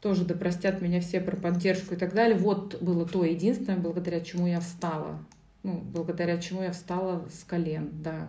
тоже 0.00 0.24
да 0.24 0.34
простят 0.34 0.80
меня 0.80 1.00
все 1.00 1.20
про 1.20 1.36
поддержку 1.36 1.94
и 1.94 1.96
так 1.96 2.14
далее. 2.14 2.36
Вот 2.36 2.82
было 2.82 3.06
то 3.06 3.24
единственное, 3.24 3.78
благодаря 3.78 4.20
чему 4.20 4.46
я 4.46 4.60
встала. 4.60 5.18
Ну, 5.62 5.80
благодаря 5.80 6.38
чему 6.38 6.62
я 6.62 6.72
встала 6.72 7.26
с 7.30 7.44
колен, 7.44 7.90
да. 8.02 8.28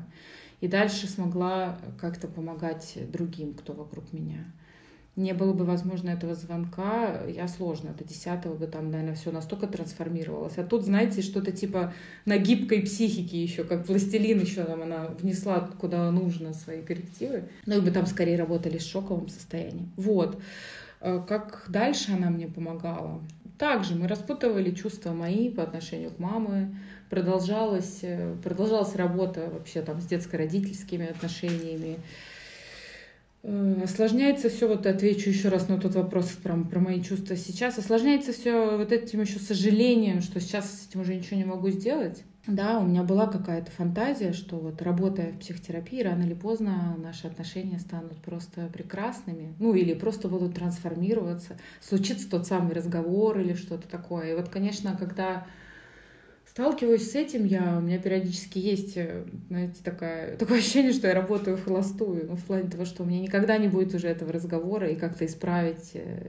И 0.61 0.67
дальше 0.67 1.07
смогла 1.07 1.79
как-то 1.99 2.27
помогать 2.27 2.97
другим, 3.11 3.53
кто 3.53 3.73
вокруг 3.73 4.13
меня 4.13 4.45
не 5.15 5.33
было 5.33 5.53
бы, 5.53 5.63
возможно, 5.63 6.09
этого 6.09 6.33
звонка, 6.33 7.21
я 7.27 7.47
сложно, 7.47 7.91
до 7.91 8.03
десятого 8.03 8.55
бы 8.55 8.65
там, 8.65 8.89
наверное, 8.89 9.15
все 9.15 9.31
настолько 9.31 9.67
трансформировалось. 9.67 10.57
А 10.57 10.63
тут, 10.63 10.83
знаете, 10.83 11.21
что-то 11.21 11.51
типа 11.51 11.93
на 12.25 12.37
гибкой 12.37 12.81
психике 12.81 13.41
еще, 13.41 13.63
как 13.63 13.85
пластилин 13.85 14.39
еще 14.39 14.63
там 14.63 14.81
она 14.81 15.07
внесла 15.19 15.69
куда 15.79 16.09
нужно 16.09 16.53
свои 16.53 16.81
коррективы. 16.81 17.49
Ну, 17.67 17.77
и 17.77 17.81
бы 17.81 17.91
там 17.91 18.07
скорее 18.07 18.37
работали 18.37 18.79
с 18.79 18.85
шоковым 18.85 19.29
состоянием. 19.29 19.91
Вот. 19.97 20.41
А 20.99 21.19
как 21.19 21.65
дальше 21.69 22.13
она 22.13 22.31
мне 22.31 22.47
помогала? 22.47 23.21
Также 23.59 23.93
мы 23.93 24.07
распутывали 24.07 24.71
чувства 24.71 25.11
мои 25.11 25.49
по 25.51 25.61
отношению 25.61 26.09
к 26.09 26.17
маме, 26.17 26.75
продолжалась, 27.11 27.99
э, 28.01 28.35
продолжалась 28.43 28.95
работа 28.95 29.47
вообще 29.53 29.83
там 29.83 30.01
с 30.01 30.05
детско-родительскими 30.05 31.05
отношениями, 31.05 31.97
Э, 31.97 32.32
осложняется 33.43 34.49
все, 34.49 34.67
вот 34.67 34.85
отвечу 34.85 35.29
еще 35.29 35.49
раз 35.49 35.67
на 35.67 35.77
тот 35.77 35.95
вопрос 35.95 36.27
про, 36.41 36.55
про 36.63 36.79
мои 36.79 37.01
чувства 37.01 37.35
сейчас. 37.35 37.77
Осложняется 37.77 38.31
все 38.31 38.77
вот 38.77 38.91
этим 38.91 39.21
еще 39.21 39.39
сожалением, 39.39 40.21
что 40.21 40.39
сейчас 40.39 40.65
с 40.69 40.87
этим 40.87 41.01
уже 41.01 41.15
ничего 41.15 41.37
не 41.37 41.45
могу 41.45 41.69
сделать. 41.69 42.23
Да, 42.45 42.79
у 42.79 42.85
меня 42.85 43.03
была 43.03 43.27
какая-то 43.27 43.71
фантазия, 43.71 44.33
что 44.33 44.57
вот 44.57 44.81
работая 44.81 45.31
в 45.31 45.39
психотерапии, 45.39 46.01
рано 46.01 46.23
или 46.23 46.33
поздно 46.33 46.95
наши 46.97 47.27
отношения 47.27 47.79
станут 47.79 48.17
просто 48.17 48.67
прекрасными, 48.67 49.53
ну 49.59 49.73
или 49.73 49.93
просто 49.93 50.27
будут 50.27 50.55
трансформироваться, 50.55 51.57
случится 51.79 52.29
тот 52.29 52.45
самый 52.45 52.73
разговор 52.73 53.39
или 53.39 53.53
что-то 53.53 53.87
такое. 53.87 54.31
И 54.31 54.35
вот, 54.35 54.49
конечно, 54.49 54.97
когда 54.97 55.47
сталкиваюсь 56.53 57.11
с 57.11 57.15
этим 57.15 57.45
я, 57.45 57.77
у 57.79 57.81
меня 57.81 57.97
периодически 57.97 58.59
есть, 58.59 58.95
э, 58.95 59.23
знаете, 59.47 59.81
такая, 59.83 60.37
такое 60.37 60.59
ощущение, 60.59 60.93
что 60.93 61.07
я 61.07 61.15
работаю 61.15 61.57
в 61.57 61.65
холостую, 61.65 62.27
ну, 62.27 62.35
в 62.35 62.43
плане 62.43 62.69
того, 62.69 62.85
что 62.85 63.01
у 63.01 63.05
меня 63.07 63.21
никогда 63.21 63.57
не 63.57 63.67
будет 63.67 63.95
уже 63.95 64.07
этого 64.07 64.31
разговора 64.31 64.87
и 64.87 64.95
как-то 64.95 65.25
исправить. 65.25 65.91
Э, 65.95 66.27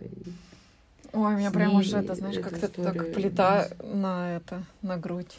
Ой, 1.13 1.35
у 1.35 1.39
меня 1.39 1.51
прям 1.51 1.75
уже 1.75 1.99
это, 1.99 2.15
знаешь, 2.15 2.39
как-то 2.39 2.69
так 2.69 3.13
плита 3.13 3.69
на 3.93 4.37
это, 4.37 4.65
на 4.81 4.97
грудь. 4.97 5.37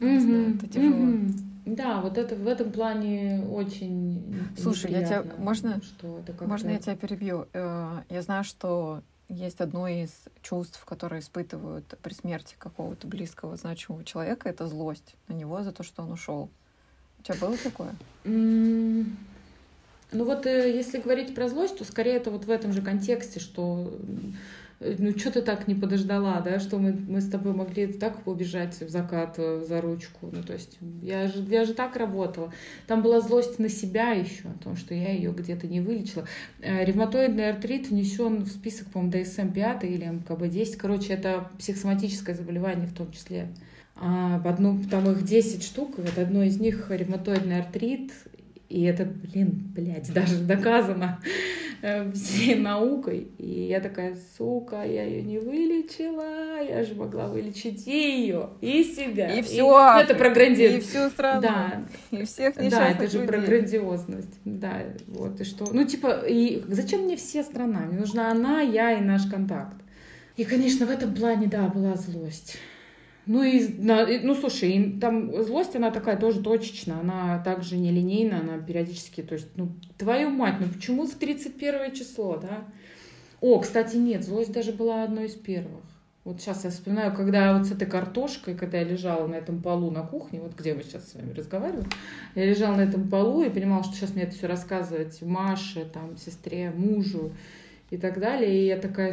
Mm-hmm. 0.00 0.20
Знаю, 0.20 0.54
это 0.56 0.66
тяжело. 0.66 0.96
Mm-hmm. 0.96 1.32
Да, 1.66 2.00
вот 2.00 2.18
это 2.18 2.34
в 2.34 2.48
этом 2.48 2.72
плане 2.72 3.44
очень. 3.50 4.34
Слушай, 4.58 4.92
я 4.92 5.04
тебя 5.04 5.24
можно, 5.36 5.80
что 5.82 6.20
это 6.26 6.44
можно 6.44 6.70
я 6.70 6.78
тебя 6.78 6.96
перебью? 6.96 7.46
Э, 7.52 8.00
я 8.08 8.22
знаю, 8.22 8.44
что 8.44 9.02
есть 9.28 9.60
одно 9.60 9.88
из 9.88 10.10
чувств, 10.42 10.84
которые 10.84 11.20
испытывают 11.20 11.86
при 12.02 12.12
смерти 12.12 12.54
какого-то 12.58 13.06
близкого, 13.06 13.56
значимого 13.56 14.04
человека, 14.04 14.48
это 14.48 14.66
злость 14.66 15.14
на 15.28 15.34
него 15.34 15.62
за 15.62 15.72
то, 15.72 15.82
что 15.82 16.02
он 16.02 16.12
ушел. 16.12 16.50
У 17.18 17.22
тебя 17.22 17.36
было 17.36 17.56
такое? 17.56 17.94
Ну 18.24 20.24
вот, 20.26 20.44
э, 20.44 20.76
если 20.76 21.00
говорить 21.00 21.34
про 21.34 21.48
злость, 21.48 21.78
то 21.78 21.84
скорее 21.84 22.16
это 22.16 22.30
вот 22.30 22.44
в 22.44 22.50
этом 22.50 22.72
же 22.72 22.82
контексте, 22.82 23.40
что 23.40 23.98
ну 24.98 25.16
что 25.18 25.30
ты 25.30 25.42
так 25.42 25.68
не 25.68 25.74
подождала, 25.74 26.40
да, 26.40 26.58
что 26.58 26.78
мы, 26.78 26.92
мы 26.92 27.20
с 27.20 27.28
тобой 27.28 27.52
могли 27.52 27.86
так 27.86 28.26
убежать 28.26 28.80
в 28.80 28.88
закат 28.88 29.34
э, 29.38 29.64
за 29.66 29.80
ручку, 29.80 30.30
ну 30.32 30.42
то 30.42 30.52
есть 30.52 30.78
я 31.02 31.28
же, 31.28 31.42
я 31.42 31.64
же 31.64 31.74
так 31.74 31.96
работала. 31.96 32.52
Там 32.86 33.02
была 33.02 33.20
злость 33.20 33.58
на 33.58 33.68
себя 33.68 34.12
еще, 34.12 34.48
о 34.48 34.62
том, 34.62 34.76
что 34.76 34.94
я 34.94 35.12
ее 35.12 35.32
где-то 35.32 35.66
не 35.66 35.80
вылечила. 35.80 36.26
Э, 36.60 36.84
ревматоидный 36.84 37.50
артрит 37.50 37.88
внесен 37.88 38.44
в 38.44 38.48
список, 38.48 38.88
по-моему, 38.90 39.12
DSM-5 39.12 39.86
или 39.86 40.06
МКБ-10, 40.06 40.76
короче, 40.76 41.12
это 41.12 41.50
психосоматическое 41.58 42.34
заболевание 42.34 42.86
в 42.86 42.94
том 42.94 43.10
числе. 43.12 43.48
А, 43.94 44.40
одну, 44.44 44.82
там 44.90 45.10
их 45.10 45.24
10 45.24 45.62
штук, 45.62 45.98
вот 45.98 46.18
одно 46.18 46.42
из 46.42 46.58
них 46.58 46.90
ревматоидный 46.90 47.60
артрит, 47.60 48.12
и 48.68 48.82
это, 48.84 49.04
блин, 49.04 49.70
блядь, 49.74 50.12
даже 50.14 50.38
доказано 50.38 51.20
э, 51.22 51.71
всей 52.14 52.54
наукой. 52.54 53.28
И 53.38 53.64
я 53.64 53.80
такая, 53.80 54.16
сука, 54.36 54.84
я 54.84 55.04
ее 55.04 55.22
не 55.22 55.38
вылечила, 55.38 56.62
я 56.62 56.84
же 56.84 56.94
могла 56.94 57.26
вылечить 57.26 57.86
ее, 57.86 58.50
и 58.60 58.84
себя. 58.84 59.32
И 59.32 59.42
все. 59.42 59.62
Ну, 59.62 59.98
это 59.98 60.14
про 60.14 60.30
грандиозность. 60.30 60.86
И 60.86 60.88
всю 60.88 61.10
страну. 61.10 61.42
Да. 61.42 61.84
И 62.10 62.24
всех 62.24 62.54
Да, 62.56 62.88
это 62.88 63.08
же 63.08 63.18
людей. 63.18 63.28
про 63.28 63.38
грандиозность. 63.38 64.38
Да, 64.44 64.82
вот, 65.08 65.40
и 65.40 65.44
что. 65.44 65.68
Ну, 65.72 65.84
типа, 65.84 66.22
и 66.26 66.62
зачем 66.68 67.02
мне 67.02 67.16
все 67.16 67.42
страна? 67.42 67.80
Мне 67.80 67.98
нужна 67.98 68.30
она, 68.30 68.60
я 68.60 68.92
и 68.92 69.00
наш 69.00 69.26
контакт. 69.26 69.76
И, 70.36 70.44
конечно, 70.44 70.86
в 70.86 70.90
этом 70.90 71.14
плане, 71.14 71.46
да, 71.46 71.68
была 71.68 71.96
злость. 71.96 72.58
Ну 73.26 73.42
и, 73.44 73.68
ну 73.78 74.34
слушай, 74.34 74.98
там 75.00 75.42
злость, 75.44 75.76
она 75.76 75.90
такая 75.90 76.16
тоже 76.16 76.42
точечная, 76.42 77.00
она 77.00 77.38
также 77.38 77.76
нелинейна, 77.76 78.40
она 78.40 78.58
периодически, 78.58 79.22
то 79.22 79.34
есть, 79.34 79.48
ну, 79.54 79.68
твою 79.96 80.30
мать, 80.30 80.56
ну 80.58 80.66
почему 80.66 81.06
в 81.06 81.14
31 81.14 81.94
число, 81.94 82.36
да? 82.36 82.64
О, 83.40 83.60
кстати, 83.60 83.96
нет, 83.96 84.24
злость 84.24 84.52
даже 84.52 84.72
была 84.72 85.04
одной 85.04 85.26
из 85.26 85.34
первых. 85.34 85.82
Вот 86.24 86.40
сейчас 86.40 86.62
я 86.62 86.70
вспоминаю, 86.70 87.12
когда 87.14 87.58
вот 87.58 87.66
с 87.66 87.72
этой 87.72 87.86
картошкой, 87.86 88.54
когда 88.54 88.78
я 88.78 88.84
лежала 88.84 89.26
на 89.26 89.34
этом 89.34 89.60
полу 89.60 89.90
на 89.90 90.02
кухне, 90.02 90.40
вот 90.40 90.56
где 90.56 90.72
мы 90.72 90.84
сейчас 90.84 91.10
с 91.10 91.14
вами 91.14 91.32
разговариваем, 91.32 91.88
я 92.36 92.44
лежала 92.44 92.76
на 92.76 92.82
этом 92.82 93.08
полу 93.08 93.42
и 93.42 93.50
понимала, 93.50 93.82
что 93.82 93.94
сейчас 93.94 94.14
мне 94.14 94.22
это 94.22 94.36
все 94.36 94.46
рассказывать 94.46 95.20
Маше, 95.22 95.84
там, 95.84 96.16
сестре, 96.16 96.70
мужу 96.70 97.32
и 97.90 97.96
так 97.96 98.20
далее. 98.20 98.56
И 98.56 98.66
я 98.66 98.76
такая, 98.76 99.12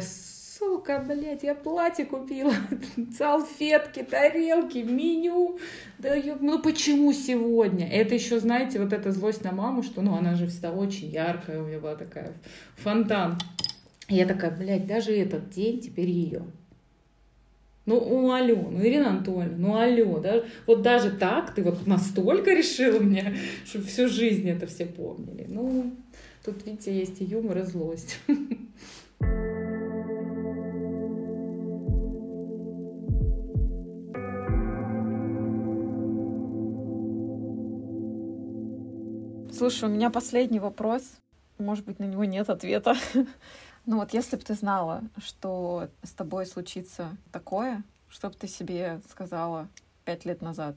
сука, 0.60 1.02
блядь, 1.08 1.42
я 1.42 1.54
платье 1.54 2.04
купила, 2.04 2.52
салфетки, 3.18 4.02
тарелки, 4.02 4.78
меню. 4.78 5.58
Да, 5.98 6.14
я, 6.14 6.36
ну 6.38 6.60
почему 6.60 7.12
сегодня? 7.12 7.88
Это 7.88 8.14
еще, 8.14 8.38
знаете, 8.38 8.78
вот 8.78 8.92
эта 8.92 9.10
злость 9.10 9.42
на 9.42 9.52
маму, 9.52 9.82
что, 9.82 10.02
ну, 10.02 10.14
она 10.14 10.34
же 10.34 10.46
всегда 10.46 10.70
очень 10.70 11.08
яркая, 11.08 11.62
у 11.62 11.66
меня 11.66 11.78
была 11.78 11.96
такая 11.96 12.34
фонтан. 12.76 13.38
Я 14.08 14.26
такая, 14.26 14.50
блядь, 14.50 14.86
даже 14.86 15.16
этот 15.16 15.48
день 15.50 15.80
теперь 15.80 16.10
ее. 16.10 16.42
Ну, 17.86 17.98
ну, 18.06 18.32
алло, 18.32 18.68
ну, 18.70 18.84
Ирина 18.84 19.10
Анатольевна, 19.10 19.56
ну, 19.56 19.76
алло, 19.76 20.18
да, 20.18 20.44
вот 20.66 20.82
даже 20.82 21.10
так 21.10 21.54
ты 21.54 21.62
вот 21.62 21.86
настолько 21.86 22.52
решила 22.52 23.00
мне, 23.00 23.34
чтобы 23.64 23.86
всю 23.86 24.08
жизнь 24.08 24.48
это 24.48 24.66
все 24.66 24.84
помнили. 24.84 25.46
Ну, 25.48 25.94
тут, 26.44 26.66
видите, 26.66 26.94
есть 26.94 27.22
и 27.22 27.24
юмор, 27.24 27.58
и 27.58 27.62
злость. 27.62 28.18
Слушай, 39.60 39.90
у 39.90 39.92
меня 39.92 40.08
последний 40.08 40.58
вопрос. 40.58 41.02
Может 41.58 41.84
быть, 41.84 41.98
на 41.98 42.04
него 42.04 42.24
нет 42.24 42.48
ответа. 42.48 42.96
Ну 43.86 43.98
вот 43.98 44.14
если 44.14 44.36
бы 44.36 44.42
ты 44.42 44.54
знала, 44.54 45.02
что 45.22 45.88
с 46.02 46.12
тобой 46.12 46.46
случится 46.46 47.16
такое, 47.30 47.82
что 48.08 48.28
бы 48.28 48.34
ты 48.34 48.46
себе 48.46 49.00
сказала 49.10 49.68
пять 50.04 50.24
лет 50.24 50.40
назад? 50.40 50.76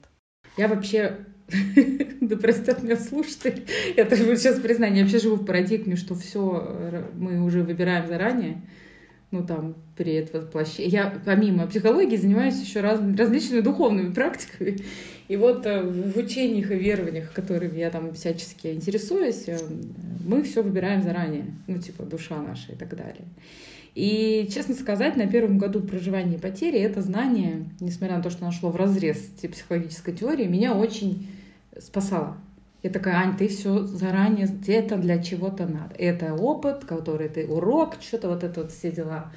Я 0.58 0.68
вообще, 0.68 1.24
да 2.20 2.36
простят 2.36 2.82
меня 2.82 2.96
слушатели, 2.96 3.66
это 3.96 4.16
будет 4.16 4.40
сейчас 4.40 4.60
признание, 4.60 4.98
я 4.98 5.04
вообще 5.04 5.18
живу 5.18 5.36
в 5.36 5.46
парадигме, 5.46 5.96
что 5.96 6.14
все 6.14 7.06
мы 7.14 7.42
уже 7.42 7.62
выбираем 7.62 8.06
заранее, 8.06 8.60
ну 9.34 9.44
там 9.44 9.74
при 9.96 10.26
воплощении. 10.32 10.90
Я 10.90 11.12
помимо 11.24 11.66
психологии 11.66 12.16
занимаюсь 12.16 12.60
еще 12.60 12.80
раз, 12.80 13.00
различными 13.18 13.60
духовными 13.60 14.12
практиками. 14.12 14.78
И 15.26 15.36
вот 15.36 15.66
э, 15.66 15.82
в 15.82 16.16
учениях 16.16 16.70
и 16.70 16.76
верованиях, 16.76 17.32
которыми 17.32 17.78
я 17.78 17.90
там 17.90 18.14
всячески 18.14 18.68
интересуюсь, 18.68 19.48
э, 19.48 19.58
мы 20.24 20.42
все 20.44 20.62
выбираем 20.62 21.02
заранее, 21.02 21.46
ну 21.66 21.78
типа 21.78 22.04
душа 22.04 22.40
наша 22.40 22.72
и 22.72 22.76
так 22.76 22.96
далее. 22.96 23.24
И, 23.96 24.48
честно 24.52 24.74
сказать, 24.74 25.16
на 25.16 25.26
первом 25.26 25.58
году 25.58 25.80
проживания 25.80 26.38
потери 26.38 26.78
это 26.78 27.00
знание, 27.00 27.64
несмотря 27.80 28.16
на 28.16 28.22
то, 28.22 28.30
что 28.30 28.44
оно 28.44 28.52
шло 28.52 28.70
в 28.70 28.76
разрез 28.76 29.18
с 29.18 29.48
психологической 29.48 30.14
теории, 30.14 30.46
меня 30.46 30.74
очень 30.74 31.26
спасало. 31.80 32.36
Я 32.84 32.90
такая, 32.90 33.16
Ань, 33.16 33.34
ты 33.34 33.48
все 33.48 33.84
заранее, 33.84 34.46
это 34.66 34.98
для 34.98 35.22
чего-то 35.22 35.66
надо. 35.66 35.94
Это 35.96 36.34
опыт, 36.34 36.84
который 36.84 37.30
ты, 37.30 37.46
урок, 37.46 37.94
что-то 37.98 38.28
вот 38.28 38.44
это 38.44 38.60
вот 38.60 38.72
все 38.72 38.92
дела. 38.92 39.32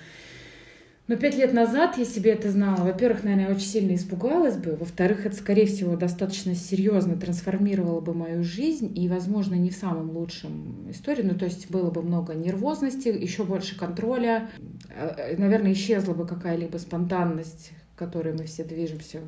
Но 1.08 1.16
пять 1.16 1.38
лет 1.38 1.54
назад 1.54 1.98
я 1.98 2.04
себе 2.04 2.32
это 2.34 2.52
знала. 2.52 2.84
Во-первых, 2.84 3.24
наверное, 3.24 3.48
я 3.48 3.56
очень 3.56 3.68
сильно 3.68 3.96
испугалась 3.96 4.58
бы. 4.58 4.76
Во-вторых, 4.76 5.26
это, 5.26 5.34
скорее 5.34 5.66
всего, 5.66 5.96
достаточно 5.96 6.56
серьезно 6.56 7.16
трансформировало 7.16 8.02
бы 8.02 8.14
мою 8.14 8.44
жизнь. 8.44 8.92
И, 9.00 9.08
возможно, 9.08 9.56
не 9.56 9.70
в 9.70 9.76
самом 9.76 10.12
лучшем 10.12 10.92
истории. 10.92 11.24
Ну, 11.24 11.36
то 11.36 11.46
есть 11.46 11.72
было 11.72 11.90
бы 11.90 12.02
много 12.02 12.34
нервозности, 12.34 13.08
еще 13.08 13.46
больше 13.46 13.80
контроля. 13.80 14.50
Э, 14.90 15.38
наверное, 15.38 15.72
исчезла 15.72 16.14
бы 16.14 16.28
какая-либо 16.28 16.76
спонтанность, 16.80 17.72
которой 17.96 18.34
мы 18.34 18.44
все 18.44 18.66
движемся, 18.66 19.22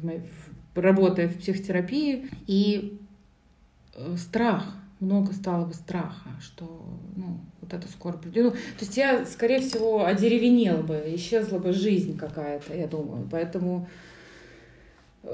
работая 0.75 1.29
в 1.29 1.37
психотерапии. 1.37 2.27
И 2.47 2.99
э, 2.99 3.08
страх 4.17 4.75
много 4.99 5.33
стало 5.33 5.65
бы 5.65 5.73
страха, 5.73 6.29
что 6.41 6.65
ну, 7.15 7.39
вот 7.61 7.73
это 7.73 7.87
скоро 7.87 8.17
придет. 8.17 8.45
Ну, 8.45 8.51
то 8.51 8.57
есть 8.81 8.97
я, 8.97 9.25
скорее 9.25 9.61
всего, 9.61 10.05
одеревенела 10.05 10.81
бы, 10.81 11.01
исчезла 11.15 11.57
бы 11.59 11.71
жизнь 11.71 12.17
какая-то, 12.17 12.75
я 12.75 12.87
думаю. 12.87 13.27
Поэтому 13.31 13.87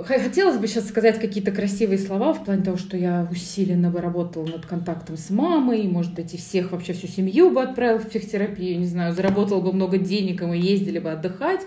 хотелось 0.03 0.58
бы 0.58 0.68
сейчас 0.68 0.88
сказать 0.88 1.20
какие-то 1.20 1.51
красивые 1.51 1.97
слова 1.97 2.34
в 2.34 2.43
плане 2.43 2.64
того, 2.64 2.78
что 2.78 2.97
я 2.97 3.28
усиленно 3.32 3.89
бы 3.89 4.01
работала 4.01 4.45
над 4.45 4.66
контактом 4.66 5.18
с 5.18 5.30
мамой, 5.30 5.88
может 5.88 6.14
быть, 6.14 6.34
и 6.34 6.38
всех, 6.38 6.72
вообще 6.72 6.93
всю 6.93 7.08
семью 7.08 7.51
бы 7.51 7.62
отправила 7.62 7.99
в 7.99 8.08
психотерапию, 8.08 8.80
не 8.80 8.88
знаю, 8.88 9.14
заработала 9.14 9.62
бы 9.62 9.74
много 9.74 9.97
денег, 9.97 10.41
и 10.41 10.45
мы 10.45 10.58
ездили 10.58 10.99
бы 10.99 11.12
отдыхать. 11.12 11.62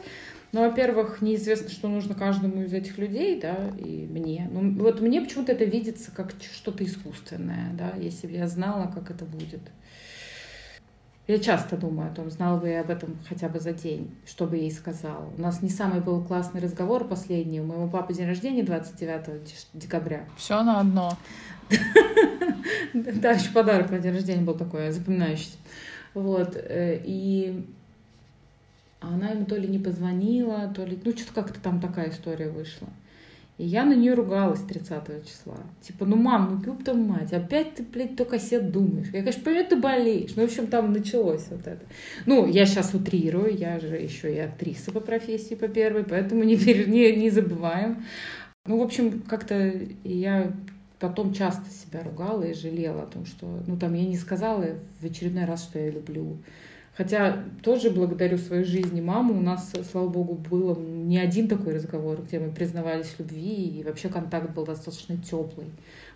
Ну, 0.53 0.63
во-первых, 0.63 1.21
неизвестно, 1.21 1.69
что 1.69 1.89
нужно 1.89 2.15
каждому 2.15 2.63
из 2.63 2.73
этих 2.73 2.97
людей, 2.97 3.39
да, 3.39 3.71
и 3.79 4.07
мне. 4.07 4.49
Ну, 4.51 4.73
вот 4.83 5.01
мне 5.01 5.21
почему-то 5.21 5.53
это 5.53 5.65
видится 5.65 6.11
как 6.11 6.33
что-то 6.41 6.85
искусственное, 6.85 7.73
да, 7.75 7.93
если 7.99 8.27
бы 8.27 8.33
я 8.33 8.49
знала, 8.49 8.91
как 8.91 9.11
это 9.11 9.27
будет. 9.27 9.61
Я 11.27 11.39
часто 11.39 11.77
думаю 11.77 12.11
о 12.11 12.15
том, 12.15 12.31
знала 12.31 12.59
бы 12.59 12.69
я 12.71 12.81
об 12.81 12.89
этом 12.89 13.19
хотя 13.29 13.51
бы 13.51 13.61
за 13.61 13.75
день, 13.75 14.17
что 14.27 14.47
бы 14.47 14.57
ей 14.57 14.73
сказала. 14.73 15.31
У 15.37 15.39
нас 15.39 15.61
не 15.61 15.69
самый 15.69 16.01
был 16.01 16.25
классный 16.25 16.63
разговор 16.63 17.07
последний. 17.07 17.61
У 17.61 17.67
моего 17.67 17.87
папы 17.87 18.15
день 18.15 18.27
рождения 18.27 18.63
29 18.63 19.67
декабря. 19.75 20.25
Все 20.37 20.63
на 20.63 20.81
одно. 20.81 21.13
Да, 22.95 23.33
еще 23.33 23.51
подарок 23.51 23.91
на 23.91 23.99
день 23.99 24.15
рождения 24.15 24.43
был 24.43 24.55
такой, 24.55 24.91
запоминающийся. 24.91 25.59
Вот. 26.15 26.57
Э, 26.57 26.99
и 27.05 27.67
а 29.01 29.15
она 29.15 29.31
ему 29.31 29.45
то 29.45 29.57
ли 29.57 29.69
не 29.69 29.79
позвонила, 29.79 30.73
то 30.75 30.85
ли... 30.85 30.99
Ну, 31.05 31.13
что-то 31.13 31.33
как-то 31.33 31.61
там 31.61 31.81
такая 31.81 32.11
история 32.11 32.49
вышла. 32.49 32.89
И 33.59 33.65
я 33.65 33.85
на 33.85 33.95
нее 33.95 34.15
ругалась 34.15 34.61
30 34.61 35.27
числа. 35.27 35.57
Типа, 35.83 36.05
ну, 36.05 36.15
мам, 36.15 36.63
ну, 36.65 36.73
ёб 36.73 36.95
мать, 36.95 37.33
опять 37.33 37.75
ты, 37.75 37.83
блядь, 37.83 38.17
только 38.17 38.39
себе 38.39 38.61
думаешь. 38.61 39.09
Я, 39.13 39.21
конечно, 39.21 39.43
понимаю, 39.43 39.67
ты 39.67 39.77
болеешь. 39.77 40.37
Ну, 40.37 40.43
в 40.43 40.45
общем, 40.45 40.69
там 40.69 40.93
началось 40.93 41.47
вот 41.51 41.67
это. 41.67 41.85
Ну, 42.25 42.47
я 42.47 42.67
сейчас 42.67 42.95
утрирую, 42.95 43.57
я 43.57 43.81
же 43.81 43.97
еще 43.97 44.33
и 44.33 44.39
актриса 44.39 44.93
по 44.93 45.01
профессии, 45.01 45.55
по 45.55 45.67
первой, 45.67 46.05
поэтому 46.05 46.45
не, 46.45 46.55
не, 46.55 47.17
не 47.17 47.31
забываем. 47.31 48.05
Ну, 48.65 48.79
в 48.79 48.83
общем, 48.83 49.23
как-то 49.23 49.73
я 50.05 50.53
потом 51.01 51.33
часто 51.33 51.69
себя 51.71 52.05
ругала 52.05 52.45
и 52.45 52.55
жалела 52.55 53.03
о 53.03 53.07
том, 53.07 53.27
что, 53.27 53.63
ну, 53.67 53.77
там, 53.77 53.95
я 53.95 54.07
не 54.07 54.17
сказала 54.17 54.67
в 55.01 55.05
очередной 55.05 55.47
раз, 55.47 55.65
что 55.65 55.81
я 55.81 55.91
люблю 55.91 56.39
Хотя 56.99 57.45
тоже 57.63 57.91
благодарю 57.91 58.39
своей 58.39 58.65
жизни 58.65 59.01
маму. 59.01 59.39
У 59.39 59.41
нас, 59.41 59.71
слава 59.89 60.09
богу, 60.09 60.35
было 60.35 60.77
не 60.77 61.17
один 61.17 61.47
такой 61.47 61.77
разговор, 61.77 62.21
где 62.21 62.41
мы 62.41 62.51
признавались 62.51 63.07
в 63.07 63.21
любви, 63.21 63.79
и 63.79 63.85
вообще 63.85 64.09
контакт 64.09 64.51
был 64.51 64.67
достаточно 64.67 65.17
теплый. 65.17 65.69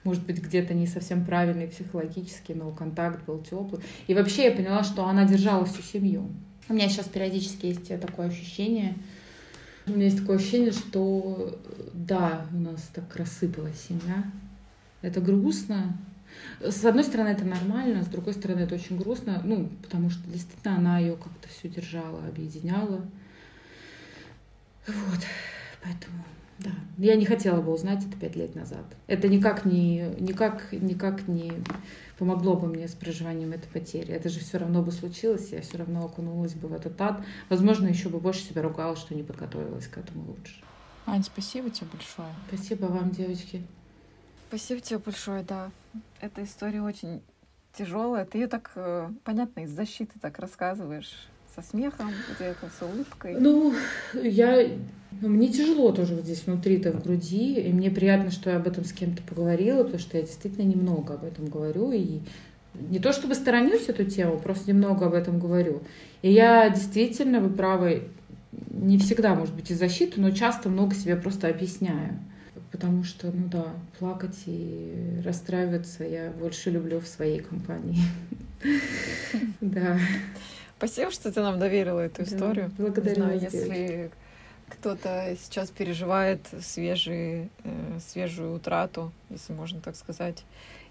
Может 0.03 0.27
быть, 0.27 0.43
где-то 0.43 0.75
не 0.75 0.89
совсем 0.89 1.25
правильный 1.25 1.69
психологически, 1.69 2.51
но 2.51 2.73
контакт 2.73 3.25
был 3.27 3.39
теплый. 3.39 3.81
И 4.09 4.15
вообще 4.15 4.47
я 4.47 4.51
поняла, 4.51 4.83
что 4.83 5.07
она 5.07 5.25
держала 5.25 5.65
всю 5.67 5.83
семью. 5.83 6.29
У 6.69 6.75
меня 6.75 6.89
сейчас 6.89 7.07
периодически 7.07 7.67
есть 7.67 7.87
такое 8.01 8.27
ощущение, 8.27 8.97
у 9.87 9.93
меня 9.93 10.07
есть 10.07 10.19
такое 10.19 10.39
ощущение, 10.39 10.73
что 10.73 11.61
да, 11.95 12.45
у 12.53 12.59
нас 12.59 12.91
так 12.93 13.15
рассыпалась 13.15 13.81
семья. 13.89 14.25
Это 15.01 15.21
грустно, 15.21 15.97
с 16.61 16.85
одной 16.85 17.05
стороны, 17.05 17.29
это 17.29 17.45
нормально, 17.45 18.03
с 18.03 18.07
другой 18.07 18.35
стороны, 18.35 18.61
это 18.61 18.75
очень 18.75 18.97
грустно, 18.97 19.41
ну, 19.45 19.69
потому 19.83 20.11
что 20.11 20.23
действительно 20.29 20.77
она 20.77 20.99
ее 20.99 21.17
как-то 21.17 21.49
все 21.49 21.69
держала, 21.69 22.25
объединяла. 22.27 23.05
Вот, 24.87 25.21
поэтому, 25.83 26.25
да. 26.59 26.71
Я 26.99 27.17
не 27.17 27.25
хотела 27.25 27.61
бы 27.61 27.73
узнать 27.73 28.05
это 28.05 28.17
пять 28.17 28.37
лет 28.37 28.55
назад. 28.55 28.85
Это 29.07 29.29
никак 29.29 29.65
не, 29.65 30.15
никак, 30.19 30.73
никак 30.73 31.27
не 31.29 31.53
помогло 32.19 32.57
бы 32.57 32.69
мне 32.69 32.87
с 32.87 32.95
проживанием 32.95 33.53
этой 33.53 33.69
потери. 33.69 34.13
Это 34.13 34.29
же 34.29 34.41
все 34.41 34.59
равно 34.59 34.83
бы 34.83 34.93
случилось, 34.93 35.51
я 35.51 35.61
все 35.61 35.79
равно 35.79 36.05
окунулась 36.05 36.55
бы 36.55 36.69
в 36.69 36.73
этот 36.73 37.01
ад. 37.01 37.25
Возможно, 37.49 37.89
еще 37.89 38.09
бы 38.09 38.21
больше 38.21 38.43
себя 38.43 38.63
ругала, 38.63 38.97
что 38.97 39.15
не 39.15 39.23
подготовилась 39.23 39.89
к 39.89 39.99
этому 39.99 40.27
лучше. 40.29 40.63
Ань, 41.07 41.25
спасибо 41.25 41.71
тебе 41.71 41.89
большое. 41.93 42.33
Спасибо 42.49 42.87
вам, 42.87 43.11
девочки. 43.11 43.63
Спасибо 44.49 44.81
тебе 44.81 44.99
большое, 44.99 45.43
да. 45.43 45.71
Эта 46.21 46.45
история 46.45 46.83
очень 46.83 47.21
тяжелая. 47.77 48.25
Ты 48.25 48.39
ее 48.39 48.47
так, 48.47 48.73
э, 48.77 49.11
понятно, 49.25 49.61
из 49.61 49.71
защиты 49.71 50.13
так 50.21 50.39
рассказываешь. 50.39 51.29
Со 51.55 51.61
смехом, 51.61 52.11
где-то 52.35 52.71
с 52.71 52.83
улыбкой. 52.83 53.37
Ну, 53.39 53.75
я... 54.15 54.67
Ну, 55.21 55.29
мне 55.29 55.49
тяжело 55.49 55.93
тоже 55.93 56.15
вот 56.15 56.25
здесь 56.25 56.47
внутри-то 56.47 56.93
в 56.93 57.03
груди. 57.03 57.61
И 57.61 57.73
мне 57.73 57.91
приятно, 57.91 58.31
что 58.31 58.49
я 58.49 58.57
об 58.57 58.67
этом 58.67 58.85
с 58.85 58.93
кем-то 58.93 59.23
поговорила, 59.23 59.83
потому 59.83 59.99
что 59.99 60.17
я 60.17 60.23
действительно 60.23 60.65
немного 60.65 61.15
об 61.15 61.25
этом 61.25 61.47
говорю. 61.47 61.93
И 61.93 62.21
не 62.75 62.99
то 62.99 63.13
чтобы 63.13 63.35
сторонюсь 63.35 63.89
эту 63.89 64.05
тему, 64.05 64.39
просто 64.39 64.73
немного 64.73 65.07
об 65.07 65.13
этом 65.13 65.39
говорю. 65.39 65.83
И 66.23 66.33
я 66.33 66.71
действительно, 66.71 67.41
вы 67.41 67.51
правы, 67.51 68.09
не 68.71 68.97
всегда, 68.97 69.35
может 69.35 69.55
быть, 69.55 69.71
из 69.71 69.79
защиты, 69.79 70.23
но 70.23 70.31
часто 70.31 70.71
много 70.71 70.95
себе 70.95 71.17
просто 71.17 71.49
объясняю 71.49 72.19
потому 72.73 73.05
что, 73.05 73.31
ну 73.31 73.49
да, 73.49 73.67
плакать 73.99 74.43
и 74.47 75.21
расстраиваться 75.25 76.05
я 76.05 76.31
больше 76.31 76.71
люблю 76.71 77.01
в 77.01 77.07
своей 77.07 77.41
компании. 77.41 78.01
Да. 79.61 79.99
Спасибо, 80.79 81.11
что 81.11 81.33
ты 81.33 81.41
нам 81.41 81.59
доверила 81.59 81.99
эту 81.99 82.23
историю. 82.23 82.71
Благодарю 82.79 83.31
если 83.33 84.11
кто-то 84.69 85.37
сейчас 85.41 85.71
переживает 85.71 86.41
свежий, 86.61 87.51
э, 87.65 87.99
свежую 88.01 88.55
утрату, 88.55 89.13
если 89.31 89.53
можно 89.53 89.81
так 89.81 89.97
сказать, 89.97 90.45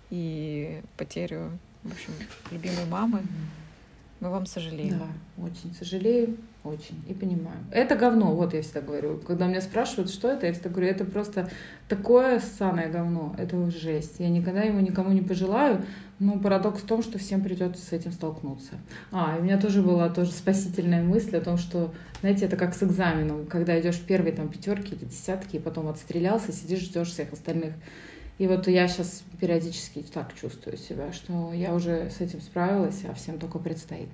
и 0.10 0.82
потерю, 0.98 1.58
в 1.84 1.92
общем, 1.92 2.14
любимой 2.52 2.86
мамы, 2.86 3.22
мы 4.20 4.30
вам 4.30 4.46
сожалеем. 4.46 5.00
Да, 5.00 5.44
очень 5.44 5.74
сожалеем. 5.74 6.38
Очень. 6.64 7.04
И 7.08 7.14
понимаю. 7.14 7.58
Это 7.72 7.96
говно, 7.96 8.36
вот 8.36 8.54
я 8.54 8.62
всегда 8.62 8.82
говорю. 8.82 9.18
Когда 9.18 9.48
меня 9.48 9.62
спрашивают, 9.62 10.12
что 10.12 10.28
это, 10.30 10.46
я 10.46 10.54
всегда 10.54 10.70
говорю, 10.70 10.88
это 10.90 11.06
просто 11.06 11.50
такое 11.90 12.40
ссаное 12.40 12.88
говно. 12.92 13.36
Это 13.40 13.72
жесть. 13.72 14.20
Я 14.20 14.30
никогда 14.30 14.62
его 14.62 14.80
никому 14.80 15.12
не 15.12 15.22
пожелаю. 15.22 15.84
Но 16.20 16.38
парадокс 16.38 16.82
в 16.82 16.86
том, 16.86 17.02
что 17.02 17.18
всем 17.18 17.42
придется 17.42 17.84
с 17.84 17.92
этим 17.94 18.12
столкнуться. 18.12 18.74
А, 19.12 19.36
и 19.36 19.42
у 19.42 19.44
меня 19.44 19.60
тоже 19.60 19.82
была 19.82 20.08
тоже 20.10 20.30
спасительная 20.32 21.02
мысль 21.02 21.36
о 21.36 21.42
том, 21.42 21.58
что, 21.58 21.92
знаете, 22.20 22.46
это 22.46 22.58
как 22.58 22.76
с 22.76 22.84
экзаменом. 22.84 23.48
Когда 23.48 23.80
идешь 23.80 23.96
в 23.96 24.06
первые 24.06 24.32
там 24.32 24.48
пятерки 24.48 24.94
или 24.94 25.06
десятки, 25.06 25.56
и 25.56 25.60
потом 25.60 25.88
отстрелялся, 25.88 26.52
сидишь, 26.52 26.82
ждешь 26.82 27.10
всех 27.10 27.34
остальных. 27.34 27.74
И 28.38 28.46
вот 28.46 28.68
я 28.68 28.88
сейчас 28.88 29.24
периодически 29.40 30.06
так 30.14 30.36
чувствую 30.36 30.78
себя, 30.78 31.12
что 31.12 31.54
я 31.54 31.74
уже 31.74 32.12
с 32.12 32.22
этим 32.22 32.40
справилась, 32.42 33.02
а 33.10 33.16
всем 33.16 33.40
только 33.40 33.58
предстоит 33.58 34.10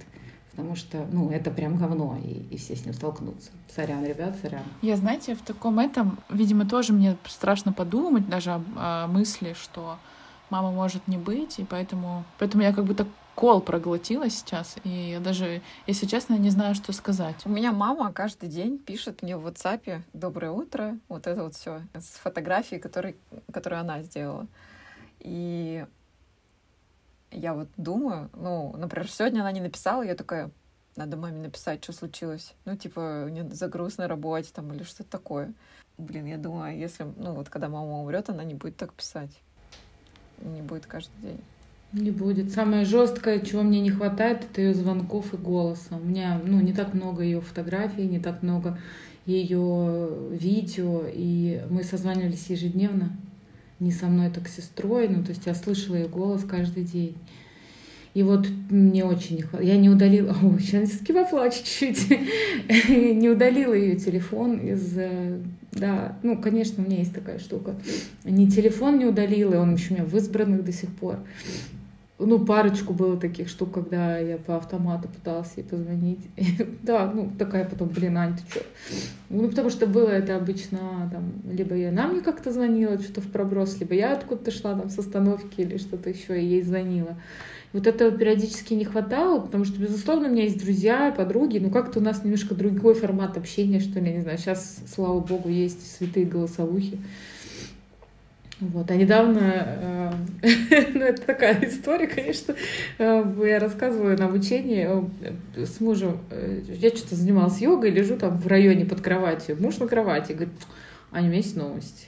потому 0.57 0.75
что, 0.75 1.05
ну, 1.11 1.29
это 1.29 1.51
прям 1.51 1.77
говно, 1.77 2.17
и, 2.17 2.47
и 2.49 2.57
все 2.57 2.75
с 2.75 2.83
ним 2.83 2.95
столкнутся. 2.95 3.51
Сорян, 3.73 4.03
ребят, 4.03 4.35
сорян. 4.41 4.63
Я, 4.81 4.95
знаете, 4.97 5.35
в 5.35 5.41
таком 5.43 5.77
этом, 5.77 6.17
видимо, 6.31 6.67
тоже 6.67 6.93
мне 6.93 7.15
страшно 7.27 7.73
подумать 7.73 8.27
даже 8.27 8.53
о, 8.53 8.63
о 8.75 9.07
мысли, 9.07 9.53
что 9.53 9.99
мама 10.49 10.71
может 10.71 11.07
не 11.07 11.17
быть, 11.17 11.59
и 11.59 11.63
поэтому, 11.63 12.23
поэтому 12.39 12.63
я 12.63 12.73
как 12.73 12.85
бы 12.85 12.95
так 12.95 13.07
кол 13.35 13.61
проглотила 13.61 14.31
сейчас, 14.31 14.77
и 14.83 15.11
я 15.11 15.19
даже, 15.19 15.61
если 15.85 16.07
честно, 16.07 16.33
не 16.39 16.49
знаю, 16.49 16.73
что 16.73 16.91
сказать. 16.91 17.35
У 17.45 17.49
меня 17.49 17.71
мама 17.71 18.11
каждый 18.11 18.49
день 18.49 18.79
пишет 18.79 19.21
мне 19.21 19.37
в 19.37 19.45
WhatsApp 19.45 20.01
«Доброе 20.13 20.49
утро», 20.49 20.97
вот 21.07 21.27
это 21.27 21.43
вот 21.43 21.53
все 21.53 21.81
с 21.93 22.17
фотографией, 22.17 22.81
которые, 22.81 23.15
которую 23.53 23.79
она 23.79 24.01
сделала. 24.01 24.47
И 25.19 25.85
я 27.31 27.53
вот 27.53 27.69
думаю, 27.77 28.29
ну, 28.33 28.73
например, 28.77 29.09
сегодня 29.09 29.41
она 29.41 29.51
не 29.51 29.61
написала, 29.61 30.01
я 30.01 30.15
такая, 30.15 30.51
надо 30.95 31.17
маме 31.17 31.39
написать, 31.39 31.83
что 31.83 31.93
случилось. 31.93 32.53
Ну, 32.65 32.75
типа, 32.75 33.27
не 33.29 33.47
загруз 33.49 33.97
на 33.97 34.07
работе 34.07 34.49
там 34.53 34.73
или 34.73 34.83
что-то 34.83 35.09
такое. 35.09 35.53
Блин, 35.97 36.25
я 36.25 36.37
думаю, 36.37 36.77
если, 36.77 37.05
ну, 37.17 37.33
вот 37.33 37.49
когда 37.49 37.69
мама 37.69 38.01
умрет, 38.01 38.29
она 38.29 38.43
не 38.43 38.53
будет 38.53 38.77
так 38.77 38.93
писать. 38.93 39.31
Не 40.41 40.61
будет 40.61 40.85
каждый 40.85 41.19
день. 41.21 41.41
Не 41.93 42.11
будет. 42.11 42.51
Самое 42.51 42.85
жесткое, 42.85 43.39
чего 43.39 43.63
мне 43.63 43.79
не 43.79 43.89
хватает, 43.89 44.43
это 44.43 44.61
ее 44.61 44.73
звонков 44.73 45.33
и 45.33 45.37
голоса. 45.37 45.95
У 45.95 45.99
меня, 45.99 46.39
ну, 46.43 46.59
не 46.59 46.73
так 46.73 46.93
много 46.93 47.23
ее 47.23 47.41
фотографий, 47.41 48.07
не 48.07 48.19
так 48.19 48.43
много 48.43 48.77
ее 49.25 50.09
видео, 50.31 51.03
и 51.07 51.65
мы 51.69 51.83
созванивались 51.83 52.49
ежедневно. 52.49 53.11
Не 53.79 53.91
со 53.91 54.07
мной, 54.07 54.29
так 54.29 54.47
с 54.47 54.55
сестрой. 54.55 55.07
Ну, 55.07 55.23
то 55.23 55.29
есть 55.29 55.45
я 55.45 55.53
слышала 55.53 55.95
ее 55.95 56.07
голос 56.07 56.43
каждый 56.43 56.83
день. 56.83 57.15
И 58.13 58.23
вот 58.23 58.47
мне 58.71 59.05
очень 59.05 59.35
не 59.35 59.41
хватало. 59.43 59.67
Я 59.67 59.77
не 59.77 59.89
удалила... 59.89 60.35
Ой, 60.43 60.59
сейчас 60.59 60.89
поплачу 61.07 61.59
чуть-чуть. 61.63 62.09
не 62.89 63.29
удалила 63.29 63.73
ее 63.73 63.95
телефон 63.95 64.57
из... 64.57 64.97
Э, 64.97 65.39
да, 65.73 66.17
ну, 66.23 66.41
конечно, 66.41 66.83
у 66.83 66.87
меня 66.87 66.97
есть 66.97 67.13
такая 67.13 67.37
штука. 67.37 67.75
Не 68.23 68.49
телефон 68.49 68.97
не 68.97 69.05
удалила, 69.05 69.57
он 69.57 69.75
еще 69.75 69.93
у 69.93 69.97
меня 69.97 70.05
в 70.05 70.15
избранных 70.15 70.65
до 70.65 70.71
сих 70.71 70.89
пор. 70.95 71.19
Ну, 72.19 72.43
парочку 72.43 72.93
было 72.93 73.15
таких 73.15 73.47
штук, 73.47 73.73
когда 73.73 74.17
я 74.17 74.37
по 74.37 74.57
автомату 74.57 75.07
пыталась 75.07 75.53
ей 75.55 75.63
позвонить. 75.63 76.19
да, 76.83 77.11
ну, 77.13 77.31
такая 77.37 77.63
потом, 77.65 77.89
блин, 77.89 78.17
Ань, 78.17 78.35
ты 78.35 78.41
что? 78.49 78.61
Ну, 79.29 79.47
потому 79.47 79.69
что 79.69 79.85
было 79.85 80.09
это 80.09 80.35
обычно, 80.35 81.09
там, 81.11 81.33
либо 81.51 81.75
я 81.75 81.89
она 81.89 82.07
мне 82.07 82.21
как-то 82.21 82.51
звонила, 82.51 82.97
что-то 82.97 83.21
в 83.21 83.31
проброс, 83.31 83.79
либо 83.79 83.93
я 83.93 84.13
откуда-то 84.13 84.49
шла 84.49 84.73
там 84.73 84.89
с 84.89 84.97
остановки 84.97 85.61
или 85.61 85.77
что-то 85.77 86.09
еще, 86.09 86.41
и 86.41 86.45
ей 86.45 86.63
звонила. 86.63 87.17
Вот 87.71 87.85
этого 87.85 88.09
периодически 88.09 88.73
не 88.73 88.85
хватало, 88.85 89.39
потому 89.39 89.65
что, 89.65 89.79
безусловно, 89.79 90.27
у 90.27 90.31
меня 90.31 90.43
есть 90.43 90.63
друзья, 90.63 91.13
подруги, 91.15 91.59
но 91.59 91.69
как-то 91.69 91.99
у 91.99 92.01
нас 92.01 92.23
немножко 92.23 92.55
другой 92.55 92.95
формат 92.95 93.37
общения, 93.37 93.79
что 93.79 93.99
ли, 93.99 94.13
не 94.13 94.21
знаю. 94.21 94.39
Сейчас, 94.39 94.77
слава 94.91 95.19
богу, 95.19 95.49
есть 95.49 95.97
святые 95.97 96.25
голосовухи. 96.25 96.97
Вот, 98.59 98.89
а 98.89 98.95
недавно, 98.95 99.39
э, 99.41 100.11
ну 100.93 101.01
это 101.01 101.21
такая 101.21 101.63
история, 101.69 102.07
конечно, 102.07 102.55
э, 102.97 103.33
я 103.45 103.59
рассказываю 103.59 104.17
на 104.17 104.25
обучении 104.25 104.87
э, 104.89 105.65
с 105.65 105.79
мужем, 105.79 106.19
я 106.67 106.89
что-то 106.89 107.15
занималась 107.15 107.61
йогой, 107.61 107.91
лежу 107.91 108.17
там 108.17 108.35
в 108.39 108.47
районе 108.47 108.85
под 108.85 109.01
кроватью, 109.01 109.57
муж 109.59 109.77
на 109.77 109.87
кровати, 109.87 110.31
говорит, 110.31 110.53
Аня, 111.11 111.25
у 111.25 111.27
меня 111.27 111.37
есть 111.37 111.55
новости. 111.55 112.07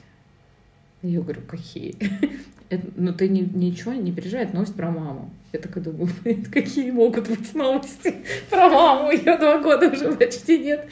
Я 1.03 1.21
говорю, 1.21 1.41
какие? 1.47 1.95
Это, 2.69 2.85
ну 2.95 3.13
ты 3.13 3.29
ни, 3.29 3.41
ничего 3.41 3.93
не 3.93 4.11
переживай, 4.11 4.45
это 4.45 4.53
новость 4.53 4.75
про 4.75 4.91
маму. 4.91 5.31
Я 5.53 5.59
такая 5.59 5.83
думаю, 5.83 6.07
какие 6.53 6.91
могут 6.91 7.27
быть 7.27 7.55
новости 7.55 8.13
про 8.51 8.69
маму? 8.69 9.09
Ее 9.09 9.37
два 9.37 9.57
года 9.57 9.87
уже 9.89 10.11
почти 10.11 10.59
нет. 10.59 10.87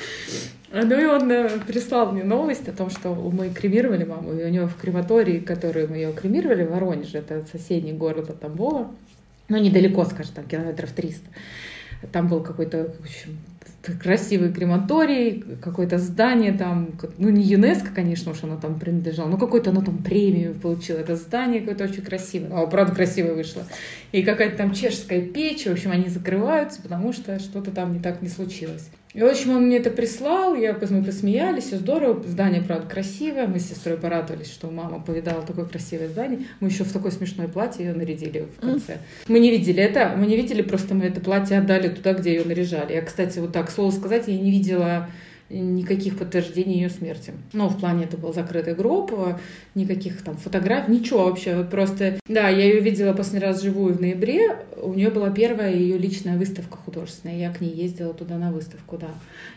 Ну 0.71 0.99
и 0.99 1.05
он 1.05 1.31
э, 1.31 1.59
прислал 1.65 2.11
мне 2.11 2.23
новость 2.23 2.67
о 2.67 2.73
том, 2.73 2.89
что 2.89 3.13
мы 3.13 3.49
кремировали 3.49 4.03
маму, 4.03 4.33
и 4.33 4.43
у 4.43 4.49
него 4.49 4.67
в 4.67 4.75
крематории, 4.75 5.39
который 5.39 5.87
мы 5.87 5.95
ее 5.95 6.11
кремировали, 6.11 6.65
в 6.65 6.71
Воронеже, 6.71 7.19
это 7.19 7.45
соседний 7.49 7.93
город 7.93 8.29
от 8.29 8.41
Тамбова, 8.41 8.91
ну 9.47 9.57
недалеко, 9.57 10.03
скажем, 10.03 10.33
там 10.35 10.45
километров 10.45 10.91
300, 10.91 11.25
там 12.11 12.27
был 12.27 12.43
какой-то, 12.43 12.93
в 12.99 13.03
общем, 13.03 13.37
красивый 14.01 14.51
крематорий, 14.51 15.43
какое-то 15.61 15.97
здание 15.97 16.51
там, 16.51 16.89
ну 17.17 17.29
не 17.29 17.43
ЮНЕСКО, 17.43 17.89
конечно 17.95 18.31
уж 18.31 18.43
оно 18.43 18.57
там 18.57 18.79
принадлежало, 18.79 19.29
но 19.29 19.37
какой-то 19.37 19.69
оно 19.69 19.81
там 19.81 19.97
премию 19.99 20.53
получило. 20.53 20.97
Это 20.97 21.15
здание 21.15 21.61
какое-то 21.61 21.85
очень 21.85 22.03
красивое. 22.03 22.51
О, 22.51 22.67
правда, 22.67 22.93
красивое 22.93 23.33
вышло. 23.33 23.63
И 24.11 24.23
какая-то 24.23 24.57
там 24.57 24.73
чешская 24.73 25.21
печь, 25.21 25.65
в 25.65 25.71
общем, 25.71 25.91
они 25.91 26.09
закрываются, 26.09 26.81
потому 26.81 27.13
что 27.13 27.39
что-то 27.39 27.71
там 27.71 27.93
не 27.93 27.99
так 27.99 28.21
не 28.21 28.29
случилось. 28.29 28.89
И, 29.13 29.21
в 29.21 29.25
общем, 29.25 29.51
он 29.51 29.67
мне 29.67 29.77
это 29.77 29.89
прислал, 29.89 30.53
я, 30.55 30.77
мы 30.89 31.03
посмеялись, 31.03 31.65
все 31.65 31.77
здорово, 31.77 32.21
здание, 32.27 32.61
правда, 32.61 32.87
красивое, 32.87 33.47
мы 33.47 33.59
с 33.59 33.69
сестрой 33.69 33.97
порадовались, 33.97 34.51
что 34.51 34.69
мама 34.69 34.99
повидала 34.99 35.41
такое 35.41 35.65
красивое 35.65 36.09
здание, 36.09 36.41
мы 36.59 36.67
еще 36.67 36.83
в 36.83 36.91
такое 36.91 37.11
смешное 37.11 37.47
платье 37.47 37.85
ее 37.85 37.93
нарядили 37.93 38.47
в 38.57 38.61
конце. 38.61 38.99
Мы 39.27 39.39
не 39.39 39.49
видели 39.49 39.81
это, 39.81 40.13
мы 40.15 40.27
не 40.27 40.35
видели, 40.35 40.61
просто 40.61 40.93
мы 40.93 41.05
это 41.05 41.21
платье 41.21 41.57
отдали 41.57 41.87
туда, 41.87 42.13
где 42.13 42.35
ее 42.35 42.43
наряжали. 42.43 42.93
Я, 42.93 43.01
кстати, 43.01 43.39
вот 43.39 43.53
так, 43.53 43.71
слово 43.71 43.91
сказать, 43.91 44.27
я 44.27 44.37
не 44.37 44.51
видела 44.51 45.09
никаких 45.49 46.17
подтверждений 46.17 46.75
ее 46.75 46.89
смерти. 46.89 47.33
Но 47.53 47.69
в 47.69 47.79
плане 47.79 48.05
это 48.05 48.17
был 48.17 48.33
закрытый 48.33 48.75
гроб, 48.75 49.11
никаких 49.75 50.21
там 50.23 50.35
фотографий, 50.35 50.91
ничего 50.91 51.25
вообще. 51.25 51.55
Вот 51.55 51.69
просто, 51.69 52.19
да, 52.27 52.49
я 52.49 52.65
ее 52.65 52.79
видела 52.81 53.13
последний 53.13 53.47
раз 53.47 53.61
живую 53.61 53.93
в 53.93 54.01
ноябре. 54.01 54.57
У 54.81 54.93
нее 54.93 55.09
была 55.09 55.29
первая 55.29 55.73
ее 55.73 55.97
личная 55.97 56.37
выставка 56.37 56.77
художественная. 56.77 57.37
Я 57.37 57.53
к 57.53 57.61
ней 57.61 57.73
ездила 57.73 58.13
туда 58.13 58.37
на 58.37 58.51
выставку, 58.51 58.97
да. 58.97 59.09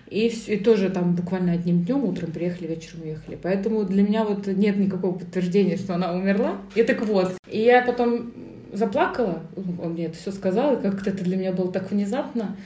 И, 0.08 0.28
и 0.46 0.56
тоже 0.56 0.90
там 0.90 1.14
буквально 1.14 1.52
одним 1.52 1.84
днем, 1.84 2.04
утром 2.04 2.32
приехали, 2.32 2.68
вечером 2.68 3.02
уехали. 3.02 3.38
Поэтому 3.40 3.84
для 3.84 4.02
меня 4.02 4.24
вот 4.24 4.46
нет 4.46 4.76
никакого 4.76 5.18
подтверждения, 5.18 5.76
что 5.76 5.94
она 5.94 6.12
умерла. 6.12 6.58
И 6.74 6.82
так 6.82 7.04
вот. 7.04 7.32
И 7.48 7.60
я 7.60 7.82
потом 7.82 8.32
заплакала, 8.72 9.42
он 9.56 9.92
мне 9.92 10.06
это 10.06 10.16
все 10.16 10.30
сказал, 10.30 10.76
и 10.76 10.82
как-то 10.82 11.10
это 11.10 11.24
для 11.24 11.36
меня 11.36 11.52
было 11.52 11.72
так 11.72 11.90
внезапно. 11.90 12.56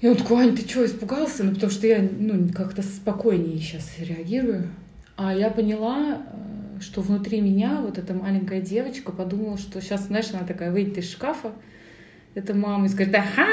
И 0.00 0.08
он 0.08 0.16
такой, 0.16 0.44
Ань, 0.44 0.56
ты 0.56 0.66
что, 0.66 0.84
испугался? 0.84 1.44
Ну, 1.44 1.54
потому 1.54 1.70
что 1.70 1.86
я 1.86 2.06
ну, 2.18 2.48
как-то 2.54 2.82
спокойнее 2.82 3.58
сейчас 3.58 3.98
реагирую. 3.98 4.68
А 5.16 5.34
я 5.34 5.50
поняла, 5.50 6.22
э, 6.22 6.80
что 6.80 7.02
внутри 7.02 7.42
меня 7.42 7.80
вот 7.82 7.98
эта 7.98 8.14
маленькая 8.14 8.62
девочка 8.62 9.12
подумала, 9.12 9.58
что 9.58 9.80
сейчас, 9.82 10.06
знаешь, 10.06 10.30
она 10.32 10.46
такая 10.46 10.72
выйдет 10.72 10.96
из 10.96 11.10
шкафа, 11.10 11.52
это 12.34 12.54
мама 12.54 12.86
и 12.86 12.88
скажет, 12.88 13.14
ага, 13.14 13.46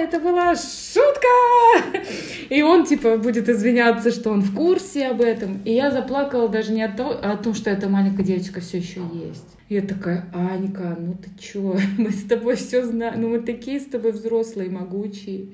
это 0.00 0.18
была 0.18 0.54
шутка! 0.54 2.02
И 2.48 2.62
он, 2.62 2.84
типа, 2.84 3.16
будет 3.18 3.48
извиняться, 3.48 4.10
что 4.10 4.30
он 4.30 4.40
в 4.40 4.54
курсе 4.54 5.06
об 5.06 5.20
этом. 5.20 5.60
И 5.64 5.72
я 5.72 5.90
заплакала 5.90 6.48
даже 6.48 6.72
не 6.72 6.82
о 6.82 6.94
том, 6.94 7.14
а 7.22 7.32
о 7.32 7.36
том 7.36 7.54
что 7.54 7.70
эта 7.70 7.88
маленькая 7.88 8.24
девочка 8.24 8.60
все 8.60 8.78
еще 8.78 9.00
есть. 9.12 9.46
Я 9.68 9.82
такая, 9.82 10.26
Анька, 10.34 10.96
ну 10.98 11.14
ты 11.14 11.30
чё, 11.40 11.76
мы 11.98 12.10
с 12.10 12.24
тобой 12.24 12.56
все 12.56 12.84
знаем, 12.84 13.20
ну 13.20 13.28
мы 13.28 13.40
такие 13.40 13.78
с 13.78 13.84
тобой 13.84 14.12
взрослые, 14.12 14.68
могучие 14.70 15.50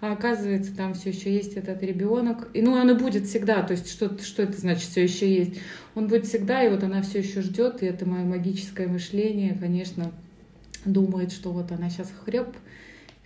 а 0.00 0.12
оказывается, 0.12 0.76
там 0.76 0.94
все 0.94 1.10
еще 1.10 1.32
есть 1.32 1.54
этот 1.54 1.82
ребенок. 1.82 2.48
И, 2.54 2.62
ну, 2.62 2.72
он 2.72 2.90
и 2.90 2.94
будет 2.94 3.26
всегда, 3.26 3.62
то 3.62 3.72
есть 3.72 3.90
что, 3.90 4.16
что 4.22 4.42
это 4.42 4.58
значит 4.58 4.88
все 4.88 5.02
еще 5.02 5.32
есть? 5.32 5.58
Он 5.94 6.06
будет 6.06 6.26
всегда, 6.26 6.62
и 6.62 6.70
вот 6.70 6.84
она 6.84 7.02
все 7.02 7.18
еще 7.18 7.42
ждет, 7.42 7.82
и 7.82 7.86
это 7.86 8.06
мое 8.06 8.24
магическое 8.24 8.86
мышление, 8.86 9.56
конечно, 9.58 10.12
думает, 10.84 11.32
что 11.32 11.50
вот 11.50 11.72
она 11.72 11.90
сейчас 11.90 12.12
хреб 12.24 12.48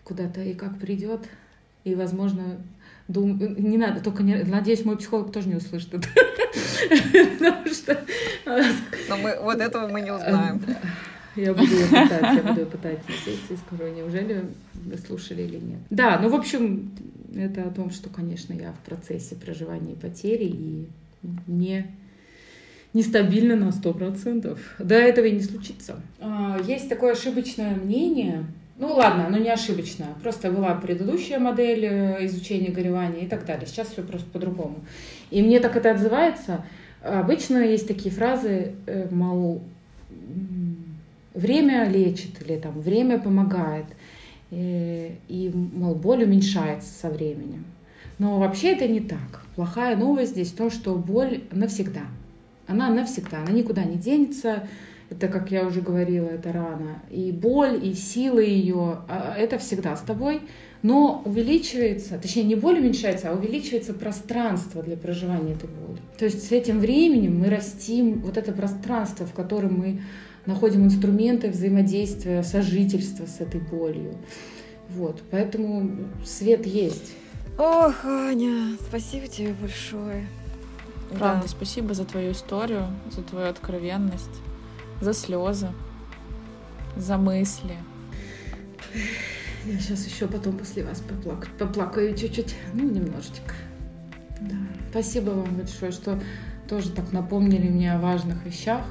куда-то 0.05 0.43
и 0.43 0.55
как 0.55 0.79
придет, 0.79 1.21
и, 1.85 1.95
возможно, 1.95 2.59
дум... 3.09 3.39
не 3.39 3.77
надо, 3.77 4.01
только 4.01 4.23
не... 4.23 4.43
надеюсь, 4.45 4.85
мой 4.85 4.97
психолог 4.97 5.33
тоже 5.33 5.49
не 5.49 5.57
услышит 5.57 5.95
это. 5.95 6.09
Потому 7.39 7.67
что... 7.67 8.05
Но 9.09 9.17
мы 9.17 9.39
вот 9.41 9.61
этого 9.61 9.89
мы 9.89 10.01
не 10.01 10.13
узнаем. 10.13 10.63
Я 11.35 11.55
буду 11.55 11.73
ее 11.73 11.87
пытать, 11.87 12.37
я 12.37 12.43
буду 12.43 12.61
ее 12.61 12.67
пытать 12.67 13.09
на 13.09 13.15
сессии, 13.15 13.59
скажу, 13.67 13.91
неужели 13.91 14.45
вы 14.75 14.99
слушали 14.99 15.43
или 15.43 15.57
нет. 15.57 15.79
Да, 15.89 16.19
ну, 16.21 16.29
в 16.29 16.35
общем, 16.35 16.91
это 17.35 17.63
о 17.63 17.71
том, 17.71 17.91
что, 17.91 18.11
конечно, 18.11 18.53
я 18.53 18.73
в 18.73 18.79
процессе 18.81 19.35
проживания 19.35 19.95
потери 19.95 20.45
и 20.45 20.89
не 21.47 21.87
нестабильно 22.93 23.57
на 23.57 23.73
сто 23.73 23.95
процентов. 23.95 24.61
До 24.79 24.95
этого 24.95 25.25
и 25.25 25.33
не 25.33 25.41
случится. 25.41 26.01
А, 26.21 26.61
есть 26.67 26.89
такое 26.91 27.13
ошибочное 27.13 27.75
мнение, 27.75 28.45
ну 28.77 28.95
ладно, 28.95 29.27
оно 29.27 29.39
не 29.39 29.51
ошибочное. 29.51 30.15
Просто 30.23 30.51
была 30.51 30.75
предыдущая 30.75 31.39
модель 31.39 31.85
э, 31.85 32.27
изучения 32.27 32.71
горевания 32.71 33.21
и 33.21 33.27
так 33.27 33.45
далее. 33.45 33.67
Сейчас 33.67 33.89
все 33.89 34.03
просто 34.03 34.29
по-другому. 34.31 34.81
И 35.31 35.43
мне 35.43 35.61
так 35.61 35.77
это 35.77 35.93
отзывается. 35.93 36.65
Обычно 37.03 37.59
есть 37.59 37.89
такие 37.89 38.15
фразы, 38.15 38.75
э, 38.87 39.09
мол, 39.11 39.63
время 41.35 41.89
лечит 41.89 42.43
или 42.43 42.59
там 42.59 42.81
время 42.81 43.19
помогает, 43.19 43.87
и, 44.51 45.17
и 45.29 45.51
мол, 45.53 45.95
боль 45.95 46.25
уменьшается 46.25 46.93
со 46.93 47.09
временем. 47.09 47.65
Но 48.19 48.39
вообще 48.39 48.73
это 48.73 48.87
не 48.87 49.01
так. 49.01 49.45
Плохая 49.57 49.97
новость 49.97 50.33
здесь 50.33 50.53
в 50.53 50.57
том, 50.57 50.71
что 50.71 50.95
боль 50.95 51.43
навсегда. 51.51 52.03
Она 52.67 52.89
навсегда, 52.91 53.39
она 53.39 53.51
никуда 53.51 53.85
не 53.85 53.97
денется. 53.97 54.69
Это, 55.13 55.29
как 55.29 55.51
я 55.51 55.67
уже 55.67 55.83
говорила, 55.83 56.27
это 56.27 56.53
рана. 56.53 57.03
И 57.11 57.33
боль, 57.33 57.79
и 57.85 57.95
силы 57.95 58.45
ее, 58.45 59.01
а, 59.09 59.35
это 59.37 59.59
всегда 59.59 59.95
с 59.95 60.01
тобой. 60.01 60.41
Но 60.83 61.23
увеличивается, 61.25 62.19
точнее 62.19 62.45
не 62.45 62.55
боль 62.57 62.79
уменьшается, 62.79 63.31
а 63.31 63.35
увеличивается 63.35 63.93
пространство 63.95 64.83
для 64.83 64.97
проживания 64.97 65.53
этой 65.53 65.69
боли. 65.69 66.01
То 66.19 66.25
есть 66.25 66.49
с 66.49 66.51
этим 66.51 66.81
временем 66.81 67.39
мы 67.39 67.51
растим 67.51 68.21
вот 68.21 68.37
это 68.37 68.53
пространство, 68.53 69.27
в 69.27 69.33
котором 69.33 69.79
мы 69.79 70.01
находим 70.47 70.85
инструменты 70.85 71.51
взаимодействия, 71.51 72.43
сожительства 72.43 73.27
с 73.27 73.41
этой 73.41 73.61
болью. 73.61 74.15
Вот, 74.89 75.23
поэтому 75.31 76.09
свет 76.25 76.67
есть. 76.67 77.13
Ох, 77.59 78.05
Аня, 78.05 78.77
спасибо 78.89 79.29
тебе 79.29 79.55
большое. 79.61 80.27
Правда, 81.11 81.43
да. 81.43 81.49
спасибо 81.49 81.95
за 81.95 82.05
твою 82.07 82.33
историю, 82.33 82.87
за 83.15 83.23
твою 83.23 83.49
откровенность, 83.51 84.31
за 85.03 85.13
слезы, 85.13 85.69
за 86.97 87.19
мысли. 87.19 87.77
Я 89.65 89.79
сейчас 89.79 90.07
еще 90.07 90.27
потом 90.27 90.57
после 90.59 90.85
вас 90.85 91.01
поплак... 91.01 91.49
поплакаю 91.59 92.17
чуть-чуть, 92.17 92.55
ну, 92.73 92.89
немножечко. 92.89 93.55
Да. 94.41 94.57
Спасибо 94.91 95.31
вам 95.31 95.55
большое, 95.55 95.93
что 95.93 96.21
тоже 96.69 96.91
так 96.91 97.13
напомнили 97.13 97.69
мне 97.69 97.93
о 97.93 97.99
важных 97.99 98.45
вещах 98.45 98.83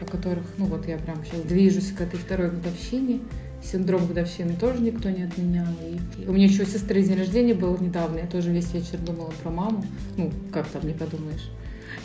о 0.00 0.04
которых, 0.04 0.44
ну 0.58 0.66
вот 0.66 0.86
я 0.86 0.98
прям 0.98 1.24
сейчас 1.24 1.42
движусь 1.42 1.92
к 1.92 2.00
этой 2.00 2.18
второй 2.18 2.50
годовщине. 2.50 3.20
Синдром 3.62 4.06
годовщины 4.06 4.54
тоже 4.60 4.82
никто 4.82 5.08
не 5.08 5.22
отменял. 5.22 5.66
И, 6.18 6.28
у 6.28 6.32
меня 6.32 6.44
еще 6.44 6.66
сестры 6.66 7.02
день 7.02 7.16
рождения 7.16 7.54
был 7.54 7.78
недавно, 7.78 8.18
я 8.18 8.26
тоже 8.26 8.50
весь 8.50 8.74
вечер 8.74 8.98
думала 8.98 9.32
про 9.42 9.50
маму. 9.50 9.84
Ну, 10.18 10.30
как 10.52 10.66
там, 10.66 10.86
не 10.86 10.92
подумаешь. 10.92 11.50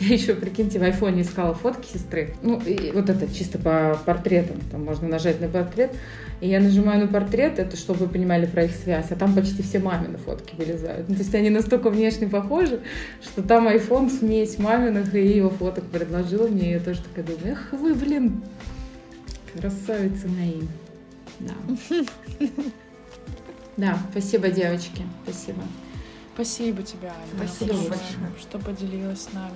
Я 0.00 0.14
еще, 0.14 0.34
прикиньте, 0.34 0.78
в 0.78 0.82
айфоне 0.82 1.22
искала 1.22 1.52
фотки 1.52 1.86
сестры. 1.92 2.34
Ну, 2.42 2.58
и 2.58 2.90
вот 2.92 3.10
это 3.10 3.32
чисто 3.32 3.58
по 3.58 4.00
портретам. 4.06 4.56
Там 4.70 4.84
можно 4.84 5.06
нажать 5.06 5.40
на 5.42 5.48
портрет. 5.48 5.94
И 6.40 6.48
я 6.48 6.58
нажимаю 6.58 7.02
на 7.02 7.06
портрет, 7.06 7.58
это 7.58 7.76
чтобы 7.76 8.06
вы 8.06 8.08
понимали 8.08 8.46
про 8.46 8.64
их 8.64 8.74
связь, 8.74 9.10
а 9.10 9.14
там 9.14 9.34
почти 9.34 9.62
все 9.62 9.78
мамины 9.78 10.16
фотки 10.16 10.54
вылезают. 10.56 11.06
Ну, 11.06 11.14
то 11.14 11.20
есть 11.20 11.34
они 11.34 11.50
настолько 11.50 11.90
внешне 11.90 12.28
похожи, 12.28 12.80
что 13.22 13.42
там 13.42 13.68
iPhone 13.68 14.08
смесь 14.08 14.58
маминых 14.58 15.14
и 15.14 15.36
его 15.36 15.50
фоток 15.50 15.84
предложил 15.84 16.48
мне. 16.48 16.70
И 16.70 16.72
я 16.72 16.80
тоже 16.80 17.02
такая 17.02 17.26
думаю, 17.26 17.52
эх 17.52 17.72
вы, 17.72 17.94
блин, 17.94 18.42
красавицы 19.54 20.28
мои. 20.28 20.62
Да. 21.40 21.54
Да, 23.76 23.98
спасибо, 24.10 24.50
девочки. 24.50 25.02
Спасибо. 25.22 25.62
Спасибо 26.34 26.82
тебе, 26.82 27.08
Аня. 27.08 27.24
Спасибо 27.34 27.72
большое, 27.72 27.88
большое. 27.88 28.32
что 28.38 28.58
поделилась 28.58 29.22
с 29.22 29.32
нами. 29.32 29.54